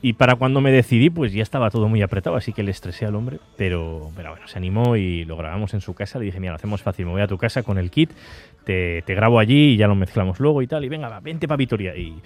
Y 0.00 0.12
para 0.12 0.36
cuando 0.36 0.60
me 0.60 0.70
decidí, 0.70 1.10
pues 1.10 1.32
ya 1.32 1.42
estaba 1.42 1.70
todo 1.70 1.88
muy 1.88 2.02
apretado, 2.02 2.36
así 2.36 2.52
que 2.52 2.62
le 2.62 2.70
estresé 2.70 3.04
al 3.04 3.16
hombre. 3.16 3.38
Pero, 3.56 4.10
pero 4.14 4.30
bueno, 4.30 4.46
se 4.46 4.56
animó 4.56 4.94
y 4.94 5.24
lo 5.24 5.36
grabamos 5.36 5.74
en 5.74 5.80
su 5.80 5.92
casa. 5.94 6.20
Le 6.20 6.26
dije, 6.26 6.38
mira, 6.38 6.52
lo 6.52 6.56
hacemos 6.56 6.82
fácil, 6.82 7.06
me 7.06 7.12
voy 7.12 7.22
a 7.22 7.26
tu 7.26 7.36
casa 7.36 7.64
con 7.64 7.78
el 7.78 7.90
kit, 7.90 8.10
te, 8.68 9.14
grabo 9.14 9.38
allí 9.38 9.72
y 9.72 9.76
ya 9.76 9.88
lo 9.88 9.94
mezclamos 9.94 10.40
luego 10.40 10.60
y 10.62 10.66
tal. 10.66 10.84
Y 10.84 10.88
venga, 10.88 11.08
va, 11.08 11.20
vente 11.20 11.48
para 11.48 11.56
Vitoria. 11.56 11.94
Y, 11.96 12.20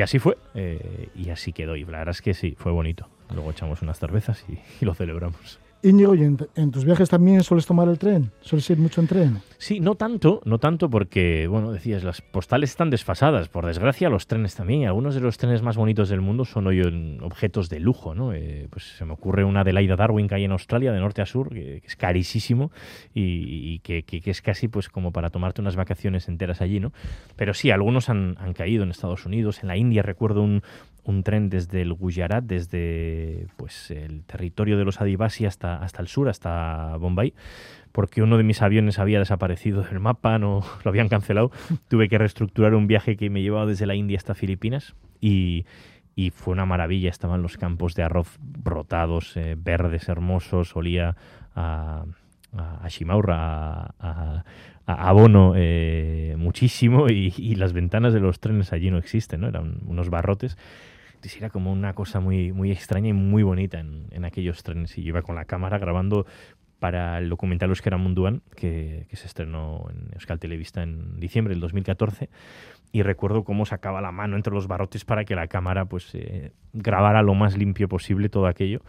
así 0.00 0.18
fue. 0.18 0.36
eh, 0.54 1.08
y 1.16 1.30
así 1.30 1.52
quedó. 1.52 1.76
Y 1.76 1.84
la 1.84 1.98
verdad 1.98 2.10
es 2.10 2.22
que 2.22 2.34
sí, 2.34 2.54
fue 2.56 2.72
bonito. 2.72 3.08
Luego 3.34 3.50
echamos 3.50 3.82
unas 3.82 3.98
cervezas 3.98 4.44
y 4.48 4.84
lo 4.84 4.94
celebramos. 4.94 5.60
Íñigo, 5.82 6.14
¿y 6.14 6.22
en, 6.24 6.70
tus 6.70 6.84
viajes 6.84 7.08
también 7.08 7.42
sueles 7.42 7.64
tomar 7.64 7.88
el 7.88 7.98
tren? 7.98 8.30
¿Sueles 8.42 8.68
ir 8.68 8.76
mucho 8.76 9.00
en 9.00 9.06
tren? 9.06 9.38
Sí, 9.56 9.80
no 9.80 9.94
tanto, 9.94 10.42
no 10.44 10.58
tanto 10.58 10.90
porque, 10.90 11.46
bueno, 11.46 11.72
decías, 11.72 12.04
las 12.04 12.20
postales 12.20 12.70
están 12.70 12.90
desfasadas. 12.90 13.48
Por 13.48 13.64
desgracia, 13.64 14.10
los 14.10 14.26
trenes 14.26 14.54
también. 14.54 14.86
Algunos 14.86 15.14
de 15.14 15.22
los 15.22 15.38
trenes 15.38 15.62
más 15.62 15.78
bonitos 15.78 16.10
del 16.10 16.20
mundo 16.20 16.44
son 16.44 16.66
hoy 16.66 16.80
en 16.80 17.22
objetos 17.22 17.70
de 17.70 17.80
lujo, 17.80 18.14
¿no? 18.14 18.34
Eh, 18.34 18.68
pues 18.70 18.84
se 18.96 19.06
me 19.06 19.14
ocurre 19.14 19.44
una 19.44 19.64
de 19.64 19.72
Laida 19.72 19.96
Darwin 19.96 20.28
que 20.28 20.34
hay 20.34 20.44
en 20.44 20.52
Australia, 20.52 20.92
de 20.92 21.00
norte 21.00 21.22
a 21.22 21.26
sur, 21.26 21.48
que, 21.48 21.82
es 21.84 21.96
carísimo 21.96 22.70
y, 23.14 23.78
que, 23.78 24.04
es 24.24 24.42
casi 24.42 24.68
pues 24.68 24.90
como 24.90 25.12
para 25.12 25.30
tomarte 25.30 25.62
unas 25.62 25.76
vacaciones 25.76 26.28
enteras 26.28 26.60
allí, 26.60 26.78
¿no? 26.78 26.92
Pero 27.36 27.54
sí, 27.54 27.70
algunos 27.70 28.10
han 28.10 28.34
caído 28.54 28.82
en 28.82 28.90
Estados 28.90 29.24
Unidos. 29.24 29.62
En 29.62 29.68
la 29.68 29.78
India 29.78 30.02
recuerdo 30.02 30.42
un, 30.42 30.62
un 31.04 31.22
tren 31.22 31.48
desde 31.48 31.82
el 31.82 31.92
Gujarat, 31.92 32.44
desde 32.44 33.46
pues 33.56 33.90
el 33.90 34.24
territorio 34.24 34.76
de 34.78 34.84
los 34.84 35.00
Adivasi 35.00 35.46
hasta, 35.46 35.76
hasta 35.76 36.02
el 36.02 36.08
sur, 36.08 36.28
hasta 36.28 36.96
Bombay, 36.96 37.34
porque 37.92 38.22
uno 38.22 38.36
de 38.36 38.44
mis 38.44 38.62
aviones 38.62 38.98
había 38.98 39.18
desaparecido 39.18 39.82
del 39.82 40.00
mapa, 40.00 40.38
no 40.38 40.62
lo 40.84 40.88
habían 40.88 41.08
cancelado. 41.08 41.50
Tuve 41.88 42.08
que 42.08 42.18
reestructurar 42.18 42.74
un 42.74 42.86
viaje 42.86 43.16
que 43.16 43.30
me 43.30 43.42
llevaba 43.42 43.66
desde 43.66 43.86
la 43.86 43.94
India 43.94 44.16
hasta 44.16 44.34
Filipinas 44.34 44.94
y, 45.20 45.66
y 46.14 46.30
fue 46.30 46.52
una 46.52 46.66
maravilla. 46.66 47.10
Estaban 47.10 47.42
los 47.42 47.56
campos 47.56 47.94
de 47.94 48.02
arroz 48.02 48.38
brotados, 48.40 49.36
eh, 49.36 49.56
verdes, 49.58 50.08
hermosos, 50.08 50.76
olía 50.76 51.16
a, 51.54 52.04
a, 52.56 52.84
a 52.84 52.88
Shimaura, 52.88 53.94
a, 53.98 54.44
abono 54.86 55.52
eh, 55.56 56.34
muchísimo 56.36 57.08
y, 57.08 57.32
y 57.36 57.54
las 57.54 57.72
ventanas 57.72 58.12
de 58.12 58.20
los 58.20 58.40
trenes 58.40 58.72
allí 58.72 58.90
no 58.90 58.98
existen, 58.98 59.42
¿no? 59.42 59.48
eran 59.48 59.78
unos 59.86 60.10
barrotes. 60.10 60.56
Era 61.36 61.50
como 61.50 61.72
una 61.72 61.92
cosa 61.94 62.20
muy, 62.20 62.52
muy 62.52 62.70
extraña 62.70 63.08
y 63.08 63.12
muy 63.12 63.42
bonita 63.42 63.78
en, 63.80 64.06
en 64.10 64.24
aquellos 64.24 64.62
trenes. 64.62 64.96
Y 64.98 65.02
yo 65.02 65.08
iba 65.08 65.22
con 65.22 65.36
la 65.36 65.44
cámara 65.44 65.78
grabando 65.78 66.26
para 66.80 67.18
el 67.18 67.28
documental 67.28 67.68
Euskera 67.68 67.98
Munduan, 67.98 68.42
que, 68.56 69.06
que 69.08 69.16
se 69.16 69.26
estrenó 69.26 69.86
en 69.90 70.14
Euskal 70.14 70.40
Televista 70.40 70.82
en 70.82 71.20
diciembre 71.20 71.54
del 71.54 71.60
2014. 71.60 72.30
Y 72.90 73.02
recuerdo 73.02 73.44
cómo 73.44 73.66
sacaba 73.66 74.00
la 74.00 74.10
mano 74.10 74.34
entre 74.34 74.52
los 74.52 74.66
barrotes 74.66 75.04
para 75.04 75.24
que 75.24 75.36
la 75.36 75.46
cámara 75.46 75.84
pues, 75.84 76.10
eh, 76.14 76.52
grabara 76.72 77.22
lo 77.22 77.34
más 77.34 77.56
limpio 77.56 77.88
posible 77.88 78.28
todo 78.28 78.46
aquello. 78.46 78.80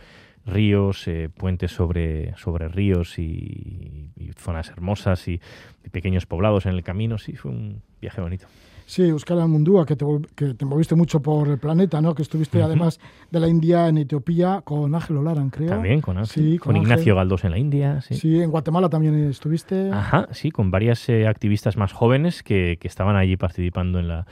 Ríos, 0.43 1.07
eh, 1.07 1.29
puentes 1.29 1.71
sobre, 1.71 2.35
sobre 2.35 2.67
ríos 2.67 3.19
y, 3.19 4.09
y 4.15 4.31
zonas 4.37 4.69
hermosas 4.69 5.27
y, 5.27 5.39
y 5.85 5.89
pequeños 5.89 6.25
poblados 6.25 6.65
en 6.65 6.71
el 6.71 6.83
camino. 6.83 7.19
Sí, 7.19 7.35
fue 7.35 7.51
un 7.51 7.83
viaje 8.01 8.21
bonito. 8.21 8.47
Sí, 8.91 9.03
Euskal 9.03 9.47
Mundúa, 9.47 9.85
que 9.85 9.95
te, 9.95 10.05
que 10.35 10.53
te 10.53 10.65
moviste 10.65 10.95
mucho 10.95 11.21
por 11.21 11.47
el 11.47 11.57
planeta, 11.59 12.01
¿no? 12.01 12.13
Que 12.13 12.23
estuviste 12.23 12.61
además 12.61 12.99
de 13.29 13.39
la 13.39 13.47
India 13.47 13.87
en 13.87 13.97
Etiopía 13.99 14.63
con 14.65 14.93
Ángel 14.93 15.15
Olaran, 15.15 15.49
creo. 15.49 15.69
También 15.69 16.01
con, 16.01 16.17
Ángel, 16.17 16.27
Sí, 16.43 16.57
con 16.57 16.73
con 16.73 16.81
Ignacio. 16.83 17.15
Galdós 17.15 17.45
en 17.45 17.51
la 17.51 17.57
India. 17.57 18.01
Sí. 18.01 18.15
Sí, 18.15 18.41
en 18.41 18.51
Guatemala 18.51 18.89
también 18.89 19.15
estuviste. 19.29 19.89
Ajá, 19.91 20.27
sí, 20.31 20.51
con 20.51 20.71
varias 20.71 21.07
eh, 21.07 21.25
activistas 21.25 21.77
más 21.77 21.93
jóvenes 21.93 22.43
que, 22.43 22.77
que 22.81 22.87
estaban 22.89 23.15
allí 23.15 23.37
participando 23.37 23.97
en 23.97 24.09
la, 24.09 24.27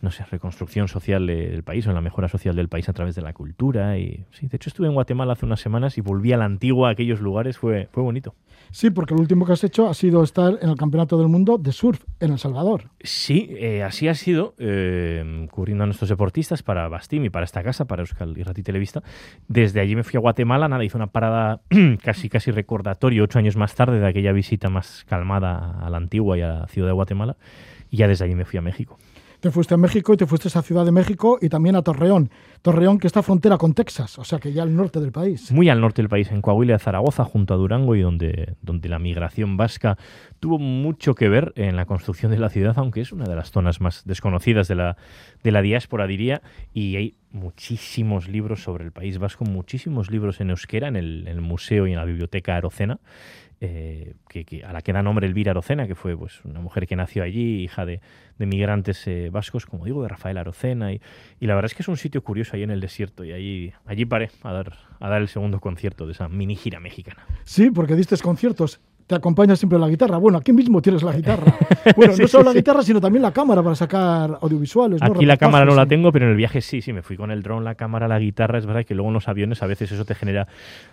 no 0.00 0.12
sé, 0.12 0.24
reconstrucción 0.30 0.86
social 0.86 1.26
de- 1.26 1.48
del 1.50 1.64
país 1.64 1.84
o 1.88 1.90
en 1.90 1.96
la 1.96 2.00
mejora 2.00 2.28
social 2.28 2.54
del 2.54 2.68
país 2.68 2.88
a 2.88 2.92
través 2.92 3.16
de 3.16 3.22
la 3.22 3.32
cultura. 3.32 3.98
Y 3.98 4.26
sí, 4.30 4.46
de 4.46 4.54
hecho 4.58 4.68
estuve 4.70 4.86
en 4.86 4.94
Guatemala 4.94 5.32
hace 5.32 5.44
unas 5.44 5.58
semanas 5.60 5.98
y 5.98 6.02
volví 6.02 6.32
a 6.32 6.36
la 6.36 6.44
antigua, 6.44 6.88
a 6.90 6.92
aquellos 6.92 7.20
lugares, 7.20 7.58
fue, 7.58 7.88
fue 7.90 8.04
bonito. 8.04 8.36
Sí, 8.74 8.90
porque 8.90 9.14
lo 9.14 9.20
último 9.20 9.46
que 9.46 9.52
has 9.52 9.62
hecho 9.62 9.88
ha 9.88 9.94
sido 9.94 10.24
estar 10.24 10.58
en 10.60 10.68
el 10.68 10.74
Campeonato 10.74 11.16
del 11.16 11.28
Mundo 11.28 11.58
de 11.58 11.70
Surf 11.70 12.02
en 12.18 12.32
El 12.32 12.40
Salvador. 12.40 12.90
Sí, 13.04 13.46
eh, 13.50 13.84
así 13.84 14.08
ha 14.08 14.16
sido, 14.16 14.56
eh, 14.58 15.46
cubriendo 15.52 15.84
a 15.84 15.86
nuestros 15.86 16.10
deportistas 16.10 16.64
para 16.64 16.88
Bastim 16.88 17.24
y 17.24 17.30
para 17.30 17.44
esta 17.44 17.62
casa, 17.62 17.84
para 17.84 18.02
Euskal 18.02 18.36
Irrati 18.36 18.64
Televista. 18.64 19.04
Desde 19.46 19.78
allí 19.78 19.94
me 19.94 20.02
fui 20.02 20.16
a 20.16 20.20
Guatemala, 20.20 20.66
nada, 20.66 20.82
hice 20.82 20.96
una 20.96 21.06
parada 21.06 21.60
casi 22.02 22.28
casi 22.28 22.50
recordatorio 22.50 23.22
ocho 23.22 23.38
años 23.38 23.54
más 23.56 23.76
tarde 23.76 24.00
de 24.00 24.08
aquella 24.08 24.32
visita 24.32 24.68
más 24.70 25.04
calmada 25.04 25.78
a 25.80 25.88
la 25.88 25.98
antigua 25.98 26.36
y 26.36 26.42
a 26.42 26.48
la 26.48 26.66
ciudad 26.66 26.88
de 26.88 26.94
Guatemala. 26.94 27.36
Y 27.90 27.98
ya 27.98 28.08
desde 28.08 28.24
allí 28.24 28.34
me 28.34 28.44
fui 28.44 28.58
a 28.58 28.62
México. 28.62 28.98
Te 29.44 29.50
fuiste 29.50 29.74
a 29.74 29.76
México 29.76 30.14
y 30.14 30.16
te 30.16 30.26
fuiste 30.26 30.48
a 30.58 30.62
Ciudad 30.62 30.86
de 30.86 30.90
México 30.90 31.36
y 31.38 31.50
también 31.50 31.76
a 31.76 31.82
Torreón. 31.82 32.30
Torreón 32.62 32.98
que 32.98 33.06
está 33.06 33.22
frontera 33.22 33.58
con 33.58 33.74
Texas, 33.74 34.18
o 34.18 34.24
sea 34.24 34.38
que 34.38 34.54
ya 34.54 34.62
al 34.62 34.74
norte 34.74 35.00
del 35.00 35.12
país. 35.12 35.52
muy 35.52 35.68
al 35.68 35.82
norte 35.82 36.00
del 36.00 36.08
país, 36.08 36.30
en 36.30 36.40
Coahuila, 36.40 36.78
Zaragoza, 36.78 37.24
junto 37.24 37.52
a 37.52 37.58
Durango, 37.58 37.94
y 37.94 38.00
donde, 38.00 38.54
donde 38.62 38.88
la 38.88 38.98
migración 38.98 39.58
vasca 39.58 39.98
tuvo 40.40 40.58
mucho 40.58 41.14
que 41.14 41.28
ver 41.28 41.52
en 41.56 41.76
la 41.76 41.84
construcción 41.84 42.32
de 42.32 42.38
la 42.38 42.48
ciudad, 42.48 42.72
aunque 42.78 43.02
es 43.02 43.12
una 43.12 43.26
de 43.26 43.36
las 43.36 43.50
zonas 43.50 43.82
más 43.82 44.06
desconocidas 44.06 44.66
de 44.66 44.76
la, 44.76 44.96
de 45.42 45.52
la 45.52 45.60
diáspora, 45.60 46.06
diría, 46.06 46.40
y 46.72 46.96
hay 46.96 47.18
muchísimos 47.34 48.28
libros 48.28 48.62
sobre 48.62 48.84
el 48.84 48.92
País 48.92 49.18
Vasco, 49.18 49.44
muchísimos 49.44 50.10
libros 50.10 50.40
en 50.40 50.50
euskera, 50.50 50.88
en 50.88 50.96
el, 50.96 51.40
museo 51.42 51.86
y 51.86 51.90
en 51.90 51.98
la 51.98 52.04
biblioteca 52.04 52.56
Arocena, 52.56 52.98
eh, 53.64 54.14
que, 54.28 54.64
a 54.64 54.72
la 54.72 54.82
que 54.82 54.92
da 54.92 55.02
nombre 55.02 55.26
Elvira 55.26 55.52
Arocena, 55.52 55.86
que 55.86 55.94
fue 55.94 56.16
pues, 56.16 56.44
una 56.44 56.60
mujer 56.60 56.86
que 56.86 56.96
nació 56.96 57.22
allí, 57.22 57.62
hija 57.62 57.86
de, 57.86 58.00
de 58.38 58.46
migrantes 58.46 59.06
eh, 59.06 59.30
vascos, 59.30 59.66
como 59.66 59.84
digo, 59.84 60.02
de 60.02 60.08
Rafael 60.08 60.38
Arocena. 60.38 60.92
Y, 60.92 61.00
y 61.40 61.46
la 61.46 61.54
verdad 61.54 61.70
es 61.70 61.74
que 61.74 61.82
es 61.82 61.88
un 61.88 61.96
sitio 61.96 62.22
curioso 62.22 62.56
ahí 62.56 62.62
en 62.62 62.70
el 62.70 62.80
desierto. 62.80 63.24
Y 63.24 63.32
allí, 63.32 63.72
allí 63.86 64.04
paré 64.04 64.30
a 64.42 64.52
dar, 64.52 64.78
a 65.00 65.08
dar 65.08 65.20
el 65.20 65.28
segundo 65.28 65.60
concierto 65.60 66.06
de 66.06 66.12
esa 66.12 66.28
mini 66.28 66.56
gira 66.56 66.80
mexicana. 66.80 67.26
Sí, 67.44 67.70
porque 67.70 67.96
diste 67.96 68.14
conciertos. 68.22 68.80
Te 69.06 69.14
acompaña 69.14 69.54
siempre 69.54 69.78
la 69.78 69.88
guitarra. 69.88 70.16
Bueno, 70.16 70.38
aquí 70.38 70.52
mismo 70.52 70.80
tienes 70.80 71.02
la 71.02 71.12
guitarra. 71.12 71.54
Bueno, 71.96 72.14
Sí, 72.14 72.22
no 72.22 72.28
solo 72.28 72.44
sí, 72.44 72.46
la 72.46 72.52
sí. 72.52 72.58
guitarra, 72.58 72.82
sino 72.82 72.98
también 72.98 73.20
la 73.20 73.30
cámara 73.32 73.62
para 73.62 73.74
sacar 73.74 74.38
audiovisuales. 74.40 75.02
¿no? 75.02 75.06
Aquí 75.12 75.26
la 75.26 75.36
cámara 75.36 75.66
no 75.66 75.74
la 75.74 75.82
sí. 75.82 75.88
tengo, 75.90 76.10
pero 76.12 76.24
en 76.24 76.30
el 76.30 76.36
viaje 76.38 76.62
sí, 76.62 76.80
sí, 76.80 76.94
me 76.94 77.02
fui 77.02 77.18
con 77.18 77.30
el 77.30 77.42
dron, 77.42 77.62
la 77.62 77.74
cámara, 77.74 78.08
la 78.08 78.18
guitarra. 78.18 78.56
Es 78.58 78.64
verdad 78.64 78.84
que 78.86 78.94
luego 78.94 79.08
en 79.10 79.14
los 79.14 79.28
aviones 79.28 79.62
a 79.62 79.66
veces 79.66 79.92
eso 79.92 80.06
te 80.06 80.14
genera 80.14 80.48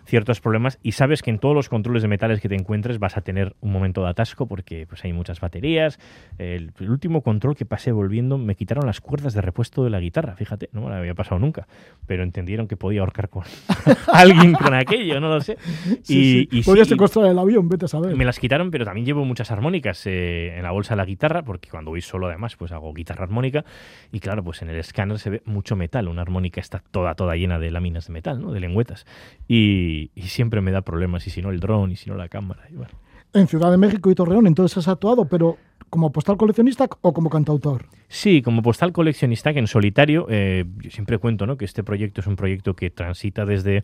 ciertos 0.05 0.41
problemas 0.41 0.79
y 0.83 0.91
sabes 0.91 1.21
que 1.21 1.29
en 1.29 1.39
todos 1.39 1.55
los 1.55 1.69
controles 1.69 2.01
de 2.01 2.09
metales 2.09 2.41
que 2.41 2.49
te 2.49 2.55
encuentres 2.55 2.99
vas 2.99 3.15
a 3.15 3.21
tener 3.21 3.55
un 3.61 3.71
momento 3.71 4.03
de 4.03 4.09
atasco 4.09 4.47
porque 4.47 4.85
pues 4.85 5.01
hay 5.05 5.13
muchas 5.13 5.39
baterías. 5.39 5.97
El, 6.37 6.73
el 6.77 6.89
último 6.89 7.21
control 7.21 7.55
que 7.55 7.65
pasé 7.65 7.93
volviendo 7.93 8.37
me 8.37 8.55
quitaron 8.55 8.85
las 8.85 8.99
cuerdas 8.99 9.33
de 9.33 9.39
repuesto 9.39 9.85
de 9.85 9.91
la 9.91 10.01
guitarra, 10.01 10.35
fíjate, 10.35 10.69
no 10.73 10.81
me 10.81 10.89
lo 10.89 10.95
había 10.95 11.13
pasado 11.15 11.39
nunca, 11.39 11.67
pero 12.05 12.23
entendieron 12.23 12.67
que 12.67 12.75
podía 12.75 12.99
ahorcar 12.99 13.29
con 13.29 13.43
alguien 14.13 14.51
con 14.53 14.73
aquello, 14.73 15.21
no 15.21 15.29
lo 15.29 15.39
sé. 15.39 15.57
Sí, 16.03 16.03
sí. 16.03 16.49
y 16.51 16.63
Podías 16.63 16.87
sí, 16.87 16.95
secuestrar 16.95 17.27
el 17.27 17.39
avión, 17.39 17.69
vete 17.69 17.85
a 17.85 17.87
saber. 17.87 18.00
Me 18.01 18.25
las 18.25 18.39
quitaron, 18.39 18.71
pero 18.71 18.85
también 18.85 19.05
llevo 19.05 19.25
muchas 19.25 19.51
armónicas 19.51 20.05
eh, 20.05 20.55
en 20.57 20.63
la 20.63 20.71
bolsa 20.71 20.93
de 20.93 20.97
la 20.97 21.05
guitarra, 21.05 21.43
porque 21.43 21.69
cuando 21.69 21.91
voy 21.91 22.01
solo 22.01 22.27
además, 22.27 22.55
pues 22.55 22.71
hago 22.71 22.93
guitarra 22.93 23.23
armónica. 23.23 23.65
Y 24.11 24.19
claro, 24.19 24.43
pues 24.43 24.61
en 24.61 24.69
el 24.69 24.77
escáner 24.77 25.19
se 25.19 25.29
ve 25.29 25.41
mucho 25.45 25.75
metal. 25.75 26.07
Una 26.07 26.21
armónica 26.21 26.59
está 26.61 26.83
toda, 26.91 27.15
toda 27.15 27.35
llena 27.35 27.59
de 27.59 27.71
láminas 27.71 28.07
de 28.07 28.13
metal, 28.13 28.41
¿no? 28.41 28.51
De 28.51 28.59
lengüetas. 28.59 29.05
Y, 29.47 30.11
y 30.15 30.23
siempre 30.23 30.61
me 30.61 30.71
da 30.71 30.81
problemas, 30.81 31.25
y 31.27 31.29
si 31.29 31.41
no 31.41 31.49
el 31.49 31.59
dron, 31.59 31.91
y 31.91 31.95
si 31.95 32.09
no 32.09 32.15
la 32.15 32.27
cámara. 32.27 32.63
y 32.69 32.75
bueno. 32.75 32.93
En 33.33 33.47
Ciudad 33.47 33.71
de 33.71 33.77
México 33.77 34.11
y 34.11 34.15
Torreón, 34.15 34.45
entonces 34.45 34.77
has 34.77 34.89
actuado, 34.89 35.25
pero 35.25 35.57
como 35.89 36.11
postal 36.11 36.37
coleccionista 36.37 36.89
o 37.01 37.13
como 37.13 37.29
cantautor. 37.29 37.85
Sí, 38.07 38.41
como 38.41 38.61
postal 38.61 38.91
coleccionista 38.91 39.53
que 39.53 39.59
en 39.59 39.67
solitario, 39.67 40.25
eh, 40.29 40.65
yo 40.79 40.91
siempre 40.91 41.17
cuento 41.17 41.45
¿no? 41.45 41.57
que 41.57 41.65
este 41.65 41.83
proyecto 41.83 42.21
es 42.21 42.27
un 42.27 42.35
proyecto 42.35 42.75
que 42.75 42.89
transita 42.89 43.45
desde 43.45 43.83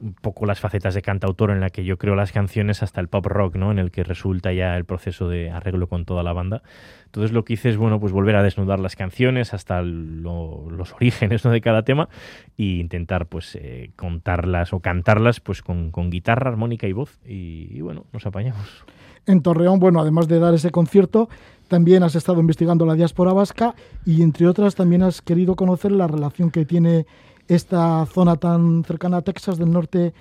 un 0.00 0.14
poco 0.14 0.46
las 0.46 0.60
facetas 0.60 0.94
de 0.94 1.02
cantautor 1.02 1.50
en 1.50 1.60
la 1.60 1.68
que 1.70 1.84
yo 1.84 1.98
creo 1.98 2.14
las 2.14 2.32
canciones 2.32 2.82
hasta 2.82 3.00
el 3.00 3.08
pop 3.08 3.26
rock, 3.26 3.56
¿no? 3.56 3.70
En 3.70 3.78
el 3.78 3.90
que 3.90 4.02
resulta 4.02 4.52
ya 4.52 4.74
el 4.76 4.84
proceso 4.86 5.28
de 5.28 5.50
arreglo 5.50 5.88
con 5.88 6.04
toda 6.06 6.22
la 6.22 6.32
banda. 6.32 6.62
Entonces 7.06 7.32
lo 7.32 7.44
que 7.44 7.52
hice 7.52 7.68
es, 7.68 7.76
bueno, 7.76 8.00
pues 8.00 8.12
volver 8.12 8.36
a 8.36 8.42
desnudar 8.42 8.78
las 8.80 8.96
canciones 8.96 9.52
hasta 9.52 9.82
lo- 9.82 10.70
los 10.70 10.92
orígenes 10.94 11.44
¿no? 11.44 11.50
de 11.50 11.60
cada 11.60 11.82
tema 11.82 12.08
e 12.56 12.62
intentar, 12.80 13.26
pues, 13.26 13.56
eh, 13.60 13.90
contarlas 13.96 14.72
o 14.72 14.80
cantarlas, 14.80 15.40
pues, 15.40 15.60
con, 15.62 15.90
con 15.90 16.08
guitarra, 16.10 16.50
armónica 16.50 16.86
y 16.86 16.92
voz. 16.92 17.18
Y, 17.26 17.68
y 17.70 17.80
bueno, 17.82 18.06
nos 18.12 18.24
apañamos. 18.26 18.84
En 19.26 19.42
Torreón, 19.42 19.80
bueno, 19.80 20.00
además 20.00 20.28
de 20.28 20.38
dar 20.38 20.54
ese 20.54 20.70
concierto, 20.70 21.28
también 21.68 22.02
has 22.02 22.14
estado 22.14 22.40
investigando 22.40 22.86
la 22.86 22.94
diáspora 22.94 23.32
vasca 23.34 23.74
y, 24.06 24.22
entre 24.22 24.46
otras, 24.48 24.74
también 24.74 25.02
has 25.02 25.20
querido 25.20 25.56
conocer 25.56 25.92
la 25.92 26.06
relación 26.06 26.50
que 26.50 26.64
tiene 26.64 27.06
esta 27.50 28.06
zona 28.06 28.36
tan 28.36 28.84
cercana 28.84 29.18
a 29.18 29.22
Texas 29.22 29.58
del 29.58 29.70
norte 29.70 30.12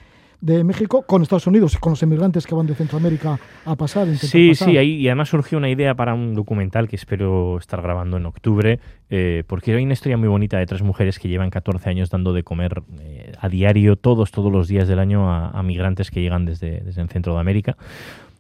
de 0.42 0.64
México 0.64 1.04
con 1.06 1.22
Estados 1.22 1.48
Unidos 1.48 1.74
y 1.76 1.78
con 1.78 1.92
los 1.92 2.02
inmigrantes 2.02 2.48
que 2.48 2.56
van 2.56 2.66
de 2.66 2.74
Centroamérica 2.74 3.40
a 3.66 3.76
pasar. 3.76 4.08
Sí, 4.16 4.50
pasar. 4.50 4.70
sí, 4.70 4.78
ahí, 4.78 4.96
y 4.96 5.08
además 5.08 5.30
surgió 5.30 5.58
una 5.58 5.70
idea 5.70 5.96
para 5.96 6.14
un 6.14 6.34
documental 6.34 6.88
que 6.88 6.96
espero 6.96 7.58
estar 7.58 7.82
grabando 7.82 8.18
en 8.18 8.26
octubre, 8.26 8.80
eh, 9.10 9.44
porque 9.48 9.76
hay 9.76 9.84
una 9.84 9.94
historia 9.94 10.18
muy 10.18 10.30
bonita 10.30 10.58
de 10.58 10.66
tres 10.66 10.82
mujeres 10.82 11.20
que 11.20 11.28
llevan 11.28 11.50
14 11.50 11.90
años 11.90 12.10
dando 12.10 12.34
de 12.34 12.44
comer 12.44 12.84
eh, 13.02 13.34
a 13.40 13.50
diario, 13.50 13.98
todos, 13.98 14.32
todos 14.32 14.52
los 14.52 14.68
días 14.68 14.88
del 14.88 15.00
año, 15.00 15.30
a, 15.30 15.50
a 15.50 15.62
migrantes 15.62 16.10
que 16.10 16.22
llegan 16.22 16.46
desde, 16.46 16.82
desde 16.82 17.02
el 17.02 17.10
centro 17.10 17.34
de 17.34 17.42
América. 17.42 17.76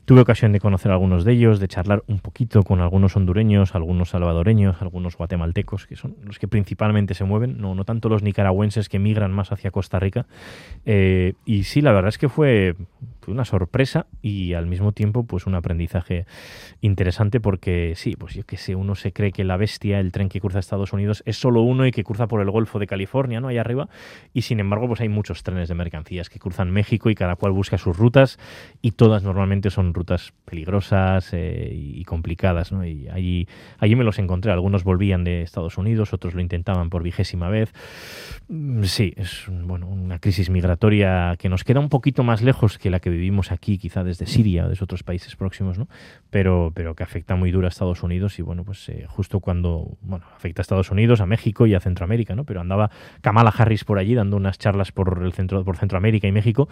Tuve 0.09 0.21
ocasión 0.21 0.51
de 0.51 0.59
conocer 0.59 0.89
a 0.89 0.95
algunos 0.95 1.23
de 1.23 1.33
ellos, 1.33 1.59
de 1.59 1.67
charlar 1.67 2.03
un 2.07 2.17
poquito 2.17 2.63
con 2.63 2.81
algunos 2.81 3.15
hondureños, 3.15 3.75
algunos 3.75 4.09
salvadoreños, 4.09 4.81
algunos 4.81 5.15
guatemaltecos, 5.15 5.85
que 5.85 5.95
son 5.95 6.15
los 6.23 6.39
que 6.39 6.47
principalmente 6.47 7.13
se 7.13 7.25
mueven, 7.25 7.61
no, 7.61 7.75
no 7.75 7.85
tanto 7.85 8.09
los 8.09 8.23
nicaragüenses 8.23 8.89
que 8.89 8.97
migran 8.97 9.31
más 9.31 9.51
hacia 9.51 9.69
Costa 9.69 9.99
Rica. 9.99 10.25
Eh, 10.83 11.33
y 11.45 11.61
sí, 11.65 11.81
la 11.81 11.91
verdad 11.91 12.09
es 12.09 12.17
que 12.17 12.27
fue, 12.27 12.75
una 13.29 13.45
sorpresa 13.45 14.07
y 14.21 14.53
al 14.53 14.65
mismo 14.65 14.91
tiempo 14.91 15.23
pues 15.23 15.45
un 15.45 15.55
aprendizaje 15.55 16.25
interesante 16.81 17.39
porque 17.39 17.93
sí, 17.95 18.15
pues 18.17 18.33
yo 18.33 18.43
que 18.45 18.57
sé, 18.57 18.75
uno 18.75 18.95
se 18.95 19.13
cree 19.13 19.31
que 19.31 19.43
la 19.43 19.57
bestia, 19.57 19.99
el 19.99 20.11
tren 20.11 20.29
que 20.29 20.41
cruza 20.41 20.59
Estados 20.59 20.93
Unidos, 20.93 21.23
es 21.25 21.37
solo 21.37 21.61
uno 21.61 21.85
y 21.85 21.91
que 21.91 22.03
cruza 22.03 22.27
por 22.27 22.41
el 22.41 22.51
Golfo 22.51 22.79
de 22.79 22.87
California, 22.87 23.39
¿no? 23.39 23.47
Allá 23.47 23.61
arriba. 23.61 23.89
Y 24.33 24.43
sin 24.43 24.59
embargo, 24.59 24.87
pues 24.87 25.01
hay 25.01 25.09
muchos 25.09 25.43
trenes 25.43 25.69
de 25.69 25.75
mercancías 25.75 26.29
que 26.29 26.39
cruzan 26.39 26.71
México 26.71 27.09
y 27.09 27.15
cada 27.15 27.35
cual 27.35 27.51
busca 27.51 27.77
sus 27.77 27.97
rutas 27.97 28.39
y 28.81 28.91
todas 28.91 29.23
normalmente 29.23 29.69
son 29.69 29.93
rutas 29.99 30.33
peligrosas 30.45 31.33
eh, 31.33 31.71
y 31.73 32.03
complicadas, 32.05 32.71
¿no? 32.71 32.85
Y 32.85 33.09
allí, 33.09 33.47
allí 33.79 33.95
me 33.97 34.05
los 34.05 34.17
encontré. 34.17 34.51
Algunos 34.53 34.85
volvían 34.85 35.25
de 35.25 35.41
Estados 35.41 35.77
Unidos, 35.77 36.13
otros 36.13 36.33
lo 36.33 36.41
intentaban 36.41 36.89
por 36.89 37.03
vigésima 37.03 37.49
vez. 37.49 37.73
Mm, 38.47 38.83
Sí, 38.83 39.13
es 39.17 39.45
bueno, 39.47 39.87
una 39.87 40.19
crisis 40.19 40.49
migratoria 40.49 41.35
que 41.37 41.49
nos 41.49 41.63
queda 41.63 41.79
un 41.79 41.89
poquito 41.89 42.23
más 42.23 42.41
lejos 42.41 42.77
que 42.77 42.89
la 42.89 42.99
que 42.99 43.09
vivimos 43.09 43.51
aquí, 43.51 43.77
quizá 43.77 44.03
desde 44.03 44.25
Siria 44.25 44.65
o 44.65 44.69
desde 44.69 44.83
otros 44.83 45.03
países 45.03 45.35
próximos, 45.35 45.77
¿no? 45.77 45.87
Pero, 46.29 46.71
pero 46.73 46.95
que 46.95 47.03
afecta 47.03 47.35
muy 47.35 47.51
duro 47.51 47.67
a 47.67 47.69
Estados 47.69 48.01
Unidos 48.01 48.39
y 48.39 48.41
bueno, 48.41 48.63
pues 48.63 48.87
eh, 48.89 49.05
justo 49.07 49.41
cuando, 49.41 49.97
bueno, 50.01 50.25
afecta 50.35 50.61
a 50.61 50.63
Estados 50.63 50.91
Unidos, 50.91 51.21
a 51.21 51.25
México 51.25 51.67
y 51.67 51.75
a 51.75 51.79
Centroamérica, 51.79 52.35
¿no? 52.35 52.45
Pero 52.45 52.61
andaba 52.61 52.89
Kamala 53.21 53.53
Harris 53.55 53.83
por 53.83 53.99
allí 53.99 54.15
dando 54.15 54.37
unas 54.37 54.57
charlas 54.57 54.91
por 54.91 55.21
el 55.23 55.33
centro, 55.33 55.63
por 55.63 55.77
Centroamérica 55.77 56.27
y 56.27 56.31
México 56.31 56.69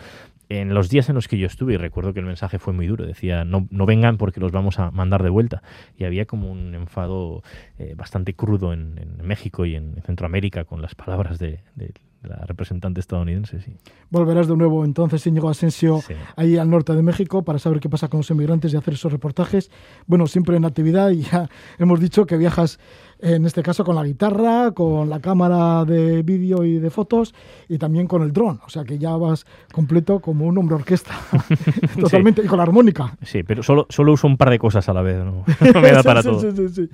en 0.50 0.74
los 0.74 0.90
días 0.90 1.10
en 1.10 1.16
los 1.16 1.28
que 1.28 1.38
yo 1.38 1.48
estuve 1.48 1.74
y 1.74 1.78
recuerdo 1.78 2.14
que 2.14 2.20
el 2.20 2.26
mensaje 2.26 2.60
fue 2.60 2.74
muy 2.74 2.88
duro, 2.88 3.06
decía 3.18 3.44
no, 3.46 3.68
no 3.72 3.86
vengan 3.86 4.18
porque 4.18 4.40
los 4.40 4.52
vamos 4.52 4.78
a 4.80 4.92
mandar 4.92 5.24
de 5.24 5.30
vuelta 5.30 5.64
y 5.98 6.04
había 6.04 6.26
como 6.26 6.52
un 6.52 6.76
enfado 6.76 7.42
eh, 7.80 7.96
bastante 7.98 8.34
crudo 8.36 8.74
en, 8.74 8.98
en 9.00 9.26
México 9.28 9.66
y 9.66 9.76
en 9.76 9.96
Centroamérica 10.06 10.66
con 10.66 10.82
las 10.82 10.94
palabras 10.94 11.40
de, 11.40 11.60
de 11.76 11.92
la 12.24 12.38
representante 12.46 13.00
estadounidense, 13.00 13.62
sí. 13.62 13.78
Volverás 14.10 14.48
de 14.48 14.58
nuevo 14.58 14.84
entonces, 14.84 15.26
Íñigo 15.28 15.50
Asensio, 15.50 16.02
Sí. 16.02 16.14
ahí 16.36 16.58
al 16.58 16.70
norte 16.70 16.94
de 16.94 17.02
México 17.04 17.44
para 17.44 17.60
saber 17.60 17.80
qué 17.80 17.90
pasa 17.90 18.08
con 18.10 18.20
los 18.20 18.30
inmigrantes 18.32 18.74
y 18.74 18.76
hacer 18.78 18.96
esos 18.96 19.12
reportajes. 19.12 19.70
Bueno, 20.08 20.28
siempre 20.28 20.58
en 20.58 20.66
actividad 20.66 21.12
y 21.12 21.22
ya 21.22 21.48
hemos 21.78 22.00
dicho 22.00 22.26
que 22.26 22.36
viajas 22.38 22.80
en 23.20 23.46
este 23.46 23.64
caso 23.64 23.84
con 23.84 23.96
la 23.96 24.04
guitarra, 24.04 24.72
con 24.72 25.10
la 25.10 25.20
cámara 25.20 25.86
de 25.86 26.22
vídeo 26.24 26.64
y 26.64 26.78
de 26.78 26.90
fotos 26.90 27.34
y 27.68 27.78
también 27.78 28.08
con 28.08 28.22
el 28.22 28.32
dron. 28.32 28.60
O 28.66 28.70
sea 28.70 28.84
que 28.84 28.98
ya 28.98 29.16
vas 29.18 29.46
completo 29.72 30.20
como 30.20 30.46
un 30.46 30.58
hombre 30.58 30.76
orquesta. 30.76 31.14
Totalmente. 32.00 32.44
Y 32.44 32.48
con 32.48 32.58
la 32.58 32.64
armónica. 32.64 33.18
Sí, 33.24 33.44
pero 33.44 33.64
solo, 33.64 33.88
solo 33.90 34.14
uso 34.14 34.28
un 34.28 34.38
par 34.38 34.50
de 34.50 34.60
cosas 34.60 34.88
a 34.90 34.94
la 34.94 35.02
vez, 35.02 35.18
no, 35.18 35.44
no 35.74 35.82
me 35.82 35.92
da 35.92 36.04
para 36.04 36.22
sí, 36.22 36.30
todo. 36.30 36.40
sí, 36.42 36.52
sí, 36.56 36.70
sí. 36.70 36.90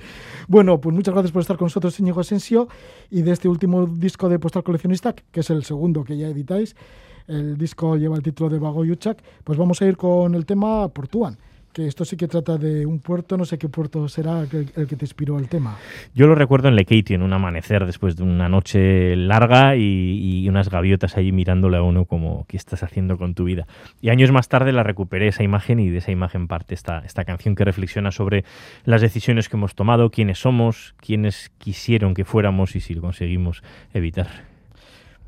Bueno, 0.47 0.80
pues 0.80 0.95
muchas 0.95 1.13
gracias 1.13 1.32
por 1.32 1.41
estar 1.41 1.57
con 1.57 1.65
nosotros, 1.65 1.99
Íñigo 1.99 2.21
Asensio, 2.21 2.67
y 3.09 3.21
de 3.21 3.32
este 3.32 3.47
último 3.47 3.86
disco 3.86 4.30
de 4.30 4.39
Postal 4.39 4.63
Coleccionista, 4.63 5.13
que 5.13 5.39
es 5.39 5.49
el 5.49 5.63
segundo 5.63 6.03
que 6.03 6.17
ya 6.17 6.28
editáis. 6.28 6.76
El 7.28 7.57
disco 7.57 7.95
lleva 7.95 8.15
el 8.15 8.24
título 8.24 8.49
de 8.49 8.59
Vago 8.59 8.84
Yuchak. 8.84 9.17
Pues 9.43 9.57
vamos 9.57 9.82
a 9.82 9.86
ir 9.86 9.95
con 9.97 10.36
el 10.36 10.45
tema 10.45 10.88
Portuan, 10.89 11.38
que 11.74 11.88
esto 11.88 12.05
sí 12.05 12.15
que 12.15 12.28
trata 12.28 12.57
de 12.57 12.86
un 12.86 12.99
puerto, 12.99 13.36
no 13.36 13.45
sé 13.45 13.57
qué 13.57 13.67
puerto 13.67 14.07
será 14.07 14.41
el, 14.41 14.47
que 14.47 14.95
te 14.95 15.03
inspiró 15.03 15.39
el 15.39 15.49
tema. 15.49 15.78
Yo 16.13 16.28
lo 16.28 16.36
recuerdo 16.36 16.67
en 16.67 16.76
Lekeitio, 16.76 17.15
en 17.15 17.24
un 17.24 17.34
amanecer 17.34 17.86
después 17.86 18.15
de 18.15 18.24
una 18.24 18.47
noche 18.47 19.15
larga 19.15 19.76
y, 19.76 20.47
unas 20.47 20.69
gaviotas 20.69 21.17
allí 21.17 21.32
mirándole 21.32 21.78
a 21.78 21.82
uno 21.82 22.05
como, 22.05 22.45
¿qué 22.47 22.57
estás 22.57 22.84
haciendo 22.84 23.17
con 23.17 23.34
tu 23.34 23.45
vida? 23.45 23.65
Y 24.01 24.09
años 24.09 24.32
más 24.32 24.49
tarde 24.49 24.71
la 24.71 24.84
recuperé 24.84 25.30
esa 25.30 25.41
imagen 25.41 25.80
y 25.80 25.89
de 25.89 25.97
esa 25.97 26.11
imagen 26.11 26.47
parte 26.47 26.76
esta, 26.76 26.99
esta 26.99 27.26
canción 27.26 27.55
que 27.55 27.65
reflexiona 27.65 28.11
sobre 28.11 28.45
las 28.86 29.01
decisiones 29.01 29.49
que 29.49 29.57
hemos 29.57 29.74
tomado, 29.74 30.11
quiénes 30.11 30.39
somos, 30.39 30.93
quiénes 30.99 31.49
quisieron 31.57 32.13
que 32.13 32.24
fuéramos 32.24 32.76
y 32.76 32.82
si 32.82 32.93
lo 32.93 33.01
conseguimos 33.01 33.63
evitar. 33.93 34.53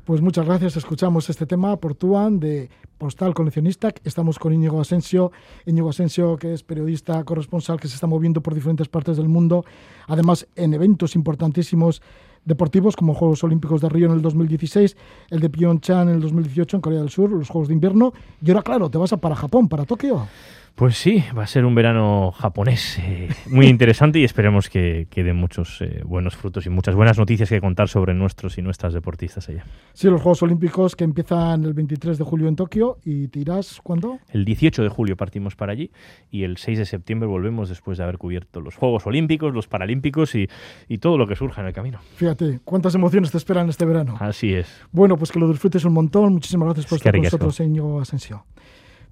Pues 0.06 0.20
muchas 0.20 0.46
gracias. 0.46 0.76
Escuchamos 0.76 1.28
este 1.30 1.46
tema, 1.46 1.76
Portuan, 1.78 2.38
de 2.38 2.70
Postal 2.96 3.34
Coleccionista. 3.34 3.92
Estamos 4.04 4.38
con 4.38 4.52
Íñigo 4.52 4.80
Asensio. 4.80 5.32
Íñigo 5.64 5.90
Asensio, 5.90 6.36
que 6.36 6.52
es 6.52 6.62
periodista 6.62 7.24
corresponsal 7.24 7.80
que 7.80 7.88
se 7.88 7.94
está 7.94 8.06
moviendo 8.06 8.40
por 8.40 8.54
diferentes 8.54 8.88
partes 8.88 9.16
del 9.16 9.28
mundo. 9.28 9.64
Además, 10.06 10.46
en 10.54 10.74
eventos 10.74 11.16
importantísimos 11.16 12.02
deportivos 12.44 12.94
como 12.94 13.14
Juegos 13.14 13.42
Olímpicos 13.42 13.80
de 13.80 13.88
Río 13.88 14.06
en 14.06 14.12
el 14.12 14.22
2016, 14.22 14.96
el 15.30 15.40
de 15.40 15.50
Pyeongchang 15.50 16.08
en 16.08 16.14
el 16.14 16.20
2018 16.20 16.76
en 16.76 16.80
Corea 16.82 17.00
del 17.00 17.10
Sur, 17.10 17.30
los 17.30 17.48
Juegos 17.48 17.66
de 17.66 17.74
Invierno. 17.74 18.12
Y 18.40 18.48
ahora, 18.50 18.62
claro, 18.62 18.88
te 18.88 18.98
vas 18.98 19.12
a 19.12 19.16
para 19.16 19.34
Japón, 19.34 19.68
para 19.68 19.86
Tokio. 19.86 20.28
Pues 20.76 20.98
sí, 20.98 21.24
va 21.36 21.44
a 21.44 21.46
ser 21.46 21.64
un 21.64 21.74
verano 21.74 22.32
japonés 22.32 22.98
eh, 22.98 23.30
muy 23.46 23.66
interesante 23.66 24.18
y 24.18 24.24
esperemos 24.24 24.68
que, 24.68 25.06
que 25.08 25.24
dé 25.24 25.32
muchos 25.32 25.80
eh, 25.80 26.02
buenos 26.04 26.36
frutos 26.36 26.66
y 26.66 26.68
muchas 26.68 26.94
buenas 26.94 27.16
noticias 27.16 27.48
que 27.48 27.62
contar 27.62 27.88
sobre 27.88 28.12
nuestros 28.12 28.58
y 28.58 28.62
nuestras 28.62 28.92
deportistas 28.92 29.48
allá. 29.48 29.64
Sí, 29.94 30.06
los 30.10 30.20
Juegos 30.20 30.42
Olímpicos 30.42 30.94
que 30.94 31.04
empiezan 31.04 31.64
el 31.64 31.72
23 31.72 32.18
de 32.18 32.24
julio 32.24 32.46
en 32.46 32.56
Tokio 32.56 32.98
y 33.06 33.28
te 33.28 33.38
irás, 33.38 33.80
¿cuándo? 33.82 34.18
El 34.28 34.44
18 34.44 34.82
de 34.82 34.90
julio 34.90 35.16
partimos 35.16 35.56
para 35.56 35.72
allí 35.72 35.90
y 36.30 36.42
el 36.42 36.58
6 36.58 36.76
de 36.80 36.84
septiembre 36.84 37.26
volvemos 37.26 37.70
después 37.70 37.96
de 37.96 38.04
haber 38.04 38.18
cubierto 38.18 38.60
los 38.60 38.76
Juegos 38.76 39.06
Olímpicos, 39.06 39.54
los 39.54 39.68
Paralímpicos 39.68 40.34
y, 40.34 40.46
y 40.88 40.98
todo 40.98 41.16
lo 41.16 41.26
que 41.26 41.36
surja 41.36 41.62
en 41.62 41.68
el 41.68 41.72
camino. 41.72 42.00
Fíjate, 42.16 42.60
cuántas 42.64 42.94
emociones 42.94 43.30
te 43.30 43.38
esperan 43.38 43.70
este 43.70 43.86
verano. 43.86 44.18
Así 44.20 44.52
es. 44.52 44.68
Bueno, 44.92 45.16
pues 45.16 45.32
que 45.32 45.38
lo 45.38 45.48
disfrutes 45.48 45.86
un 45.86 45.94
montón. 45.94 46.34
Muchísimas 46.34 46.66
gracias 46.66 46.84
por 46.84 46.96
Es 46.96 47.00
estar 47.00 47.14
con 47.14 47.22
nosotros, 47.22 47.60
Íñigo 47.60 47.98
Asensio. 47.98 48.44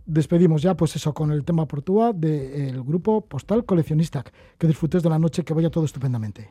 Despedimos 0.07 0.61
ya, 0.61 0.77
pues 0.77 0.95
eso, 0.97 1.15
con 1.15 1.33
el 1.33 1.45
tema 1.45 1.67
Portúa 1.67 2.13
del 2.13 2.83
grupo 2.83 3.23
Postal 3.23 3.65
Coleccionista. 3.65 4.23
Que 4.59 4.67
disfrutes 4.67 5.03
de 5.03 5.09
la 5.09 5.19
noche, 5.19 5.45
que 5.45 5.55
vaya 5.55 5.71
todo 5.71 5.85
estupendamente. 5.87 6.51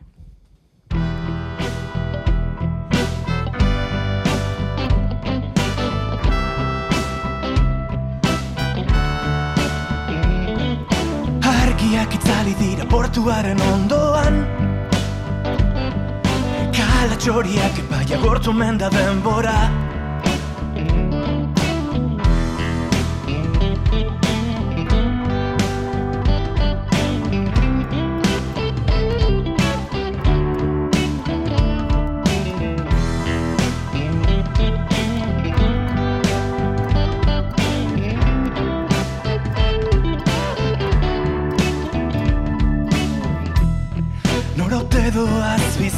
Argiak 11.41 12.15
itzali 12.15 12.53
dira 12.55 12.85
portuaren 12.89 13.61
ondoan 13.61 14.47
Kalatxoriak 16.73 17.79
epaia 17.85 18.17
gortu 18.17 18.53
menda 18.53 18.89
denbora 18.89 19.82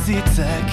doaz 0.06 0.08
bizitzek. 0.08 0.72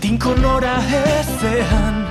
Tinko 0.00 0.34
nora 0.42 0.76
ezean 1.20 2.06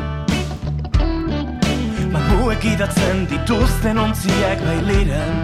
Mamuek 2.12 2.64
idatzen 2.64 3.28
dituzten 3.30 3.98
ontziak 3.98 4.60
bailiren. 4.66 5.36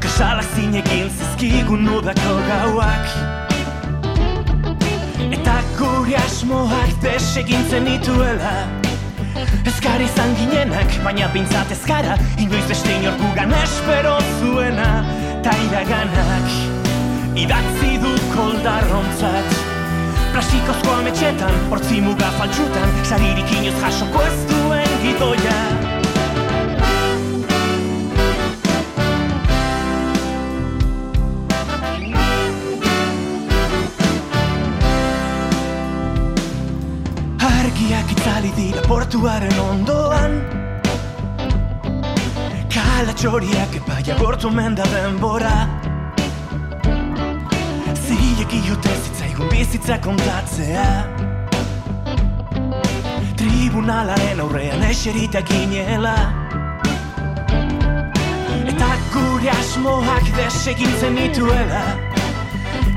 Kasalak 0.00 0.44
zinekin 0.54 1.10
zizkigun 1.10 1.88
udako 1.88 2.34
gauak. 2.48 3.06
Eta 5.30 5.56
gure 5.78 6.16
asmoak 6.16 7.02
desegintzen 7.02 7.84
dituela. 7.84 8.54
Ezkari 9.66 10.04
izan 10.04 10.34
ginenak, 10.36 10.90
baina 11.04 11.28
bintzat 11.34 11.70
ez 11.72 11.82
gara 11.86 12.16
Inoiz 12.38 12.64
beste 12.68 12.92
inor 12.98 13.14
gugan 13.18 13.52
espero 13.62 14.18
zuena 14.40 15.21
Ta 15.42 15.50
iraganak 15.58 16.50
idatzi 17.34 17.96
du 17.98 18.10
koldarrontzat 18.30 19.54
Plastikozko 20.32 20.92
ametxetan, 21.00 21.56
hortzi 21.72 21.98
muga 22.04 22.28
faltsutan 22.36 22.92
Saririk 23.08 23.50
inoz 23.58 23.74
jasoko 23.82 24.22
ez 24.22 24.36
duen 24.52 24.94
gidoia. 25.02 25.56
Argia 37.50 38.00
portuaren 38.86 39.58
ondoan. 39.66 40.38
Kala 42.72 43.12
gortu 44.10 44.50
menda 44.50 44.82
denbora. 44.90 45.68
Zilek 47.94 48.52
iote 48.58 48.94
zitzaigun 49.04 49.48
bizitza 49.50 49.98
kontatzea. 50.02 50.86
Tribunalaren 53.38 54.40
aurrean 54.40 54.82
eserita 54.88 55.42
ginela. 55.46 56.16
Eta 58.72 58.90
gure 59.12 59.50
asmoak 59.52 60.26
desegintzen 60.36 61.14
nituela 61.14 61.82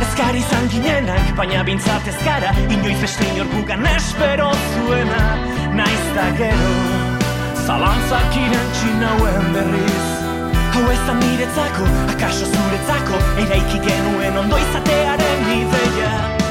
Ezkari 0.06 0.40
izan 0.40 0.70
ginenak, 0.72 1.32
baina 1.38 1.64
bintzat 1.68 2.08
ez 2.08 2.18
gara 2.24 2.54
Inoiz 2.70 2.98
beste 3.02 3.28
inor 3.34 3.50
gugan 3.54 3.86
espero 3.96 4.52
zuena. 4.74 5.24
Naiz 5.76 6.04
da 6.18 6.28
gero 6.42 6.76
Zalantzak 7.66 8.44
irantxi 8.46 8.94
nauen 9.02 9.56
berriz 9.58 10.15
Hau 10.76 10.92
ez 10.92 11.00
da 11.08 11.14
niretzako, 11.16 11.86
akaso 12.12 12.50
zuretzako 12.52 13.22
Eraiki 13.46 13.80
genuen 13.88 14.42
ondo 14.44 14.60
izatearen 14.60 15.54
ideia 15.60 16.45